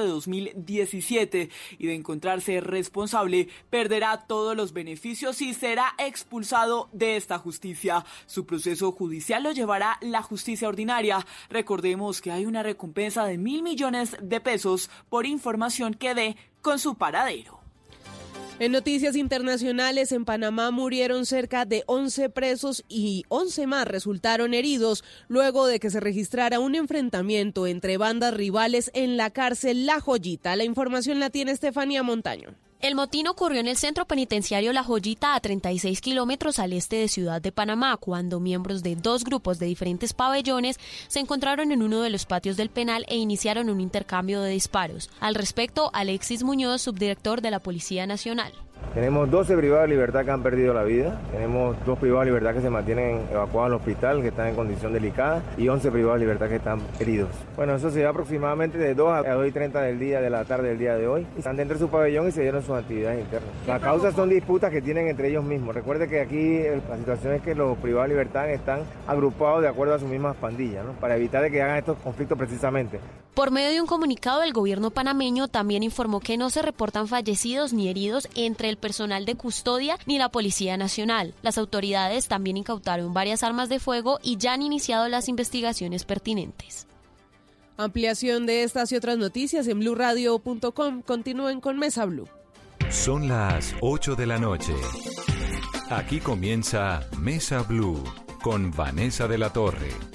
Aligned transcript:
De 0.00 0.06
2017 0.08 1.50
y 1.78 1.86
de 1.86 1.94
encontrarse 1.94 2.60
responsable, 2.60 3.48
perderá 3.70 4.26
todos 4.26 4.56
los 4.56 4.72
beneficios 4.72 5.40
y 5.42 5.54
será 5.54 5.94
expulsado 5.98 6.88
de 6.92 7.16
esta 7.16 7.38
justicia. 7.38 8.04
Su 8.26 8.46
proceso 8.46 8.92
judicial 8.92 9.42
lo 9.42 9.52
llevará 9.52 9.98
la 10.00 10.22
justicia 10.22 10.68
ordinaria. 10.68 11.26
Recordemos 11.50 12.20
que 12.20 12.32
hay 12.32 12.46
una 12.46 12.62
recompensa 12.62 13.24
de 13.24 13.38
mil 13.38 13.62
millones 13.62 14.16
de 14.20 14.40
pesos 14.40 14.90
por 15.08 15.26
información 15.26 15.94
que 15.94 16.14
dé 16.14 16.36
con 16.62 16.78
su 16.78 16.96
paradero. 16.96 17.63
En 18.60 18.70
noticias 18.70 19.16
internacionales, 19.16 20.12
en 20.12 20.24
Panamá 20.24 20.70
murieron 20.70 21.26
cerca 21.26 21.64
de 21.64 21.82
11 21.86 22.30
presos 22.30 22.84
y 22.88 23.24
11 23.28 23.66
más 23.66 23.88
resultaron 23.88 24.54
heridos 24.54 25.02
luego 25.26 25.66
de 25.66 25.80
que 25.80 25.90
se 25.90 25.98
registrara 25.98 26.60
un 26.60 26.76
enfrentamiento 26.76 27.66
entre 27.66 27.96
bandas 27.96 28.32
rivales 28.32 28.92
en 28.94 29.16
la 29.16 29.30
cárcel 29.30 29.86
La 29.86 30.00
Joyita. 30.00 30.54
La 30.54 30.62
información 30.62 31.18
la 31.18 31.30
tiene 31.30 31.50
Estefanía 31.50 32.04
Montaño. 32.04 32.54
El 32.84 32.96
motín 32.96 33.28
ocurrió 33.28 33.60
en 33.60 33.66
el 33.66 33.78
centro 33.78 34.04
penitenciario 34.04 34.70
La 34.74 34.84
Joyita 34.84 35.34
a 35.34 35.40
36 35.40 36.02
kilómetros 36.02 36.58
al 36.58 36.74
este 36.74 36.96
de 36.96 37.08
Ciudad 37.08 37.40
de 37.40 37.50
Panamá, 37.50 37.96
cuando 37.96 38.40
miembros 38.40 38.82
de 38.82 38.94
dos 38.94 39.24
grupos 39.24 39.58
de 39.58 39.64
diferentes 39.64 40.12
pabellones 40.12 40.78
se 41.08 41.18
encontraron 41.18 41.72
en 41.72 41.82
uno 41.82 42.02
de 42.02 42.10
los 42.10 42.26
patios 42.26 42.58
del 42.58 42.68
penal 42.68 43.06
e 43.08 43.16
iniciaron 43.16 43.70
un 43.70 43.80
intercambio 43.80 44.42
de 44.42 44.50
disparos. 44.50 45.08
Al 45.18 45.34
respecto, 45.34 45.88
Alexis 45.94 46.42
Muñoz, 46.42 46.82
subdirector 46.82 47.40
de 47.40 47.52
la 47.52 47.60
Policía 47.60 48.06
Nacional. 48.06 48.52
Tenemos 48.94 49.28
12 49.28 49.56
privados 49.56 49.88
de 49.88 49.94
libertad 49.94 50.24
que 50.24 50.30
han 50.30 50.42
perdido 50.44 50.72
la 50.72 50.84
vida, 50.84 51.20
tenemos 51.32 51.76
dos 51.84 51.98
privados 51.98 52.26
de 52.26 52.30
libertad 52.30 52.54
que 52.54 52.60
se 52.60 52.70
mantienen 52.70 53.22
evacuados 53.28 53.66
al 53.66 53.74
hospital, 53.74 54.22
que 54.22 54.28
están 54.28 54.46
en 54.46 54.54
condición 54.54 54.92
delicada, 54.92 55.42
y 55.56 55.66
11 55.66 55.90
privados 55.90 56.20
de 56.20 56.26
libertad 56.26 56.48
que 56.48 56.56
están 56.56 56.80
heridos. 57.00 57.30
Bueno, 57.56 57.74
eso 57.74 57.90
se 57.90 58.02
da 58.02 58.10
aproximadamente 58.10 58.78
de 58.78 58.94
2 58.94 59.26
a 59.26 59.34
2 59.34 59.48
y 59.48 59.50
30 59.50 59.80
del 59.80 59.98
día, 59.98 60.20
de 60.20 60.30
la 60.30 60.44
tarde 60.44 60.68
del 60.68 60.78
día 60.78 60.94
de 60.94 61.08
hoy. 61.08 61.26
Están 61.36 61.56
dentro 61.56 61.76
de 61.76 61.84
su 61.84 61.90
pabellón 61.90 62.28
y 62.28 62.30
se 62.30 62.42
dieron 62.42 62.62
sus 62.62 62.76
actividades 62.76 63.20
internas. 63.20 63.50
Las 63.66 63.80
causas 63.80 64.14
son 64.14 64.28
disputas 64.28 64.70
que 64.70 64.80
tienen 64.80 65.08
entre 65.08 65.28
ellos 65.28 65.42
mismos. 65.42 65.74
Recuerde 65.74 66.06
que 66.06 66.20
aquí 66.20 66.60
la 66.88 66.96
situación 66.96 67.34
es 67.34 67.42
que 67.42 67.56
los 67.56 67.76
privados 67.78 68.08
de 68.08 68.14
libertad 68.14 68.48
están 68.48 68.82
agrupados 69.08 69.62
de 69.62 69.68
acuerdo 69.68 69.94
a 69.94 69.98
sus 69.98 70.08
mismas 70.08 70.36
pandillas, 70.36 70.84
¿no? 70.84 70.92
para 70.92 71.16
evitar 71.16 71.42
de 71.42 71.50
que 71.50 71.60
hagan 71.60 71.78
estos 71.78 71.98
conflictos 71.98 72.38
precisamente. 72.38 73.00
Por 73.34 73.50
medio 73.50 73.70
de 73.70 73.80
un 73.80 73.88
comunicado, 73.88 74.44
el 74.44 74.52
gobierno 74.52 74.92
panameño 74.92 75.48
también 75.48 75.82
informó 75.82 76.20
que 76.20 76.36
no 76.36 76.50
se 76.50 76.62
reportan 76.62 77.08
fallecidos 77.08 77.72
ni 77.72 77.88
heridos 77.88 78.28
entre 78.36 78.63
el 78.68 78.76
personal 78.76 79.24
de 79.24 79.34
custodia 79.34 79.98
ni 80.06 80.18
la 80.18 80.28
Policía 80.28 80.76
Nacional. 80.76 81.34
Las 81.42 81.58
autoridades 81.58 82.28
también 82.28 82.56
incautaron 82.56 83.14
varias 83.14 83.42
armas 83.42 83.68
de 83.68 83.80
fuego 83.80 84.18
y 84.22 84.36
ya 84.36 84.54
han 84.54 84.62
iniciado 84.62 85.08
las 85.08 85.28
investigaciones 85.28 86.04
pertinentes. 86.04 86.86
Ampliación 87.76 88.46
de 88.46 88.62
estas 88.62 88.92
y 88.92 88.96
otras 88.96 89.18
noticias 89.18 89.66
en 89.66 89.80
blurradio.com. 89.80 91.02
Continúen 91.02 91.60
con 91.60 91.78
Mesa 91.78 92.04
Blue. 92.04 92.28
Son 92.90 93.28
las 93.28 93.74
8 93.80 94.14
de 94.14 94.26
la 94.26 94.38
noche. 94.38 94.74
Aquí 95.90 96.20
comienza 96.20 97.00
Mesa 97.18 97.62
Blue 97.62 98.02
con 98.42 98.70
Vanessa 98.70 99.26
de 99.26 99.38
la 99.38 99.52
Torre. 99.52 100.13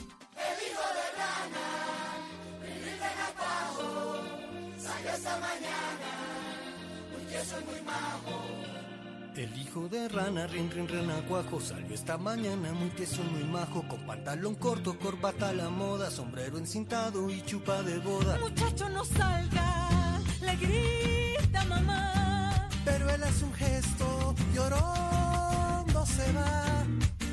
De 9.90 10.08
rana, 10.08 10.46
rin, 10.46 10.70
rin, 10.70 10.88
renacuajo, 10.88 11.60
salió 11.60 11.96
esta 11.96 12.18
mañana 12.18 12.72
muy 12.74 12.90
tieso, 12.90 13.24
muy 13.24 13.44
majo, 13.44 13.84
con 13.88 14.00
pantalón 14.06 14.56
corto, 14.56 14.98
corbata 15.00 15.50
a 15.50 15.54
la 15.54 15.70
moda, 15.70 16.12
sombrero 16.12 16.58
encintado 16.58 17.30
y 17.30 17.42
chupa 17.42 17.82
de 17.82 17.98
boda. 17.98 18.38
Muchacho, 18.40 18.88
no 18.90 19.04
salga, 19.04 20.22
le 20.42 20.56
grita 20.58 21.66
mamá. 21.66 22.70
Pero 22.86 23.10
él 23.10 23.24
hace 23.24 23.46
un 23.46 23.54
gesto, 23.54 24.36
llorando 24.54 26.06
se 26.06 26.32
va. 26.34 26.86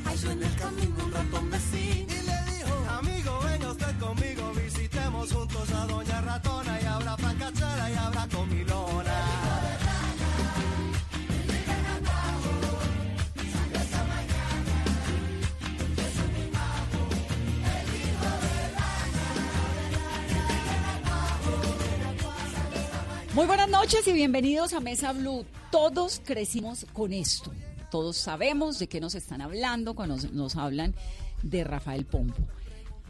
Halló 0.04 0.30
en 0.30 0.42
el 0.42 0.56
camino 0.56 1.04
un 1.04 1.12
ratón 1.12 1.50
vecino. 1.50 2.12
Y 2.12 2.22
le 2.26 2.52
dijo, 2.52 2.74
amigo, 2.90 3.38
venga 3.44 3.70
usted 3.70 3.98
conmigo, 3.98 4.52
visitemos 4.54 5.32
juntos 5.32 5.70
a 5.72 5.86
Doña 5.86 6.20
Ratona, 6.22 6.55
Muy 23.36 23.44
buenas 23.44 23.68
noches 23.68 24.08
y 24.08 24.14
bienvenidos 24.14 24.72
a 24.72 24.80
Mesa 24.80 25.12
Blue. 25.12 25.44
Todos 25.70 26.22
crecimos 26.24 26.86
con 26.94 27.12
esto. 27.12 27.52
Todos 27.90 28.16
sabemos 28.16 28.78
de 28.78 28.88
qué 28.88 28.98
nos 28.98 29.14
están 29.14 29.42
hablando 29.42 29.94
cuando 29.94 30.16
nos, 30.32 30.56
hablan 30.56 30.94
de 31.42 31.62
Rafael 31.62 32.06
Pombo. 32.06 32.32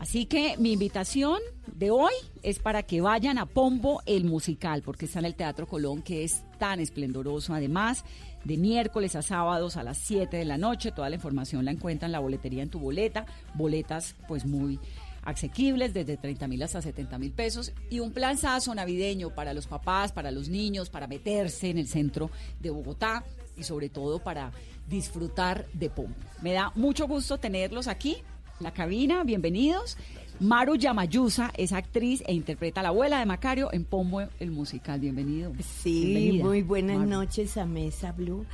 Así 0.00 0.26
que 0.26 0.56
mi 0.59 0.72
invitación 0.72 1.38
de 1.69 1.92
hoy 1.92 2.12
es 2.42 2.59
para 2.59 2.82
que 2.82 3.00
vayan 3.00 3.38
a 3.38 3.47
Pombo 3.47 4.03
el 4.04 4.25
musical, 4.25 4.82
porque 4.82 5.04
está 5.04 5.20
en 5.20 5.26
el 5.26 5.36
Teatro 5.36 5.69
Colón, 5.69 6.03
que 6.03 6.25
es 6.25 6.42
tan 6.59 6.81
esplendoroso. 6.81 7.54
Además, 7.54 8.04
de 8.42 8.56
miércoles 8.56 9.15
a 9.15 9.22
sábados 9.22 9.76
a 9.76 9.84
las 9.84 9.97
7 9.98 10.36
de 10.36 10.44
la 10.44 10.59
noche. 10.59 10.91
Toda 10.91 11.09
la 11.09 11.15
información 11.15 11.65
la 11.65 11.70
encuentran 11.70 12.09
en 12.09 12.12
la 12.12 12.19
boletería 12.19 12.65
en 12.65 12.70
tu 12.70 12.81
boleta. 12.81 13.26
Boletas, 13.54 14.16
pues 14.26 14.44
muy 14.44 14.81
asequibles, 15.26 15.92
desde 15.92 16.16
30 16.16 16.48
mil 16.48 16.62
hasta 16.62 16.81
70 16.81 17.19
mil 17.19 17.32
pesos, 17.32 17.72
y 17.91 18.00
un 18.00 18.12
planzazo 18.12 18.75
navideño 18.75 19.34
para 19.34 19.53
los 19.53 19.66
papás, 19.66 20.12
para 20.12 20.31
los 20.31 20.48
niños, 20.48 20.88
para 20.88 21.06
meterse 21.06 21.69
en 21.69 21.78
el 21.78 21.88
centro 21.88 22.31
de 22.60 22.70
Bogotá 22.70 23.25
y 23.56 23.65
sobre 23.65 23.88
todo 23.88 24.20
para 24.20 24.53
disfrutar 24.88 25.66
de 25.72 25.91
Pombo. 25.91 26.15
Me 26.42 26.53
da 26.53 26.72
mucho 26.76 27.06
gusto 27.09 27.38
tenerlos 27.38 27.88
aquí 27.88 28.16
en 28.59 28.65
la 28.65 28.72
cabina, 28.72 29.25
bienvenidos. 29.25 29.98
Maru 30.38 30.76
Yamayusa 30.76 31.50
es 31.56 31.72
actriz 31.72 32.22
e 32.26 32.32
interpreta 32.34 32.81
a 32.81 32.82
la 32.82 32.88
abuela 32.91 33.19
de 33.19 33.26
Macario 33.26 33.72
en 33.72 33.84
Pombo 33.84 34.20
el 34.38 34.50
musical. 34.50 35.00
Bienvenido. 35.00 35.53
Sí, 35.82 36.04
Bienvenida, 36.04 36.44
muy 36.44 36.62
buenas 36.62 36.98
Maru. 36.98 37.10
noches 37.10 37.56
a 37.56 37.66
Mesa 37.66 38.12
Blue. 38.12 38.44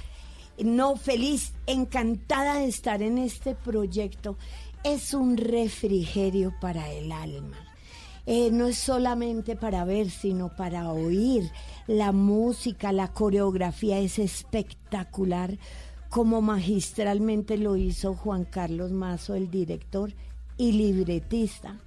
No, 0.59 0.97
feliz, 0.97 1.53
encantada 1.67 2.59
de 2.59 2.67
estar 2.67 3.03
en 3.03 3.19
este 3.19 3.55
proyecto. 3.55 4.37
Es 4.85 5.15
un 5.15 5.37
refrigerio 5.37 6.53
para 6.61 6.91
el 6.91 7.13
alma. 7.13 7.57
Eh, 8.27 8.51
no 8.51 8.67
es 8.67 8.79
solamente 8.79 9.55
para 9.55 9.85
ver, 9.85 10.11
sino 10.11 10.49
para 10.57 10.91
oír. 10.91 11.51
La 11.87 12.11
música, 12.11 12.91
la 12.91 13.13
coreografía 13.13 14.01
es 14.01 14.19
espectacular, 14.19 15.57
como 16.09 16.43
magistralmente 16.43 17.59
lo 17.59 17.77
hizo 17.77 18.15
Juan 18.15 18.45
Carlos 18.45 18.91
Mazo, 18.91 19.35
el 19.35 19.51
director 19.51 20.13
y 20.57 20.73
libretista. 20.73 21.79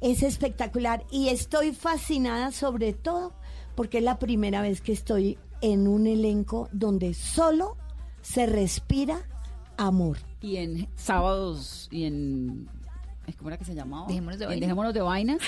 Es 0.00 0.22
espectacular 0.22 1.04
y 1.10 1.28
estoy 1.30 1.72
fascinada 1.72 2.52
sobre 2.52 2.92
todo 2.92 3.32
porque 3.74 3.98
es 3.98 4.04
la 4.04 4.20
primera 4.20 4.62
vez 4.62 4.80
que 4.80 4.92
estoy 4.92 5.38
en 5.60 5.88
un 5.88 6.06
elenco 6.06 6.68
donde 6.70 7.14
solo 7.14 7.76
se 8.22 8.46
respira 8.46 9.22
amor. 9.76 10.27
Y 10.40 10.56
en 10.56 10.88
sábados 10.96 11.88
y 11.90 12.04
en. 12.04 12.68
¿Cómo 13.36 13.50
era 13.50 13.58
que 13.58 13.64
se 13.66 13.74
llamaba? 13.74 14.06
Dejémonos 14.08 14.38
de 14.38 14.46
vainas. 14.46 14.60
Dejémonos 14.60 14.94
de 14.94 15.00
vainas. 15.02 15.38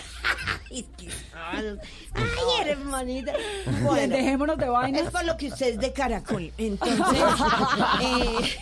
Ay, 0.70 2.68
hermanita. 2.68 3.32
Bueno, 3.82 4.14
dejémonos 4.16 4.58
de 4.58 4.68
vainas. 4.68 5.02
Es 5.02 5.10
por 5.10 5.24
lo 5.24 5.36
que 5.36 5.48
usted 5.48 5.68
es 5.74 5.78
de 5.80 5.92
Caracol. 5.92 6.52
Entonces, 6.58 6.98
eh, 8.02 8.56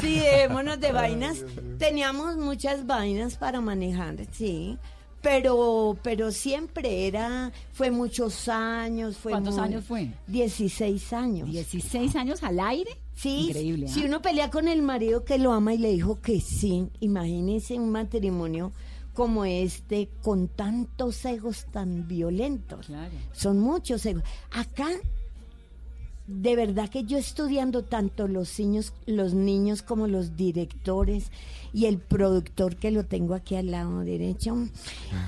sí, 0.00 0.18
dejémonos 0.18 0.78
de 0.80 0.92
vainas. 0.92 1.44
Teníamos 1.78 2.36
muchas 2.36 2.86
vainas 2.86 3.36
para 3.36 3.60
manejar, 3.60 4.16
sí. 4.32 4.78
Pero, 5.22 5.98
pero 6.02 6.32
siempre 6.32 7.06
era, 7.06 7.52
fue 7.72 7.90
muchos 7.90 8.48
años. 8.48 9.16
Fue 9.18 9.32
¿Cuántos 9.32 9.54
muy- 9.56 9.64
años 9.64 9.84
fue? 9.84 10.10
16 10.26 11.12
años. 11.12 11.48
¿16 11.48 12.14
años 12.16 12.42
al 12.42 12.58
aire? 12.60 12.90
Sí, 13.20 13.48
Increíble, 13.48 13.86
si 13.86 14.02
¿ah? 14.02 14.06
uno 14.06 14.22
pelea 14.22 14.50
con 14.50 14.66
el 14.66 14.80
marido 14.80 15.26
que 15.26 15.36
lo 15.36 15.52
ama 15.52 15.74
y 15.74 15.78
le 15.78 15.92
dijo 15.92 16.22
que 16.22 16.40
sí, 16.40 16.88
imagínese 17.00 17.74
un 17.74 17.90
matrimonio 17.90 18.72
como 19.12 19.44
este 19.44 20.08
con 20.22 20.48
tantos 20.48 21.22
egos 21.26 21.66
tan 21.70 22.08
violentos. 22.08 22.88
Son 23.32 23.58
muchos 23.58 24.06
egos. 24.06 24.22
Acá 24.50 24.88
de 26.26 26.56
verdad 26.56 26.88
que 26.88 27.04
yo 27.04 27.18
estudiando 27.18 27.84
tanto 27.84 28.26
los 28.26 28.58
niños, 28.58 28.94
los 29.04 29.34
niños 29.34 29.82
como 29.82 30.06
los 30.06 30.36
directores 30.36 31.30
y 31.74 31.84
el 31.86 31.98
productor 31.98 32.76
que 32.76 32.90
lo 32.90 33.04
tengo 33.04 33.34
aquí 33.34 33.56
al 33.56 33.70
lado 33.70 34.00
derecho, 34.00 34.56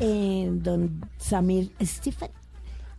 eh, 0.00 0.48
don 0.50 1.04
Samir 1.18 1.72
Stephen. 1.82 2.30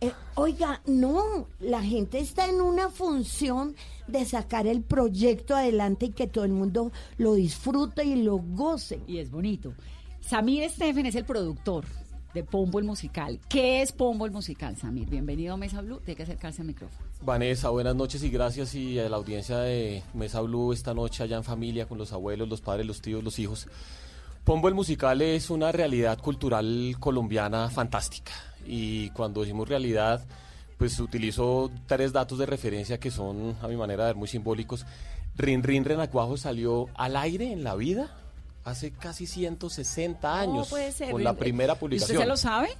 Eh, 0.04 0.12
oiga, 0.34 0.82
no, 0.84 1.48
la 1.60 1.82
gente 1.82 2.18
está 2.18 2.46
en 2.46 2.60
una 2.60 2.90
función 2.90 3.74
de 4.06 4.26
sacar 4.26 4.66
el 4.66 4.82
proyecto 4.82 5.56
adelante 5.56 6.06
y 6.06 6.10
que 6.10 6.26
todo 6.26 6.44
el 6.44 6.52
mundo 6.52 6.92
lo 7.16 7.32
disfrute 7.32 8.04
y 8.04 8.22
lo 8.22 8.36
goce. 8.36 9.00
Y 9.06 9.16
es 9.16 9.30
bonito. 9.30 9.72
Samir 10.20 10.68
Stephen 10.68 11.06
es 11.06 11.14
el 11.14 11.24
productor 11.24 11.86
de 12.34 12.44
Pombo 12.44 12.78
el 12.80 12.84
Musical. 12.84 13.40
¿Qué 13.48 13.80
es 13.80 13.92
Pombo 13.92 14.26
el 14.26 14.32
Musical, 14.32 14.76
Samir? 14.76 15.08
Bienvenido 15.08 15.54
a 15.54 15.56
Mesa 15.56 15.80
Blue. 15.80 16.00
Tiene 16.04 16.16
que 16.16 16.24
acercarse 16.24 16.60
al 16.60 16.66
micrófono. 16.66 17.02
Vanessa, 17.22 17.70
buenas 17.70 17.96
noches 17.96 18.22
y 18.24 18.28
gracias 18.28 18.74
y 18.74 18.98
a 18.98 19.08
la 19.08 19.16
audiencia 19.16 19.56
de 19.60 20.02
Mesa 20.12 20.42
Blue 20.42 20.74
esta 20.74 20.92
noche 20.92 21.22
allá 21.22 21.38
en 21.38 21.44
familia 21.44 21.86
con 21.86 21.96
los 21.96 22.12
abuelos, 22.12 22.46
los 22.46 22.60
padres, 22.60 22.86
los 22.86 23.00
tíos, 23.00 23.24
los 23.24 23.38
hijos. 23.38 23.68
Pombo 24.44 24.68
el 24.68 24.74
Musical 24.74 25.22
es 25.22 25.48
una 25.48 25.72
realidad 25.72 26.18
cultural 26.18 26.94
colombiana 27.00 27.70
fantástica 27.70 28.32
y 28.66 29.10
cuando 29.10 29.42
decimos 29.42 29.68
realidad 29.68 30.24
pues 30.78 30.98
utilizo 31.00 31.70
tres 31.86 32.12
datos 32.12 32.38
de 32.38 32.46
referencia 32.46 32.98
que 32.98 33.10
son 33.10 33.56
a 33.62 33.68
mi 33.68 33.76
manera 33.76 34.04
de 34.04 34.10
ver 34.10 34.16
muy 34.16 34.28
simbólicos. 34.28 34.84
Rin 35.36 35.62
Rin 35.62 35.84
Renacuajo 35.84 36.36
salió 36.36 36.88
al 36.94 37.16
aire 37.16 37.52
en 37.52 37.64
la 37.64 37.74
vida 37.74 38.10
hace 38.64 38.90
casi 38.90 39.26
160 39.26 40.40
años 40.40 40.74
con 41.10 41.22
la 41.22 41.34
primera 41.34 41.74
publicación. 41.74 42.16
¿Usted 42.16 42.24
se 42.24 42.28
lo 42.28 42.36
sabe? 42.36 42.70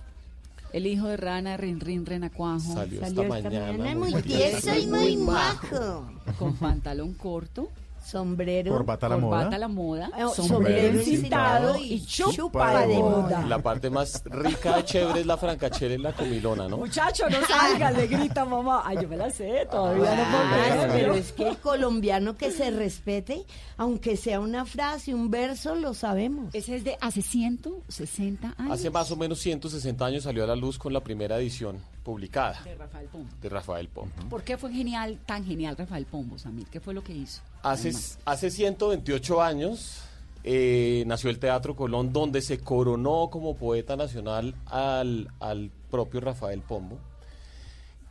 El 0.73 0.87
hijo 0.87 1.07
de 1.07 1.17
Rana, 1.17 1.57
Rin 1.57 1.79
Rin 1.79 2.05
Renacuajo. 2.05 2.75
Salió, 2.75 3.01
esta, 3.01 3.23
mañana. 3.23 3.95
muy 3.95 4.13
tieso 4.23 4.75
y 4.75 4.87
muy 4.87 5.17
majo. 5.17 6.11
Con 6.39 6.57
pantalón 6.57 7.15
corto 7.15 7.71
sombrero, 8.05 8.73
corbata 8.73 9.07
a 9.07 9.09
la 9.09 9.17
moda, 9.17 9.59
la 9.59 9.69
moda 9.69 10.11
eh, 10.17 10.25
sombrero 10.35 11.03
cintado 11.03 11.77
y 11.79 12.05
chupa 12.05 12.87
de 12.87 12.99
moda. 12.99 13.47
La 13.47 13.59
parte 13.61 13.91
más 13.91 14.23
rica, 14.27 14.85
chévere 14.85 15.21
es 15.21 15.27
la 15.27 15.37
francachela 15.37 15.95
y 15.95 15.99
la 15.99 16.13
comilona, 16.13 16.69
¿no? 16.69 16.77
Muchacho, 16.77 17.29
no 17.31 17.45
salga, 17.47 17.91
le 17.91 18.07
grita 18.07 18.45
mamá. 18.45 18.83
Ay, 18.85 18.99
yo 19.01 19.09
me 19.09 19.17
la 19.17 19.31
sé, 19.31 19.67
todavía 19.71 20.15
no 20.15 20.25
puedo 20.31 20.93
Pero 20.93 21.15
es 21.15 21.33
que 21.33 21.49
el 21.49 21.57
colombiano 21.59 22.37
que 22.37 22.51
se 22.51 22.71
respete, 22.71 23.45
aunque 23.77 24.17
sea 24.17 24.41
una 24.41 24.67
frase, 24.67 25.15
un 25.15 25.31
verso, 25.31 25.75
lo 25.75 25.95
sabemos. 25.95 26.55
Ese 26.55 26.77
es 26.77 26.85
de 26.85 26.97
hace 27.01 27.23
160 27.23 28.55
años. 28.59 28.73
Hace 28.73 28.91
más 28.91 29.11
o 29.11 29.17
menos 29.17 29.39
160 29.41 30.05
años 30.05 30.25
salió 30.25 30.45
a 30.45 30.47
la 30.47 30.57
luz 30.57 30.79
con 30.79 30.93
la 30.93 31.01
primera 31.01 31.39
edición 31.39 31.79
publicada. 32.03 32.61
De 32.63 32.75
Rafael 32.75 33.09
Pombo. 33.09 33.29
De 33.41 33.49
Rafael 33.49 33.89
Pombo. 33.89 34.29
¿Por 34.29 34.43
qué 34.43 34.59
fue 34.59 34.71
genial, 34.73 35.19
tan 35.25 35.45
genial 35.45 35.77
Rafael 35.77 36.05
Pombo, 36.05 36.39
Samir? 36.39 36.67
¿Qué 36.67 36.81
fue 36.81 36.95
lo 36.95 37.03
que 37.03 37.15
hizo? 37.15 37.41
Hace, 37.65 37.93
hace 38.27 38.51
128 38.51 39.43
años 39.43 40.03
eh, 40.45 41.03
nació 41.07 41.31
el 41.31 41.39
Teatro 41.39 41.75
Colón, 41.75 42.13
donde 42.13 42.43
se 42.43 42.59
coronó 42.59 43.31
como 43.31 43.57
poeta 43.57 43.97
nacional 43.97 44.55
al, 44.67 45.31
al 45.41 45.71
propio 45.91 46.21
Rafael 46.21 46.61
Pombo. 46.61 46.99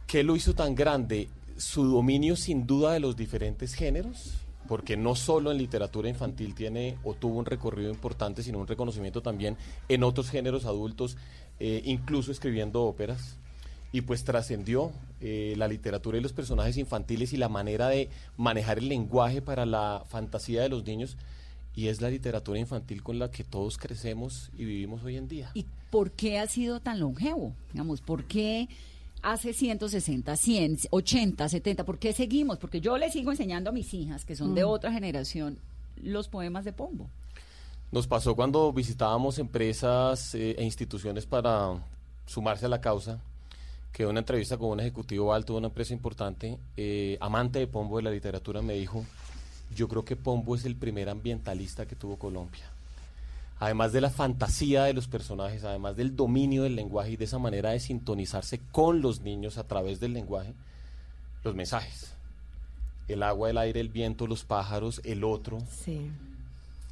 ¿Qué 0.08 0.24
lo 0.24 0.36
hizo 0.36 0.56
tan 0.56 0.74
grande? 0.74 1.30
Su 1.56 1.86
dominio 1.86 2.36
sin 2.36 2.66
duda 2.66 2.94
de 2.94 3.00
los 3.00 3.16
diferentes 3.16 3.76
géneros, 3.76 4.34
porque 4.68 4.98
no 4.98 5.14
solo 5.14 5.52
en 5.52 5.60
literatura 5.60 6.10
infantil 6.10 6.56
tiene 6.56 6.98
o 7.04 7.14
tuvo 7.14 7.38
un 7.38 7.46
recorrido 7.46 7.92
importante, 7.92 8.42
sino 8.42 8.58
un 8.58 8.66
reconocimiento 8.66 9.22
también 9.22 9.56
en 9.88 10.04
otros 10.04 10.32
géneros 10.32 10.66
adultos, 10.66 11.16
eh, 11.60 11.84
incluso 11.86 12.32
escribiendo 12.32 12.82
óperas 12.82 13.38
y 13.94 14.02
pues 14.02 14.24
trascendió 14.26 14.92
eh, 15.22 15.54
la 15.56 15.68
literatura 15.68 16.18
y 16.18 16.22
los 16.22 16.34
personajes 16.34 16.78
infantiles 16.78 17.32
y 17.32 17.38
la 17.38 17.48
manera 17.48 17.88
de 17.88 18.10
manejar 18.38 18.80
el 18.80 18.90
lenguaje 18.90 19.42
para 19.42 19.68
la 19.68 20.04
fantasía 20.10 20.64
de 20.64 20.70
los 20.70 20.84
niños 20.84 21.16
y 21.76 21.88
es 21.88 22.02
la 22.02 22.10
literatura 22.10 22.60
infantil 22.60 23.04
con 23.04 23.20
la 23.20 23.30
que 23.30 23.44
todos 23.44 23.78
crecemos 23.78 24.50
y 24.58 24.66
vivimos 24.66 25.04
hoy 25.04 25.16
en 25.16 25.28
día. 25.28 25.52
¿Y 25.54 25.68
por 25.92 26.12
qué 26.12 26.40
ha 26.40 26.48
sido 26.48 26.80
tan 26.80 27.00
longevo? 27.00 27.54
Digamos, 27.72 28.02
¿por 28.02 28.26
qué 28.26 28.68
hace 29.22 29.54
160, 29.54 30.36
100, 30.36 30.78
80, 30.90 31.50
70? 31.50 31.86
¿Por 31.86 32.00
qué 32.00 32.14
seguimos? 32.14 32.58
Porque 32.58 32.82
yo 32.82 32.98
le 32.98 33.12
sigo 33.12 33.30
enseñando 33.30 33.70
a 33.70 33.74
mis 33.74 33.94
hijas, 33.94 34.26
que 34.26 34.36
son 34.36 34.56
de 34.56 34.66
mm. 34.66 34.70
otra 34.70 34.92
generación, 34.92 35.60
los 36.02 36.30
poemas 36.30 36.66
de 36.66 36.74
Pombo. 36.74 37.10
Nos 37.92 38.08
pasó 38.08 38.36
cuando 38.36 38.74
visitábamos 38.74 39.38
empresas 39.38 40.34
eh, 40.34 40.56
e 40.58 40.64
instituciones 40.64 41.28
para 41.28 41.80
sumarse 42.26 42.66
a 42.66 42.70
la 42.70 42.82
causa 42.82 43.22
que 43.94 44.08
una 44.08 44.20
entrevista 44.20 44.58
con 44.58 44.70
un 44.70 44.80
ejecutivo 44.80 45.34
alto 45.34 45.54
de 45.54 45.60
una 45.60 45.68
empresa 45.68 45.94
importante, 45.94 46.58
eh, 46.76 47.16
amante 47.22 47.60
de 47.60 47.68
Pombo 47.68 47.98
de 47.98 48.04
la 48.04 48.10
literatura, 48.10 48.64
me 48.64 48.74
dijo, 48.74 49.06
yo 49.76 49.88
creo 49.88 50.04
que 50.04 50.16
Pombo 50.16 50.56
es 50.56 50.66
el 50.66 50.76
primer 50.76 51.10
ambientalista 51.10 51.86
que 51.86 51.96
tuvo 51.96 52.18
Colombia. 52.18 52.64
Además 53.60 53.94
de 53.94 54.02
la 54.02 54.10
fantasía 54.10 54.84
de 54.86 54.94
los 54.94 55.08
personajes, 55.08 55.64
además 55.64 55.96
del 55.96 56.16
dominio 56.16 56.64
del 56.64 56.76
lenguaje 56.76 57.12
y 57.12 57.18
de 57.18 57.26
esa 57.26 57.38
manera 57.38 57.70
de 57.70 57.80
sintonizarse 57.80 58.60
con 58.72 59.00
los 59.00 59.22
niños 59.22 59.60
a 59.60 59.68
través 59.68 60.00
del 60.00 60.14
lenguaje, 60.14 60.54
los 61.44 61.54
mensajes. 61.54 62.16
El 63.08 63.22
agua, 63.22 63.52
el 63.52 63.60
aire, 63.60 63.80
el 63.80 63.90
viento, 63.90 64.26
los 64.26 64.44
pájaros, 64.44 65.02
el 65.04 65.24
otro. 65.24 65.60
Sí. 65.70 66.10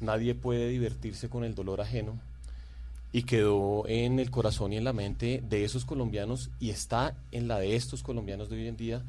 Nadie 0.00 0.36
puede 0.36 0.68
divertirse 0.68 1.28
con 1.28 1.42
el 1.42 1.56
dolor 1.56 1.80
ajeno 1.80 2.20
y 3.12 3.24
quedó 3.24 3.86
en 3.86 4.18
el 4.18 4.30
corazón 4.30 4.72
y 4.72 4.78
en 4.78 4.84
la 4.84 4.94
mente 4.94 5.42
de 5.46 5.64
esos 5.64 5.84
colombianos 5.84 6.50
y 6.58 6.70
está 6.70 7.14
en 7.30 7.46
la 7.46 7.58
de 7.58 7.76
estos 7.76 8.02
colombianos 8.02 8.48
de 8.48 8.56
hoy 8.56 8.68
en 8.68 8.76
día 8.76 9.02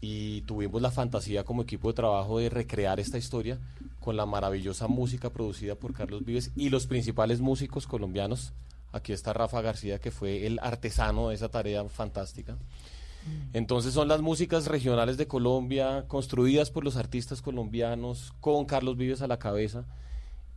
y 0.00 0.42
tuvimos 0.42 0.82
la 0.82 0.90
fantasía 0.90 1.44
como 1.44 1.62
equipo 1.62 1.88
de 1.88 1.94
trabajo 1.94 2.38
de 2.38 2.50
recrear 2.50 3.00
esta 3.00 3.18
historia 3.18 3.58
con 4.00 4.16
la 4.16 4.26
maravillosa 4.26 4.86
música 4.86 5.30
producida 5.30 5.74
por 5.74 5.94
Carlos 5.94 6.24
Vives 6.24 6.52
y 6.54 6.68
los 6.68 6.86
principales 6.86 7.40
músicos 7.40 7.86
colombianos. 7.86 8.52
Aquí 8.92 9.12
está 9.12 9.32
Rafa 9.32 9.60
García, 9.60 9.98
que 9.98 10.10
fue 10.10 10.46
el 10.46 10.58
artesano 10.62 11.28
de 11.28 11.34
esa 11.34 11.48
tarea 11.48 11.84
fantástica. 11.88 12.56
Entonces 13.52 13.92
son 13.92 14.08
las 14.08 14.22
músicas 14.22 14.66
regionales 14.66 15.16
de 15.16 15.26
Colombia, 15.26 16.04
construidas 16.06 16.70
por 16.70 16.84
los 16.84 16.96
artistas 16.96 17.42
colombianos, 17.42 18.32
con 18.40 18.64
Carlos 18.64 18.96
Vives 18.96 19.20
a 19.20 19.26
la 19.26 19.38
cabeza 19.38 19.84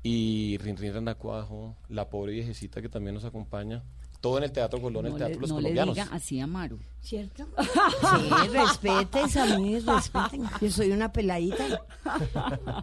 y 0.03 0.57
Rin 0.59 0.77
Rin 0.77 0.93
Renacuajo, 0.93 1.75
la 1.89 2.09
pobre 2.09 2.33
viejecita 2.33 2.81
que 2.81 2.89
también 2.89 3.15
nos 3.15 3.25
acompaña. 3.25 3.83
Todo 4.19 4.37
en 4.37 4.43
el 4.43 4.51
Teatro 4.51 4.79
Colón, 4.79 5.07
el 5.07 5.15
Teatro 5.15 5.39
Los 5.39 5.49
no 5.49 5.55
Colombianos. 5.55 5.95
Le 5.95 6.03
diga 6.03 6.15
así 6.15 6.39
a 6.39 6.45
Maru. 6.45 6.79
¿Cierto? 7.01 7.47
Sí, 7.59 8.47
respeten, 8.53 9.37
a 9.39 9.57
mí 9.57 9.79
respeten. 9.79 10.43
Yo 10.61 10.69
soy 10.69 10.91
una 10.91 11.11
peladita. 11.11 11.65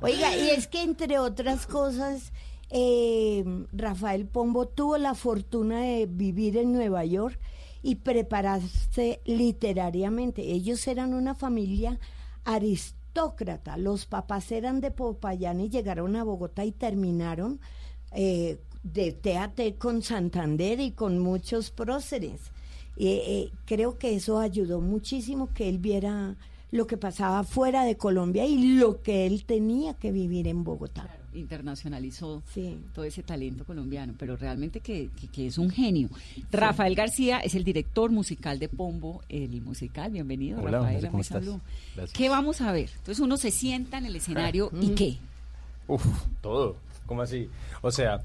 Oiga, 0.03 0.37
y 0.37 0.51
es 0.51 0.67
que 0.67 0.83
entre 0.83 1.21
otras 1.21 1.67
cosas, 1.67 2.33
eh, 2.71 3.45
Rafael 3.73 4.27
Pombo 4.27 4.67
tuvo 4.67 4.99
la 4.99 5.15
fortuna 5.15 5.81
de 5.81 6.07
vivir 6.07 6.57
en 6.57 6.73
Nueva 6.73 7.05
York 7.05 7.39
y 7.83 7.97
prepararse 7.97 9.21
literariamente. 9.25 10.43
Ellos 10.43 10.87
eran 10.89 11.15
una 11.15 11.37
familia 11.37 12.01
aristócrata 12.45 12.98
los 13.77 14.07
papás 14.07 14.53
eran 14.53 14.81
de 14.81 14.91
Popayán 14.91 15.61
y 15.61 15.69
llegaron 15.69 16.17
a 16.17 16.25
Bogotá 16.25 16.65
y 16.65 16.73
terminaron 16.73 17.61
eh, 18.13 18.59
de 18.83 19.13
teatro 19.13 19.65
con 19.79 20.03
Santander 20.03 20.81
y 20.81 20.93
con 20.93 21.19
muchos 21.19 21.71
próceres. 21.71 22.53
Eh, 22.97 23.51
creo 23.65 23.99
que 23.99 24.15
eso 24.15 24.39
ayudó 24.39 24.81
muchísimo 24.81 25.53
que 25.53 25.69
él 25.69 25.79
viera 25.79 26.37
lo 26.71 26.87
que 26.87 26.97
pasaba 26.97 27.45
fuera 27.45 27.85
de 27.85 27.97
Colombia 27.97 28.45
y 28.45 28.77
lo 28.77 29.03
que 29.03 29.27
él 29.27 29.45
tenía 29.45 29.95
que 29.95 30.13
vivir 30.13 30.49
en 30.49 30.65
Bogotá 30.65 31.18
internacionalizó 31.35 32.43
todo 32.95 33.05
ese 33.05 33.23
talento 33.23 33.65
colombiano, 33.65 34.15
pero 34.19 34.37
realmente 34.37 34.81
que, 34.81 35.11
es 35.37 35.59
un 35.59 35.71
genio. 35.71 36.09
Rafael 36.51 36.95
García 36.95 37.41
es 37.41 37.55
el 37.55 37.65
director 37.65 38.11
musical 38.11 38.59
de 38.59 38.69
Pombo, 38.69 39.23
el 39.29 39.61
musical. 39.61 40.13
Bienvenido, 40.13 40.61
Rafael, 40.61 41.07
a 41.07 41.11
Mesa 41.11 41.41
¿Qué 42.13 42.29
vamos 42.29 42.61
a 42.61 42.73
ver? 42.73 42.91
Entonces 42.91 43.21
uno 43.21 43.37
se 43.37 43.51
sienta 43.51 43.99
en 43.99 44.07
el 44.07 44.17
escenario 44.17 44.71
y 44.81 44.91
¿qué? 44.91 45.19
Uf, 45.87 46.05
todo. 46.41 46.77
¿Cómo 47.07 47.23
así? 47.23 47.49
O 47.81 47.91
sea, 47.91 48.23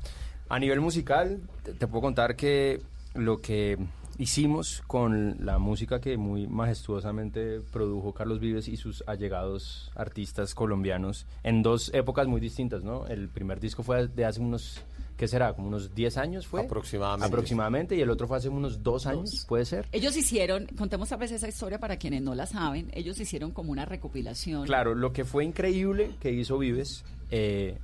a 0.50 0.60
nivel 0.60 0.81
musical, 0.81 1.39
te 1.63 1.88
puedo 1.88 2.01
contar 2.01 2.36
que 2.36 2.81
lo 3.15 3.41
que 3.41 3.77
hicimos 4.24 4.82
con 4.88 5.36
la 5.46 5.60
música 5.60 6.00
que 6.00 6.15
muy 6.15 6.48
majestuosamente 6.48 7.60
produjo 7.60 8.13
Carlos 8.13 8.39
Vives 8.39 8.70
y 8.70 8.77
sus 8.77 9.03
allegados 9.06 9.92
artistas 9.96 10.56
colombianos 10.56 11.25
en 11.44 11.62
dos 11.62 11.94
épocas 11.94 12.25
muy 12.27 12.39
distintas, 12.39 12.84
¿no? 12.84 13.06
El 13.08 13.27
primer 13.27 13.60
disco 13.60 13.84
fue 13.84 14.08
de 14.08 14.24
hace 14.24 14.39
unos, 14.39 14.80
¿qué 15.18 15.27
será? 15.27 15.53
Como 15.53 15.68
unos 15.68 15.94
10 15.94 16.18
años 16.18 16.48
fue. 16.48 16.62
Aproximadamente. 16.62 17.27
Aproximadamente, 17.27 17.96
y 17.98 18.01
el 18.01 18.10
otro 18.10 18.25
fue 18.25 18.38
hace 18.38 18.48
unos 18.48 18.82
dos 18.82 19.06
años, 19.08 19.46
¿puede 19.46 19.65
ser? 19.65 19.88
Ellos 19.92 20.15
hicieron, 20.15 20.68
contemos 20.77 21.12
a 21.12 21.18
veces 21.18 21.38
esa 21.38 21.50
historia 21.50 21.80
para 21.80 21.98
quienes 21.98 22.22
no 22.22 22.34
la 22.34 22.46
saben, 22.46 22.92
ellos 22.94 23.20
hicieron 23.20 23.51
como 23.51 23.74
una 23.74 23.84
recopilación. 23.84 24.65
Claro, 24.65 24.96
lo 24.96 25.12
que 25.12 25.25
fue 25.25 25.44
increíble 25.44 26.12
que 26.22 26.32
hizo 26.32 26.58
Vives... 26.58 27.03
Eh, 27.30 27.77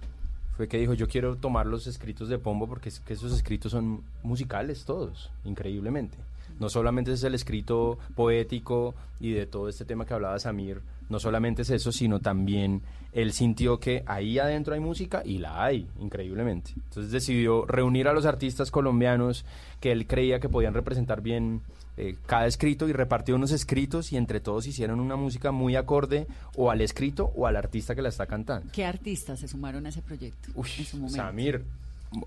que 0.68 0.78
dijo, 0.78 0.94
yo 0.94 1.08
quiero 1.08 1.38
tomar 1.38 1.66
los 1.66 1.88
escritos 1.88 2.28
de 2.30 2.38
Pombo 2.38 2.68
porque 2.68 2.90
es 2.90 3.00
que 3.00 3.14
esos 3.14 3.32
escritos 3.34 3.72
son 3.72 4.04
musicales 4.24 4.86
todos, 4.86 5.32
increíblemente. 5.46 6.18
No 6.60 6.70
solamente 6.70 7.14
es 7.14 7.24
el 7.24 7.36
escrito 7.36 7.98
poético 8.16 8.96
y 9.20 9.32
de 9.32 9.46
todo 9.46 9.70
este 9.70 9.86
tema 9.86 10.06
que 10.06 10.14
hablaba 10.14 10.40
Samir, 10.40 10.82
no 11.10 11.20
solamente 11.20 11.64
es 11.64 11.70
eso, 11.72 11.92
sino 11.92 12.20
también 12.20 12.82
él 13.12 13.34
sintió 13.34 13.80
que 13.80 14.04
ahí 14.06 14.38
adentro 14.38 14.76
hay 14.76 14.80
música 14.80 15.24
y 15.26 15.40
la 15.40 15.64
hay, 15.64 15.88
increíblemente. 16.00 16.72
Entonces 16.76 17.12
decidió 17.12 17.66
reunir 17.66 18.08
a 18.08 18.14
los 18.14 18.26
artistas 18.26 18.70
colombianos 18.72 19.46
que 19.80 19.92
él 19.92 20.06
creía 20.06 20.40
que 20.40 20.50
podían 20.50 20.74
representar 20.74 21.22
bien 21.22 21.62
eh, 21.98 22.16
cada 22.28 22.46
escrito 22.46 22.88
y 22.88 22.94
repartió 22.94 23.36
unos 23.36 23.52
escritos 23.52 24.14
y 24.14 24.18
entre 24.18 24.40
todos 24.40 24.68
hicieron 24.68 25.00
una 25.00 25.16
música 25.16 25.52
muy 25.52 25.76
acorde 25.76 26.28
o 26.56 26.70
al 26.70 26.82
escrito 26.82 27.32
o 27.36 27.48
al 27.48 27.56
artista 27.56 27.96
que 27.96 28.04
la 28.04 28.10
está 28.10 28.28
cantando. 28.28 28.72
¿Qué 28.72 28.86
artistas 28.86 29.40
se 29.40 29.48
sumaron 29.48 29.86
a 29.86 29.90
ese 29.90 30.02
proyecto 30.02 30.52
en 30.56 30.86
su 30.86 30.98
momento? 30.98 31.18
Samir, 31.18 31.66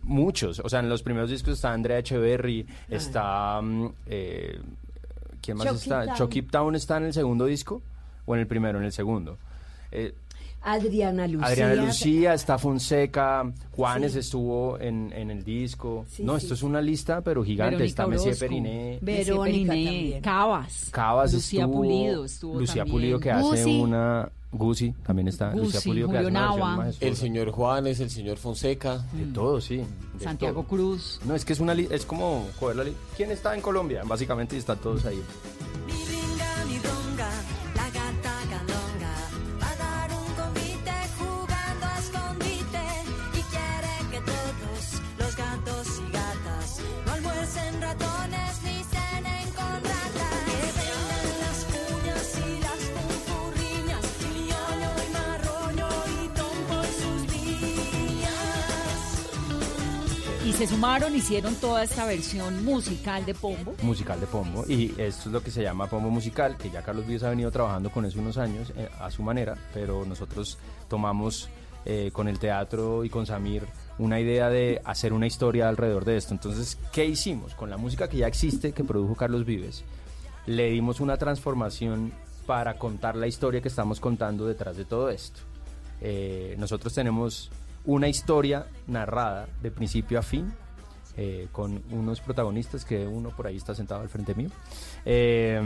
muchos. 0.02 0.58
O 0.58 0.68
sea, 0.68 0.80
en 0.80 0.88
los 0.88 1.02
primeros 1.02 1.30
discos 1.30 1.54
está 1.54 1.72
Andrea 1.72 1.98
Echeverry, 1.98 2.66
está... 2.88 3.60
mm, 3.62 3.86
eh, 4.06 4.60
¿Quién 5.40 5.56
más 5.56 5.66
Chucky 5.66 5.78
está? 5.78 6.04
Town. 6.04 6.16
Chucky 6.16 6.42
Town 6.42 6.74
está 6.76 6.96
en 6.98 7.04
el 7.04 7.12
segundo 7.12 7.46
disco 7.46 7.82
o 8.26 8.34
en 8.34 8.40
el 8.40 8.46
primero, 8.46 8.78
en 8.78 8.84
el 8.84 8.92
segundo. 8.92 9.38
Eh, 9.90 10.14
Adriana 10.64 11.26
Lucía. 11.26 11.48
Adriana 11.48 11.74
Lucía, 11.86 12.34
está 12.34 12.56
Fonseca, 12.56 13.50
Juanes 13.72 14.12
Sí. 14.12 14.20
estuvo 14.20 14.78
en, 14.78 15.12
en 15.12 15.30
el 15.32 15.42
disco. 15.42 16.04
Sí, 16.08 16.22
no, 16.22 16.38
sí, 16.38 16.44
esto 16.44 16.54
es 16.54 16.62
una 16.62 16.80
lista, 16.80 17.20
pero 17.20 17.42
gigante. 17.42 17.74
Verónica 17.76 17.88
está 17.90 18.06
Messier 18.06 18.38
Periné, 18.38 18.98
Verónica 19.02 19.72
Periné. 19.72 20.20
Cabas. 20.20 20.88
Cabas 20.92 21.32
Lucía 21.34 21.62
estuvo, 21.64 21.76
Pulido 21.78 22.24
estuvo 22.24 22.60
Lucía 22.60 22.74
también. 22.82 22.92
Pulido 22.94 23.18
que 23.20 23.30
hace 23.32 23.64
una... 23.66 24.28
Gucci 24.54 24.92
también 25.04 25.28
está. 25.28 25.46
Lucía 25.54 25.78
Guzzi, 25.80 25.88
Pulido 25.88 26.08
que 26.10 26.18
hace 26.18 26.26
una 26.28 26.40
Nava. 26.42 26.76
majestuosa. 26.76 27.06
El 27.06 27.16
señor 27.16 27.50
Juanes, 27.52 28.00
el 28.00 28.10
señor 28.10 28.36
Fonseca. 28.36 28.98
De 29.14 29.24
todo, 29.32 29.60
sí. 29.62 29.78
de 29.78 29.82
Mm. 29.84 30.20
Santiago 30.20 30.60
todo. 30.60 30.68
Cruz. 30.68 31.20
No, 31.24 31.34
es 31.34 31.44
que 31.46 31.54
es 31.54 31.60
una 31.60 31.72
li- 31.74 31.88
es 31.90 32.04
como 32.04 32.46
li- 32.84 32.94
¿Quién 33.16 33.30
está 33.30 33.54
en 33.54 33.62
Colombia? 33.62 34.02
Básicamente 34.06 34.54
y 34.54 34.58
están 34.58 34.76
todos 34.78 35.06
ahí. 35.06 35.20
Se 60.52 60.66
sumaron, 60.66 61.16
hicieron 61.16 61.54
toda 61.56 61.82
esta 61.82 62.04
versión 62.04 62.64
musical 62.64 63.24
de 63.24 63.34
Pombo. 63.34 63.74
Musical 63.82 64.20
de 64.20 64.26
Pombo. 64.26 64.64
Y 64.68 64.94
esto 64.98 65.28
es 65.28 65.32
lo 65.32 65.42
que 65.42 65.50
se 65.50 65.62
llama 65.62 65.88
Pombo 65.88 66.10
Musical, 66.10 66.56
que 66.56 66.70
ya 66.70 66.82
Carlos 66.82 67.06
Vives 67.06 67.22
ha 67.24 67.30
venido 67.30 67.50
trabajando 67.50 67.90
con 67.90 68.04
eso 68.04 68.20
unos 68.20 68.36
años 68.36 68.72
eh, 68.76 68.88
a 69.00 69.10
su 69.10 69.22
manera, 69.22 69.56
pero 69.72 70.04
nosotros 70.04 70.58
tomamos 70.88 71.48
eh, 71.84 72.10
con 72.12 72.28
el 72.28 72.38
teatro 72.38 73.02
y 73.02 73.08
con 73.08 73.26
Samir 73.26 73.66
una 73.98 74.20
idea 74.20 74.50
de 74.50 74.80
hacer 74.84 75.12
una 75.12 75.26
historia 75.26 75.68
alrededor 75.68 76.04
de 76.04 76.18
esto. 76.18 76.34
Entonces, 76.34 76.78
¿qué 76.92 77.06
hicimos? 77.06 77.54
Con 77.54 77.70
la 77.70 77.78
música 77.78 78.08
que 78.08 78.18
ya 78.18 78.26
existe, 78.26 78.72
que 78.72 78.84
produjo 78.84 79.14
Carlos 79.16 79.44
Vives, 79.44 79.82
le 80.46 80.70
dimos 80.70 81.00
una 81.00 81.16
transformación 81.16 82.12
para 82.46 82.78
contar 82.78 83.16
la 83.16 83.26
historia 83.26 83.62
que 83.62 83.68
estamos 83.68 84.00
contando 84.00 84.46
detrás 84.46 84.76
de 84.76 84.84
todo 84.84 85.08
esto. 85.08 85.40
Eh, 86.00 86.56
nosotros 86.58 86.92
tenemos 86.92 87.50
una 87.84 88.08
historia 88.08 88.66
narrada 88.86 89.48
de 89.62 89.70
principio 89.70 90.18
a 90.18 90.22
fin, 90.22 90.52
eh, 91.16 91.48
con 91.52 91.82
unos 91.90 92.20
protagonistas 92.20 92.84
que 92.84 93.06
uno 93.06 93.30
por 93.30 93.46
ahí 93.46 93.56
está 93.56 93.74
sentado 93.74 94.00
al 94.00 94.08
frente 94.08 94.34
mío. 94.34 94.50
Eh, 95.04 95.60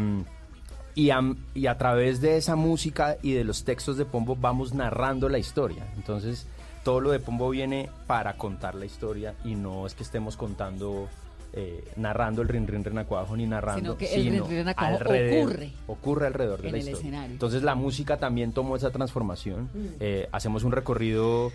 y, 0.94 1.10
a, 1.10 1.20
y 1.54 1.66
a 1.66 1.76
través 1.76 2.20
de 2.20 2.36
esa 2.38 2.56
música 2.56 3.16
y 3.22 3.32
de 3.32 3.44
los 3.44 3.64
textos 3.64 3.96
de 3.98 4.06
Pombo 4.06 4.34
vamos 4.34 4.72
narrando 4.74 5.28
la 5.28 5.38
historia. 5.38 5.86
Entonces, 5.96 6.46
todo 6.84 7.00
lo 7.00 7.10
de 7.10 7.20
Pombo 7.20 7.50
viene 7.50 7.90
para 8.06 8.36
contar 8.38 8.74
la 8.74 8.86
historia 8.86 9.34
y 9.44 9.54
no 9.56 9.86
es 9.86 9.94
que 9.94 10.02
estemos 10.04 10.38
contando, 10.38 11.06
eh, 11.52 11.84
narrando 11.96 12.40
el 12.40 12.48
rin 12.48 12.66
rin 12.66 12.82
renacuajo 12.82 13.36
ni 13.36 13.46
narrando, 13.46 13.80
Sino 13.80 13.96
que 13.98 14.14
el 14.14 14.24
rin, 14.24 14.44
rin, 14.48 14.68
alrededor- 14.74 15.44
ocurre 15.50 15.72
ocurre 15.86 16.26
alrededor 16.28 16.62
de 16.62 16.68
en 16.68 16.72
la 16.72 16.78
el 16.78 16.84
historia. 16.88 16.98
escenario. 17.08 17.32
Entonces, 17.34 17.62
la 17.62 17.74
música 17.74 18.16
también 18.16 18.52
tomó 18.52 18.74
esa 18.74 18.90
transformación. 18.90 19.64
Mm. 19.74 19.86
Eh, 20.00 20.28
hacemos 20.32 20.64
un 20.64 20.72
recorrido, 20.72 21.52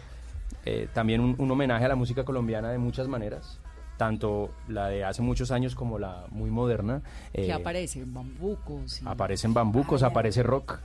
eh, 0.66 0.88
también 0.94 1.22
un, 1.22 1.36
un 1.38 1.52
homenaje 1.52 1.86
a 1.86 1.88
la 1.88 1.96
música 1.96 2.24
colombiana 2.26 2.70
de 2.72 2.78
muchas 2.78 3.08
maneras. 3.08 3.60
Tanto 3.98 4.50
la 4.68 4.88
de 4.88 5.04
hace 5.04 5.22
muchos 5.22 5.52
años 5.52 5.76
como 5.76 6.00
la 6.00 6.26
muy 6.32 6.50
moderna. 6.50 7.02
que 7.34 7.46
Eh, 7.48 7.54
aparecen 7.54 8.14
bambucos. 8.14 9.02
y- 9.02 9.06
Aparecen 9.08 9.54
bambucos, 9.54 10.02
aparece 10.04 10.42
rock, 10.44 10.80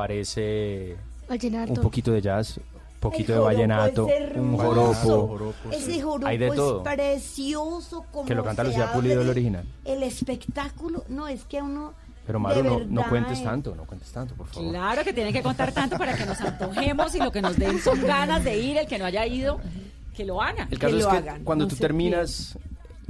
aparece 0.00 0.96
Vallenato. 1.28 1.72
un 1.72 1.80
poquito 1.80 2.12
de 2.12 2.20
jazz, 2.22 2.58
un 2.58 3.00
poquito 3.00 3.32
El 3.32 3.38
de 3.38 3.44
joropo 3.44 3.44
vallenato, 3.56 4.08
es 4.08 4.36
un 4.36 4.54
hermoso. 4.54 5.26
joropo. 5.28 5.70
Ese 5.70 6.00
joropo 6.02 6.26
Hay 6.26 6.38
de 6.38 6.50
todo. 6.50 6.82
es 6.88 6.94
precioso 6.96 8.04
como 8.12 8.24
Que 8.26 8.34
lo 8.34 8.44
canta 8.44 8.64
Lucía 8.64 8.92
Pulido, 8.92 9.22
el 9.22 9.28
original. 9.28 9.64
El 9.84 10.02
espectáculo, 10.02 11.04
no, 11.08 11.28
es 11.28 11.44
que 11.44 11.60
uno... 11.62 11.92
Pero 12.26 12.40
Maru, 12.40 12.62
no, 12.64 12.80
no 12.88 13.08
cuentes 13.08 13.40
eh, 13.40 13.44
tanto, 13.44 13.74
no 13.74 13.84
cuentes 13.84 14.10
tanto, 14.10 14.34
por 14.34 14.46
favor. 14.48 14.70
Claro 14.70 15.04
que 15.04 15.12
tienen 15.12 15.32
que 15.32 15.42
contar 15.42 15.72
tanto 15.72 15.96
para 15.96 16.16
que 16.16 16.26
nos 16.26 16.40
antojemos 16.40 17.14
y 17.14 17.18
lo 17.18 17.30
que 17.30 17.40
nos 17.40 17.56
den 17.56 17.78
son 17.78 18.02
ganas 18.02 18.42
de 18.42 18.58
ir. 18.58 18.76
El 18.78 18.86
que 18.86 18.98
no 18.98 19.04
haya 19.04 19.24
ido, 19.26 19.60
que 20.14 20.24
lo 20.24 20.42
haga. 20.42 20.66
El 20.70 20.78
caso 20.78 20.96
es 20.96 21.06
que 21.06 21.44
cuando 21.44 21.66
No 21.66 21.68
tú 21.68 21.76
terminas, 21.76 22.58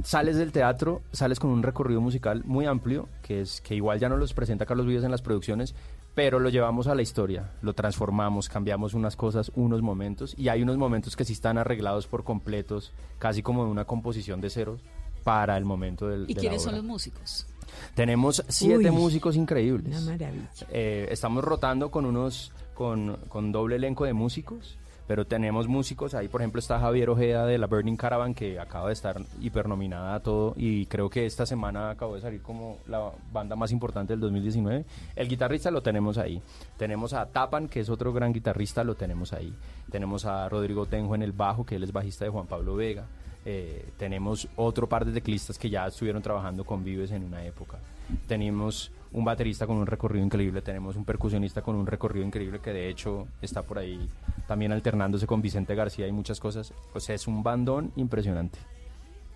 sales 0.03 0.37
del 0.37 0.51
teatro, 0.51 1.01
sales 1.11 1.39
con 1.39 1.49
un 1.49 1.63
recorrido 1.63 1.99
musical 1.99 2.43
muy 2.45 2.65
amplio, 2.65 3.09
que 3.23 3.41
es 3.41 3.61
que 3.61 3.73
igual 3.75 3.99
ya 3.99 4.07
no 4.09 4.17
los 4.17 4.33
presenta 4.33 4.65
Carlos 4.65 4.85
Vives 4.85 5.03
en 5.03 5.11
las 5.11 5.21
producciones, 5.23 5.73
pero 6.13 6.39
lo 6.39 6.49
llevamos 6.49 6.87
a 6.87 6.95
la 6.95 7.01
historia, 7.01 7.51
lo 7.61 7.73
transformamos, 7.73 8.49
cambiamos 8.49 8.93
unas 8.93 9.15
cosas, 9.15 9.51
unos 9.55 9.81
momentos, 9.81 10.33
y 10.37 10.49
hay 10.49 10.61
unos 10.63 10.77
momentos 10.77 11.15
que 11.15 11.25
sí 11.25 11.33
están 11.33 11.57
arreglados 11.57 12.07
por 12.07 12.23
completos, 12.23 12.91
casi 13.19 13.41
como 13.41 13.65
de 13.65 13.71
una 13.71 13.85
composición 13.85 14.41
de 14.41 14.49
ceros 14.49 14.81
para 15.23 15.57
el 15.57 15.65
momento 15.65 16.07
del 16.07 16.23
¿Y 16.23 16.33
de 16.33 16.33
la 16.35 16.39
quiénes 16.41 16.61
son 16.61 16.69
obra. 16.73 16.77
los 16.77 16.85
músicos? 16.85 17.47
Tenemos 17.95 18.43
siete 18.47 18.89
Uy, 18.89 18.95
músicos 18.95 19.35
increíbles. 19.35 20.01
Una 20.01 20.11
maravilla. 20.11 20.49
Eh, 20.69 21.07
estamos 21.11 21.43
rotando 21.43 21.91
con 21.91 22.05
unos 22.05 22.51
con, 22.73 23.17
con 23.27 23.51
doble 23.51 23.77
elenco 23.77 24.05
de 24.05 24.13
músicos, 24.13 24.77
pero 25.07 25.25
tenemos 25.25 25.67
músicos 25.67 26.13
ahí, 26.13 26.27
por 26.27 26.41
ejemplo 26.41 26.59
está 26.59 26.79
Javier 26.79 27.09
Ojeda 27.09 27.45
de 27.45 27.57
la 27.57 27.65
Burning 27.65 27.95
Caravan 27.95 28.35
que 28.35 28.59
acaba 28.59 28.87
de 28.87 28.93
estar 28.93 29.19
hipernominada 29.41 30.13
a 30.13 30.19
todo 30.19 30.53
y 30.57 30.85
creo 30.85 31.09
que 31.09 31.25
esta 31.25 31.45
semana 31.45 31.89
acabó 31.89 32.15
de 32.15 32.21
salir 32.21 32.41
como 32.41 32.77
la 32.87 33.11
banda 33.31 33.55
más 33.55 33.71
importante 33.71 34.13
del 34.13 34.19
2019. 34.19 34.85
El 35.15 35.27
guitarrista 35.27 35.71
lo 35.71 35.81
tenemos 35.81 36.17
ahí. 36.17 36.41
Tenemos 36.77 37.13
a 37.13 37.25
Tapan, 37.25 37.67
que 37.67 37.79
es 37.79 37.89
otro 37.89 38.13
gran 38.13 38.33
guitarrista, 38.33 38.83
lo 38.83 38.95
tenemos 38.95 39.33
ahí. 39.33 39.53
Tenemos 39.89 40.25
a 40.25 40.47
Rodrigo 40.49 40.85
Tenjo 40.85 41.15
en 41.15 41.23
el 41.23 41.31
bajo, 41.31 41.65
que 41.65 41.77
él 41.77 41.83
es 41.83 41.91
bajista 41.91 42.25
de 42.25 42.31
Juan 42.31 42.45
Pablo 42.45 42.75
Vega. 42.75 43.07
Eh, 43.49 43.93
tenemos 43.97 44.45
otro 44.57 44.89
par 44.89 45.05
de 45.05 45.13
teclistas 45.13 45.57
que 45.57 45.69
ya 45.69 45.87
estuvieron 45.87 46.21
trabajando 46.21 46.65
con 46.65 46.83
Vives 46.83 47.11
en 47.11 47.23
una 47.23 47.45
época. 47.45 47.79
Tenemos 48.27 48.91
un 49.13 49.23
baterista 49.23 49.65
con 49.65 49.77
un 49.77 49.87
recorrido 49.87 50.25
increíble, 50.25 50.61
tenemos 50.61 50.97
un 50.97 51.05
percusionista 51.05 51.61
con 51.61 51.77
un 51.77 51.87
recorrido 51.87 52.25
increíble 52.25 52.59
que 52.59 52.73
de 52.73 52.89
hecho 52.89 53.25
está 53.41 53.63
por 53.63 53.79
ahí 53.79 54.05
también 54.49 54.73
alternándose 54.73 55.25
con 55.25 55.41
Vicente 55.41 55.75
García 55.75 56.09
y 56.09 56.11
muchas 56.11 56.41
cosas. 56.41 56.73
O 56.93 56.99
sea, 56.99 57.15
es 57.15 57.25
un 57.25 57.41
bandón 57.41 57.93
impresionante. 57.95 58.59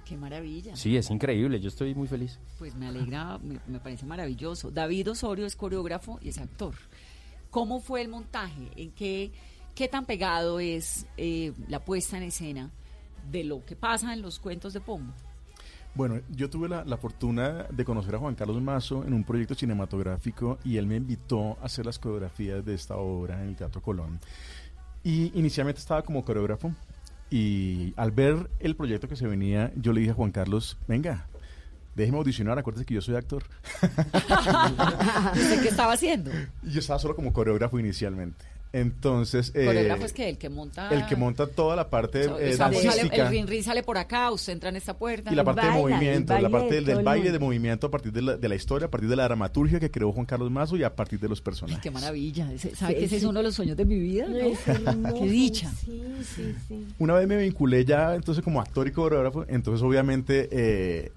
Qué 0.03 0.17
maravilla. 0.17 0.75
Sí, 0.75 0.97
es 0.97 1.09
increíble, 1.09 1.61
yo 1.61 1.69
estoy 1.69 1.95
muy 1.95 2.09
feliz. 2.09 2.37
Pues 2.59 2.75
me 2.75 2.87
alegra, 2.87 3.37
me, 3.37 3.61
me 3.65 3.79
parece 3.79 4.05
maravilloso. 4.05 4.71
David 4.71 5.11
Osorio 5.11 5.45
es 5.45 5.55
coreógrafo 5.55 6.19
y 6.21 6.27
es 6.27 6.37
actor. 6.37 6.73
¿Cómo 7.49 7.79
fue 7.79 8.01
el 8.01 8.09
montaje? 8.09 8.71
¿En 8.75 8.91
qué, 8.91 9.31
qué 9.73 9.87
tan 9.87 10.03
pegado 10.03 10.59
es 10.59 11.05
eh, 11.15 11.53
la 11.69 11.79
puesta 11.79 12.17
en 12.17 12.23
escena 12.23 12.71
de 13.29 13.43
lo 13.43 13.65
que 13.65 13.75
pasa 13.75 14.13
en 14.13 14.21
los 14.21 14.39
cuentos 14.39 14.73
de 14.73 14.81
Pombo? 14.81 15.13
Bueno, 15.93 16.21
yo 16.29 16.49
tuve 16.49 16.69
la, 16.69 16.85
la 16.85 16.97
fortuna 16.97 17.65
de 17.69 17.83
conocer 17.83 18.15
a 18.15 18.19
Juan 18.19 18.35
Carlos 18.35 18.61
Mazo 18.61 19.03
en 19.05 19.13
un 19.13 19.25
proyecto 19.25 19.55
cinematográfico 19.55 20.57
y 20.63 20.77
él 20.77 20.87
me 20.87 20.95
invitó 20.95 21.57
a 21.61 21.65
hacer 21.65 21.85
las 21.85 21.99
coreografías 21.99 22.63
de 22.63 22.73
esta 22.73 22.95
obra 22.95 23.41
en 23.43 23.49
el 23.49 23.55
Teatro 23.57 23.81
Colón. 23.81 24.19
Y 25.03 25.37
inicialmente 25.37 25.79
estaba 25.79 26.01
como 26.03 26.23
coreógrafo 26.23 26.71
y 27.29 27.93
al 27.95 28.11
ver 28.11 28.49
el 28.59 28.75
proyecto 28.75 29.07
que 29.07 29.15
se 29.15 29.25
venía, 29.25 29.71
yo 29.75 29.93
le 29.93 30.01
dije 30.01 30.11
a 30.11 30.15
Juan 30.15 30.31
Carlos, 30.31 30.77
venga, 30.87 31.27
déjeme 31.95 32.17
audicionar, 32.17 32.59
acuérdese 32.59 32.85
que 32.85 32.93
yo 32.93 33.01
soy 33.01 33.15
actor. 33.15 33.43
¿Usted 33.81 35.61
qué 35.61 35.69
estaba 35.69 35.93
haciendo? 35.93 36.29
Yo 36.63 36.79
estaba 36.79 36.99
solo 36.99 37.15
como 37.15 37.33
coreógrafo 37.33 37.79
inicialmente. 37.79 38.45
Entonces, 38.73 39.51
eh, 39.53 39.65
Coreógrafo 39.65 40.05
es 40.05 40.13
que 40.13 40.29
el 40.29 40.37
que 40.37 40.49
monta. 40.49 40.89
el 40.89 41.05
que 41.05 41.15
monta 41.17 41.45
toda 41.47 41.75
la 41.75 41.89
parte 41.89 42.23
So- 42.23 42.39
eh, 42.39 42.55
dancística 42.55 43.15
el 43.25 43.29
rin 43.29 43.45
rin 43.47 43.63
sale 43.63 43.83
por 43.83 43.97
acá, 43.97 44.31
usted 44.31 44.53
entra 44.53 44.69
en 44.69 44.77
esta 44.77 44.97
puerta. 44.97 45.31
y 45.31 45.35
la 45.35 45.43
parte 45.43 45.65
de 45.67 45.71
movimiento, 45.73 46.37
y 46.37 46.41
la 46.41 46.49
parte 46.49 46.75
de 46.75 46.81
del, 46.81 47.03
baile 47.03 47.31
de 47.31 47.39
movimiento 47.39 47.87
a 47.87 47.91
partir 47.91 48.13
de 48.13 48.21
la, 48.21 48.37
de 48.37 48.47
la 48.49 48.55
historia, 48.55 48.87
a 48.87 48.89
partir 48.89 49.09
de 49.09 49.15
la 49.17 49.23
dramaturgia 49.25 49.79
que 49.79 49.91
creó 49.91 50.11
Juan 50.13 50.25
Carlos 50.25 50.49
Mazo 50.51 50.77
y 50.77 50.83
a 50.83 50.95
partir 50.95 51.19
de 51.19 51.27
los 51.27 51.41
personajes. 51.41 51.81
Qué 51.83 51.91
maravilla. 51.91 52.47
¿Sabe 52.57 52.93
Sí, 52.93 52.99
que 52.99 53.05
ese 53.05 53.17
es 53.17 53.23
uno 53.23 53.39
de 53.39 53.43
los 53.43 53.55
sueños 53.55 53.75
de 53.75 53.83
mi 53.85 53.99
vida? 53.99 54.27
¿no? 54.27 54.37
Es 54.37 54.65
hermoso, 54.67 55.15
Qué 55.21 55.29
dicha. 55.29 55.69
Sí, 55.83 56.01
sí, 56.23 56.55
sí. 56.67 56.87
Una 56.99 57.13
vez 57.15 57.27
me 57.27 57.37
vinculé 57.37 57.83
ya 57.83 58.15
entonces 58.15 58.41
como 58.43 58.61
actor 58.61 58.87
y 58.87 58.91
coreógrafo, 58.91 59.45
entonces 59.49 59.83
obviamente 59.83 60.47
eh, 60.51 61.11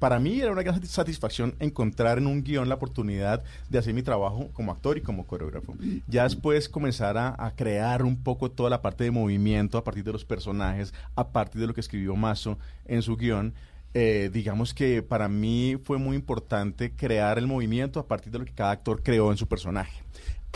para 0.00 0.18
mí 0.18 0.40
era 0.40 0.50
una 0.50 0.62
gran 0.62 0.84
satisfacción 0.84 1.54
encontrar 1.60 2.18
en 2.18 2.26
un 2.26 2.42
guion 2.42 2.68
la 2.68 2.74
oportunidad 2.74 3.44
de 3.68 3.78
hacer 3.78 3.94
mi 3.94 4.02
trabajo 4.02 4.48
como 4.54 4.72
actor 4.72 4.96
y 4.96 5.02
como 5.02 5.26
coreógrafo. 5.26 5.76
Ya 6.08 6.24
después 6.24 6.68
comenzar 6.68 7.18
a, 7.18 7.52
crear 7.54 8.02
un 8.02 8.16
poco 8.16 8.50
toda 8.50 8.70
la 8.70 8.80
parte 8.80 9.04
de 9.04 9.10
movimiento 9.10 9.76
a 9.76 9.84
partir 9.84 10.02
de 10.02 10.12
los 10.12 10.24
personajes, 10.24 10.94
a 11.14 11.28
partir 11.28 11.60
de 11.60 11.66
lo 11.66 11.74
que 11.74 11.82
escribió 11.82 12.16
Mazo 12.16 12.58
en 12.86 13.02
su 13.02 13.16
guion. 13.16 13.52
eh, 13.92 14.30
digamos 14.32 14.72
que 14.72 15.02
para 15.02 15.28
mí 15.28 15.76
fue 15.82 15.98
muy 15.98 16.16
importante 16.16 16.92
crear 16.92 17.38
el 17.38 17.46
movimiento 17.46 18.00
a 18.00 18.06
partir 18.06 18.32
de 18.32 18.38
lo 18.38 18.44
que 18.44 18.52
cada 18.52 18.70
actor 18.70 19.02
creó 19.02 19.30
en 19.30 19.36
su 19.36 19.46
personaje. 19.46 20.02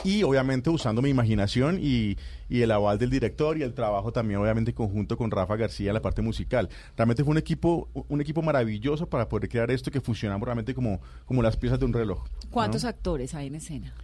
Y 0.03 0.23
obviamente 0.23 0.71
usando 0.71 1.01
mi 1.01 1.09
imaginación 1.09 1.79
y, 1.81 2.17
y 2.49 2.63
el 2.63 2.71
aval 2.73 2.99
del 2.99 3.11
director 3.11 3.57
y 3.57 3.63
el 3.63 3.75
trabajo 3.75 4.13
también 4.13 4.41
obviamente 4.41 4.73
en 4.73 4.77
conjunto 4.77 5.17
con 5.17 5.31
Rafa 5.31 5.57
García 5.57 5.91
en 5.91 5.95
la 5.95 6.03
parte 6.03 6.21
musical. 6.21 6.69
Realmente 6.97 7.25
fue 7.25 7.31
un 7.31 7.39
equipo, 7.39 7.89
un 8.09 8.21
equipo 8.21 8.43
maravilloso 8.43 9.09
para 9.09 9.29
poder 9.29 9.49
crear 9.49 9.71
esto 9.71 9.91
que 9.91 10.01
funcionamos 10.01 10.45
realmente 10.45 10.75
como, 10.75 11.01
como 11.25 11.43
las 11.43 11.57
piezas 11.57 11.79
de 11.79 11.87
un 11.87 11.93
reloj. 11.93 12.25
¿no? 12.25 12.51
¿Cuántos 12.51 12.85
actores 12.85 13.35
hay 13.35 13.47
en 13.47 13.55
escena? 13.55 13.95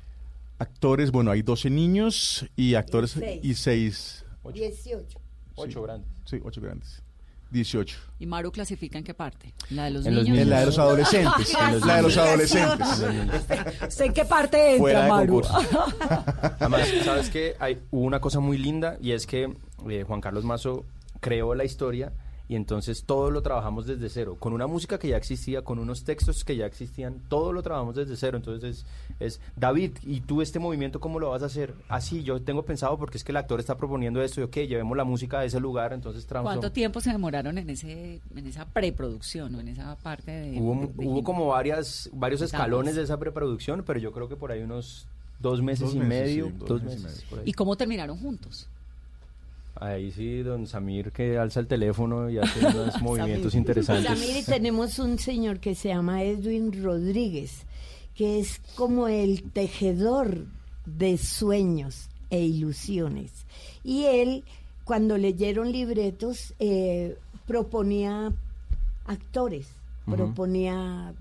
Actores, 0.58 1.10
bueno, 1.10 1.30
hay 1.30 1.42
12 1.42 1.70
niños 1.70 2.46
y 2.54 2.74
actores 2.74 3.18
y 3.42 3.54
6. 3.54 4.24
18. 4.52 5.18
Ocho 5.56 5.82
grandes. 5.82 6.10
Sí, 6.24 6.38
8 6.42 6.60
grandes. 6.60 7.02
18. 7.50 7.98
¿Y 8.18 8.26
Maru 8.26 8.52
clasifica 8.52 8.98
en 8.98 9.04
qué 9.04 9.14
parte? 9.14 9.52
¿La 9.70 9.84
de 9.84 9.90
los 9.90 10.06
En 10.06 10.14
los 10.14 10.24
niños? 10.24 10.34
niños. 10.38 10.42
En 10.44 10.50
la 10.50 10.60
de 10.60 10.66
los 10.66 10.78
adolescentes. 10.78 11.54
En 11.60 11.72
los 11.72 11.86
la 11.86 11.96
de 11.96 12.02
los 12.02 12.16
adolescentes. 12.16 12.88
¿Usted 13.88 14.04
en 14.04 14.12
qué 14.12 14.24
parte 14.24 14.70
entra, 14.76 14.78
Fuera 14.78 15.02
de 15.02 15.08
Maru? 15.08 15.42
Además, 16.60 16.88
¿sabes 17.04 17.30
qué? 17.30 17.56
Hay, 17.58 17.78
hubo 17.90 18.02
una 18.04 18.20
cosa 18.20 18.40
muy 18.40 18.58
linda 18.58 18.96
y 19.00 19.12
es 19.12 19.26
que 19.26 19.52
eh, 19.88 20.04
Juan 20.06 20.20
Carlos 20.20 20.44
Mazo 20.44 20.84
creó 21.20 21.54
la 21.54 21.64
historia 21.64 22.12
y 22.50 22.56
entonces 22.56 23.04
todo 23.04 23.30
lo 23.30 23.42
trabajamos 23.42 23.86
desde 23.86 24.08
cero, 24.08 24.36
con 24.40 24.52
una 24.52 24.66
música 24.66 24.98
que 24.98 25.06
ya 25.06 25.16
existía, 25.16 25.62
con 25.62 25.78
unos 25.78 26.02
textos 26.02 26.42
que 26.44 26.56
ya 26.56 26.66
existían, 26.66 27.20
todo 27.28 27.52
lo 27.52 27.62
trabajamos 27.62 27.94
desde 27.94 28.16
cero. 28.16 28.38
Entonces 28.38 28.78
es, 28.78 28.86
es, 29.20 29.40
David, 29.54 29.92
¿y 30.02 30.20
tú 30.22 30.42
este 30.42 30.58
movimiento 30.58 30.98
cómo 30.98 31.20
lo 31.20 31.30
vas 31.30 31.44
a 31.44 31.46
hacer? 31.46 31.72
Así, 31.88 32.24
yo 32.24 32.42
tengo 32.42 32.64
pensado 32.64 32.98
porque 32.98 33.18
es 33.18 33.22
que 33.22 33.30
el 33.30 33.36
actor 33.36 33.60
está 33.60 33.76
proponiendo 33.76 34.20
esto 34.20 34.40
y 34.40 34.44
ok, 34.44 34.56
llevemos 34.66 34.96
la 34.96 35.04
música 35.04 35.38
a 35.38 35.44
ese 35.44 35.60
lugar, 35.60 35.92
entonces 35.92 36.28
transform- 36.28 36.42
¿Cuánto 36.42 36.72
tiempo 36.72 37.00
se 37.00 37.10
demoraron 37.12 37.56
en 37.56 37.70
ese 37.70 38.20
en 38.34 38.46
esa 38.48 38.64
preproducción 38.64 39.54
o 39.54 39.60
en 39.60 39.68
esa 39.68 39.94
parte 39.98 40.32
de 40.32 40.60
Hubo, 40.60 40.92
de- 40.96 41.06
hubo 41.06 41.22
como 41.22 41.46
varias, 41.46 42.10
varios 42.12 42.42
escalones 42.42 42.96
de 42.96 43.02
esa 43.04 43.16
preproducción, 43.16 43.84
pero 43.86 44.00
yo 44.00 44.10
creo 44.10 44.28
que 44.28 44.34
por 44.34 44.50
ahí 44.50 44.60
unos 44.62 45.06
dos 45.38 45.62
meses 45.62 45.86
Dos 45.86 45.94
y 45.94 46.00
medio. 46.00 46.46
sí, 46.46 46.52
dos 46.58 46.68
dos 46.68 46.82
meses 46.82 47.00
y 47.00 47.04
meses. 47.04 47.24
ahí. 47.32 47.42
¿Y 47.44 47.52
cómo 47.52 47.76
terminaron 47.76 48.18
juntos? 48.18 48.66
Ahí 49.76 50.10
sí, 50.10 50.42
don 50.42 50.66
Samir 50.66 51.12
que 51.12 51.38
alza 51.38 51.60
el 51.60 51.66
teléfono 51.66 52.28
y 52.28 52.38
hace 52.38 52.66
unos 52.66 53.00
movimientos 53.00 53.54
interesantes. 53.54 54.06
Samir, 54.06 54.36
y 54.36 54.42
tenemos 54.42 54.98
un 54.98 55.18
señor 55.18 55.60
que 55.60 55.74
se 55.74 55.88
llama 55.88 56.22
Edwin 56.22 56.82
Rodríguez, 56.82 57.64
que 58.14 58.40
es 58.40 58.60
como 58.74 59.08
el 59.08 59.42
tejedor 59.52 60.46
de 60.84 61.18
sueños 61.18 62.10
e 62.30 62.40
ilusiones. 62.40 63.46
Y 63.84 64.04
él, 64.04 64.44
cuando 64.84 65.16
leyeron 65.16 65.72
libretos, 65.72 66.54
eh, 66.58 67.16
proponía 67.46 68.32
actores, 69.06 69.68
proponía... 70.06 71.14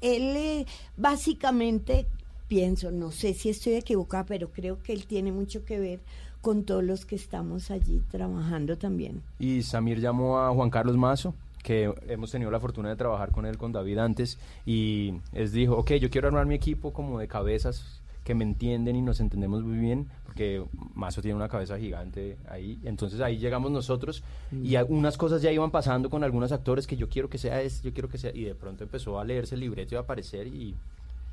Él 0.00 0.36
eh, 0.36 0.66
básicamente, 0.96 2.06
pienso, 2.48 2.90
no 2.90 3.12
sé 3.12 3.34
si 3.34 3.50
estoy 3.50 3.74
equivocada, 3.74 4.24
pero 4.24 4.50
creo 4.50 4.82
que 4.82 4.92
él 4.92 5.06
tiene 5.06 5.32
mucho 5.32 5.64
que 5.64 5.78
ver 5.78 6.00
con 6.40 6.64
todos 6.64 6.82
los 6.82 7.04
que 7.04 7.16
estamos 7.16 7.70
allí 7.70 8.02
trabajando 8.10 8.76
también. 8.76 9.22
Y 9.38 9.62
Samir 9.62 10.00
llamó 10.00 10.40
a 10.40 10.50
Juan 10.52 10.70
Carlos 10.70 10.96
Mazo, 10.96 11.34
que 11.62 11.92
hemos 12.08 12.30
tenido 12.30 12.50
la 12.50 12.60
fortuna 12.60 12.88
de 12.88 12.96
trabajar 12.96 13.30
con 13.30 13.44
él, 13.46 13.58
con 13.58 13.72
David 13.72 13.98
antes, 13.98 14.38
y 14.64 15.14
él 15.32 15.52
dijo, 15.52 15.74
ok, 15.76 15.92
yo 15.92 16.10
quiero 16.10 16.28
armar 16.28 16.46
mi 16.46 16.54
equipo 16.54 16.92
como 16.92 17.18
de 17.18 17.28
cabezas 17.28 18.00
que 18.24 18.34
me 18.34 18.44
entienden 18.44 18.96
y 18.96 19.02
nos 19.02 19.20
entendemos 19.20 19.62
muy 19.62 19.78
bien, 19.78 20.06
porque 20.24 20.64
Mazo 20.94 21.20
tiene 21.20 21.36
una 21.36 21.48
cabeza 21.48 21.78
gigante 21.78 22.36
ahí, 22.48 22.78
entonces 22.84 23.20
ahí 23.20 23.38
llegamos 23.38 23.70
nosotros 23.70 24.22
y 24.62 24.76
algunas 24.76 25.16
cosas 25.16 25.42
ya 25.42 25.50
iban 25.50 25.70
pasando 25.70 26.08
con 26.08 26.22
algunos 26.22 26.52
actores 26.52 26.86
que 26.86 26.96
yo 26.96 27.08
quiero 27.08 27.28
que 27.28 27.38
sea 27.38 27.60
este, 27.60 27.88
yo 27.88 27.92
quiero 27.92 28.08
que 28.08 28.18
sea, 28.18 28.30
y 28.34 28.44
de 28.44 28.54
pronto 28.54 28.84
empezó 28.84 29.18
a 29.18 29.24
leerse 29.24 29.54
el 29.54 29.60
libreto 29.62 29.94
y 29.94 29.98
a 29.98 30.00
aparecer 30.00 30.46
y, 30.46 30.74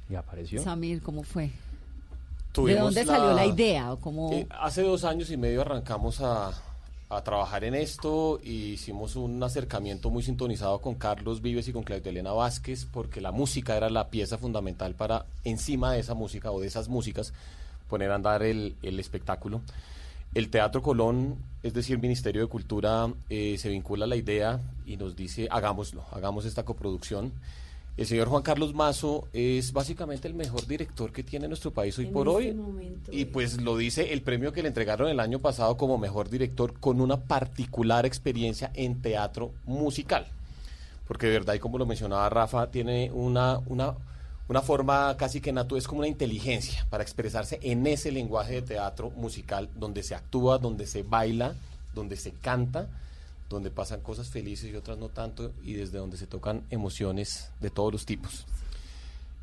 y 0.10 0.16
apareció. 0.16 0.62
Samir, 0.62 1.02
¿cómo 1.02 1.24
fue? 1.24 1.52
¿De 2.56 2.76
dónde 2.76 3.06
salió 3.06 3.34
la 3.34 3.46
idea? 3.46 3.94
¿O 3.94 4.00
cómo... 4.00 4.32
Eh, 4.34 4.48
hace 4.50 4.82
dos 4.82 5.04
años 5.04 5.30
y 5.30 5.38
medio 5.38 5.62
arrancamos 5.62 6.22
a, 6.22 6.52
a 7.10 7.22
trabajar 7.24 7.64
en 7.64 7.76
esto 7.76 8.40
y 8.44 8.74
hicimos 8.74 9.16
un 9.16 9.42
acercamiento 9.42 10.10
muy 10.10 10.24
sintonizado 10.24 10.80
con 10.82 10.96
Carlos 10.96 11.42
Vives 11.42 11.68
y 11.68 11.74
con 11.74 11.84
Claudia 11.84 12.10
Elena 12.10 12.34
Vázquez 12.34 12.86
porque 12.86 13.22
la 13.22 13.32
música 13.32 13.78
era 13.78 13.90
la 13.90 14.10
pieza 14.10 14.38
fundamental 14.38 14.94
para 14.96 15.26
encima 15.44 15.94
de 15.94 16.00
esa 16.00 16.16
música 16.16 16.52
o 16.52 16.60
de 16.60 16.68
esas 16.68 16.90
músicas 16.90 17.34
poner 17.88 18.12
a 18.12 18.16
andar 18.16 18.44
el, 18.44 18.76
el 18.82 19.00
espectáculo. 19.00 19.62
El 20.34 20.50
Teatro 20.50 20.82
Colón, 20.82 21.38
es 21.64 21.74
decir, 21.74 21.98
Ministerio 22.00 22.42
de 22.42 22.48
Cultura, 22.48 23.12
eh, 23.30 23.56
se 23.58 23.70
vincula 23.70 24.06
a 24.06 24.08
la 24.08 24.18
idea 24.18 24.60
y 24.86 24.98
nos 24.98 25.16
dice, 25.16 25.48
hagámoslo, 25.50 26.04
hagamos 26.12 26.46
esta 26.46 26.64
coproducción. 26.64 27.32
El 27.98 28.06
señor 28.06 28.28
Juan 28.28 28.44
Carlos 28.44 28.76
Mazo 28.76 29.28
es 29.34 29.74
básicamente 29.74 30.28
el 30.28 30.36
mejor 30.36 30.68
director 30.68 31.12
que 31.12 31.24
tiene 31.24 31.48
nuestro 31.48 31.72
país 31.72 31.98
hoy 31.98 32.06
En 32.06 32.14
por 32.14 32.28
este 32.28 32.50
hoy. 32.50 32.54
momento 32.54 33.12
Y 33.12 33.26
pues 33.26 33.60
lo 33.60 33.76
dice 33.76 34.14
el 34.14 34.22
premio 34.22 34.54
que 34.54 34.62
le 34.62 34.68
entregaron 34.68 35.10
el 35.10 35.20
año 35.20 35.40
pasado 35.40 35.78
como 35.78 35.98
mejor 35.98 36.30
director 36.30 36.80
con 36.80 37.02
una 37.02 37.18
particular 37.18 38.06
experiencia 38.06 38.70
en 38.76 39.02
teatro 39.02 39.52
musical. 39.66 40.28
Porque 41.08 41.26
de 41.26 41.34
verdad, 41.34 41.56
y 41.56 41.60
como 41.60 41.80
lo 41.80 41.88
mencionaba 41.88 42.30
Rafa, 42.30 42.70
tiene 42.70 43.10
una, 43.12 43.62
una, 43.66 43.96
una 44.48 44.62
forma 44.62 45.18
casi 45.18 45.42
que 45.42 45.52
natural, 45.52 45.80
es 45.80 45.88
como 45.88 46.00
una 46.00 46.08
inteligencia 46.08 46.86
para 46.92 47.02
expresarse 47.02 47.60
en 47.64 47.88
ese 47.88 48.12
lenguaje 48.12 48.56
de 48.56 48.62
teatro 48.62 49.10
musical 49.10 49.70
donde 49.76 50.04
se 50.04 50.14
actúa, 50.14 50.60
donde 50.60 50.86
se 50.86 51.02
baila, 51.02 51.56
donde 51.96 52.16
se 52.16 52.32
canta, 52.32 52.90
donde 53.50 53.72
pasan 53.72 54.02
cosas 54.02 54.28
felices 54.30 54.72
y 54.72 54.76
otras 54.76 54.98
no 54.98 55.10
tanto, 55.10 55.52
y 55.64 55.74
desde 55.74 55.98
donde 55.98 56.18
se 56.18 56.28
tocan 56.28 56.64
emociones 56.70 57.50
de 57.62 57.70
todos 57.70 57.92
los 57.94 58.06
tipos. 58.06 58.46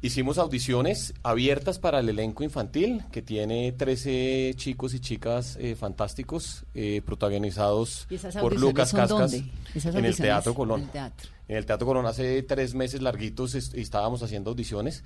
Hicimos 0.03 0.37
audiciones 0.37 1.15
abiertas 1.23 1.79
para 1.79 2.01
el 2.01 2.09
elenco 2.11 2.45
infantil, 2.45 3.03
que 3.11 3.23
tiene 3.23 3.73
13 3.73 4.53
chicos 4.55 4.93
y 4.93 5.01
chicas 5.01 5.57
eh, 5.59 5.77
fantásticos, 5.77 6.65
eh, 6.75 7.01
protagonizados 7.07 8.07
¿Y 8.11 8.17
esas 8.17 8.37
por 8.37 8.59
Lucas 8.61 8.93
Cascas 8.93 9.33
en 9.33 10.05
el 10.05 10.15
Teatro 10.15 10.55
Colón. 10.55 10.81
en 10.81 10.87
el 10.87 10.93
teatro. 10.93 11.29
En 11.49 11.57
el 11.57 11.65
Teatro 11.65 11.87
Colón 11.87 12.05
hace 12.05 12.43
tres 12.43 12.75
meses 12.75 13.01
larguitos 13.01 13.55
est- 13.55 13.75
estábamos 13.77 14.23
haciendo 14.23 14.51
audiciones. 14.51 15.05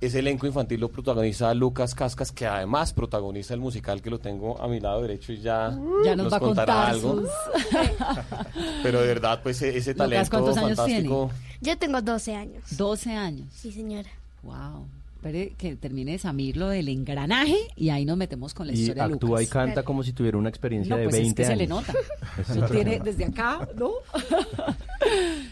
Ese 0.00 0.20
elenco 0.20 0.46
infantil 0.46 0.80
lo 0.80 0.88
protagoniza 0.90 1.52
Lucas 1.52 1.94
Cascas, 1.94 2.32
que 2.32 2.46
además 2.46 2.94
protagoniza 2.94 3.52
el 3.52 3.60
musical 3.60 4.00
que 4.00 4.08
lo 4.08 4.18
tengo 4.18 4.58
a 4.60 4.66
mi 4.66 4.80
lado 4.80 5.02
derecho 5.02 5.32
y 5.34 5.40
ya, 5.42 5.78
Ya 6.04 6.16
nos 6.16 6.32
va 6.32 6.38
a 6.38 6.40
contará 6.40 6.74
contar 6.74 6.90
algo. 6.94 7.20
sus... 7.20 7.30
Pero 8.82 9.02
de 9.02 9.06
verdad, 9.08 9.40
pues 9.42 9.60
e- 9.60 9.76
ese 9.76 9.92
Lucas, 9.92 10.08
talento 10.08 10.30
¿cuántos 10.30 10.56
años 10.56 10.78
fantástico. 10.78 11.30
Yo 11.60 11.76
tengo 11.76 12.00
12 12.00 12.34
años. 12.34 12.62
12 12.78 13.10
años. 13.12 13.46
Sí, 13.54 13.70
señora. 13.72 14.08
Wow. 14.42 14.86
Espere 15.16 15.52
que 15.58 15.76
termine 15.76 16.12
de 16.12 16.18
Samir 16.18 16.56
lo 16.56 16.70
del 16.70 16.88
engranaje 16.88 17.58
y 17.76 17.90
ahí 17.90 18.06
nos 18.06 18.16
metemos 18.16 18.54
con 18.54 18.68
la 18.68 18.72
Y 18.72 18.76
historia 18.80 19.06
de 19.06 19.12
actúa 19.12 19.28
Lucas. 19.32 19.42
y 19.44 19.46
canta 19.48 19.82
como 19.82 20.02
si 20.02 20.14
tuviera 20.14 20.38
una 20.38 20.48
experiencia 20.48 20.94
No, 20.96 21.02
de 21.02 21.08
pues 21.10 21.20
20 21.20 21.42
es 21.42 21.48
que 21.48 21.52
años. 21.52 21.84
se 22.46 22.54
le 22.54 22.60
nota. 22.62 22.72
Tiene 22.72 23.00
desde 23.00 23.26
acá, 23.26 23.68
¿no? 23.76 23.90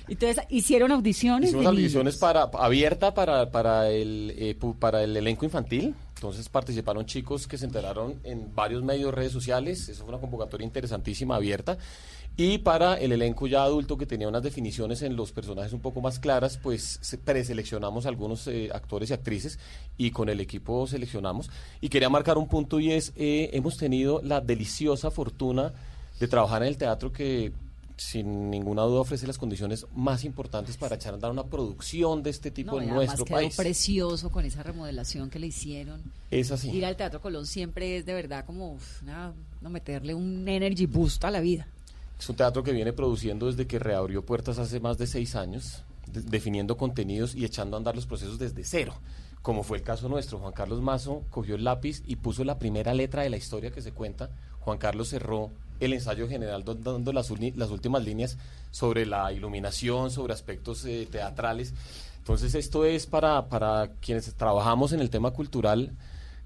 Entonces, 0.08 0.44
¿hicieron 0.48 0.90
audiciones? 0.92 1.50
Hicimos 1.50 1.66
audiciones 1.66 2.16
para, 2.16 2.42
abierta 2.44 3.12
para, 3.14 3.50
para, 3.50 3.90
el, 3.90 4.32
eh, 4.36 4.56
para 4.78 5.02
el 5.04 5.16
elenco 5.16 5.44
infantil. 5.44 5.94
Entonces 6.14 6.48
participaron 6.48 7.06
chicos 7.06 7.46
que 7.46 7.58
se 7.58 7.64
enteraron 7.66 8.14
en 8.24 8.54
varios 8.54 8.82
medios, 8.82 9.14
redes 9.14 9.32
sociales. 9.32 9.88
Eso 9.88 10.00
fue 10.04 10.08
una 10.14 10.20
convocatoria 10.20 10.64
interesantísima, 10.64 11.36
abierta. 11.36 11.78
Y 12.36 12.58
para 12.58 12.94
el 12.94 13.10
elenco 13.12 13.46
ya 13.48 13.64
adulto 13.64 13.98
que 13.98 14.06
tenía 14.06 14.28
unas 14.28 14.42
definiciones 14.44 15.02
en 15.02 15.16
los 15.16 15.32
personajes 15.32 15.72
un 15.72 15.80
poco 15.80 16.00
más 16.00 16.18
claras, 16.20 16.56
pues 16.56 16.98
se- 17.02 17.18
preseleccionamos 17.18 18.06
algunos 18.06 18.46
eh, 18.46 18.70
actores 18.72 19.10
y 19.10 19.12
actrices 19.12 19.58
y 19.96 20.10
con 20.12 20.28
el 20.28 20.38
equipo 20.40 20.86
seleccionamos. 20.86 21.50
Y 21.80 21.88
quería 21.88 22.08
marcar 22.08 22.38
un 22.38 22.48
punto 22.48 22.78
y 22.80 22.92
es, 22.92 23.12
eh, 23.16 23.50
hemos 23.52 23.76
tenido 23.76 24.20
la 24.22 24.40
deliciosa 24.40 25.10
fortuna 25.10 25.72
de 26.20 26.28
trabajar 26.28 26.62
en 26.62 26.68
el 26.68 26.76
teatro 26.76 27.12
que 27.12 27.52
sin 27.98 28.48
ninguna 28.50 28.82
duda 28.82 29.00
ofrece 29.00 29.26
las 29.26 29.36
condiciones 29.38 29.84
más 29.94 30.24
importantes 30.24 30.76
para 30.76 30.94
echar 30.94 31.12
a 31.12 31.16
andar 31.16 31.30
una 31.32 31.44
producción 31.44 32.22
de 32.22 32.30
este 32.30 32.50
tipo 32.50 32.76
No, 32.76 32.80
en 32.82 32.88
nuestro 32.94 33.24
quedó 33.24 33.36
país. 33.36 33.56
precioso 33.56 34.30
con 34.30 34.44
esa 34.44 34.62
remodelación 34.62 35.28
que 35.30 35.38
le 35.38 35.48
hicieron. 35.48 36.00
Es 36.30 36.50
así. 36.52 36.70
Ir 36.70 36.86
al 36.86 36.96
Teatro 36.96 37.20
Colón 37.20 37.44
siempre 37.44 37.96
es 37.98 38.06
de 38.06 38.14
verdad 38.14 38.44
como 38.46 38.72
uf, 38.74 39.02
una- 39.02 39.34
no 39.60 39.68
meterle 39.68 40.14
un 40.14 40.48
energy 40.48 40.86
boost 40.86 41.24
a 41.24 41.30
la 41.32 41.40
vida. 41.40 41.66
Es 42.18 42.28
un 42.28 42.36
teatro 42.36 42.62
que 42.62 42.72
viene 42.72 42.92
produciendo 42.92 43.46
desde 43.46 43.66
que 43.66 43.78
reabrió 43.78 44.24
puertas 44.24 44.58
hace 44.58 44.80
más 44.80 44.96
de 44.98 45.06
seis 45.06 45.34
años, 45.34 45.82
de- 46.06 46.22
definiendo 46.22 46.76
contenidos 46.76 47.34
y 47.34 47.44
echando 47.44 47.76
a 47.76 47.78
andar 47.78 47.94
los 47.96 48.06
procesos 48.06 48.38
desde 48.38 48.64
cero, 48.64 48.94
como 49.42 49.62
fue 49.64 49.78
el 49.78 49.82
caso 49.84 50.08
nuestro. 50.08 50.38
Juan 50.38 50.52
Carlos 50.52 50.80
Mazo 50.80 51.24
cogió 51.30 51.56
el 51.56 51.64
lápiz 51.64 52.02
y 52.06 52.16
puso 52.16 52.44
la 52.44 52.58
primera 52.60 52.94
letra 52.94 53.22
de 53.22 53.30
la 53.30 53.36
historia 53.36 53.70
que 53.72 53.82
se 53.82 53.90
cuenta. 53.92 54.30
Juan 54.60 54.78
Carlos 54.78 55.08
cerró 55.08 55.50
el 55.80 55.92
ensayo 55.92 56.28
general 56.28 56.64
do- 56.64 56.74
dando 56.74 57.12
las, 57.12 57.30
las 57.56 57.70
últimas 57.70 58.04
líneas 58.04 58.36
sobre 58.70 59.06
la 59.06 59.32
iluminación, 59.32 60.10
sobre 60.10 60.32
aspectos 60.34 60.84
eh, 60.84 61.06
teatrales. 61.10 61.72
Entonces 62.18 62.54
esto 62.54 62.84
es 62.84 63.06
para, 63.06 63.48
para 63.48 63.90
quienes 64.00 64.32
trabajamos 64.34 64.92
en 64.92 65.00
el 65.00 65.08
tema 65.10 65.30
cultural 65.30 65.92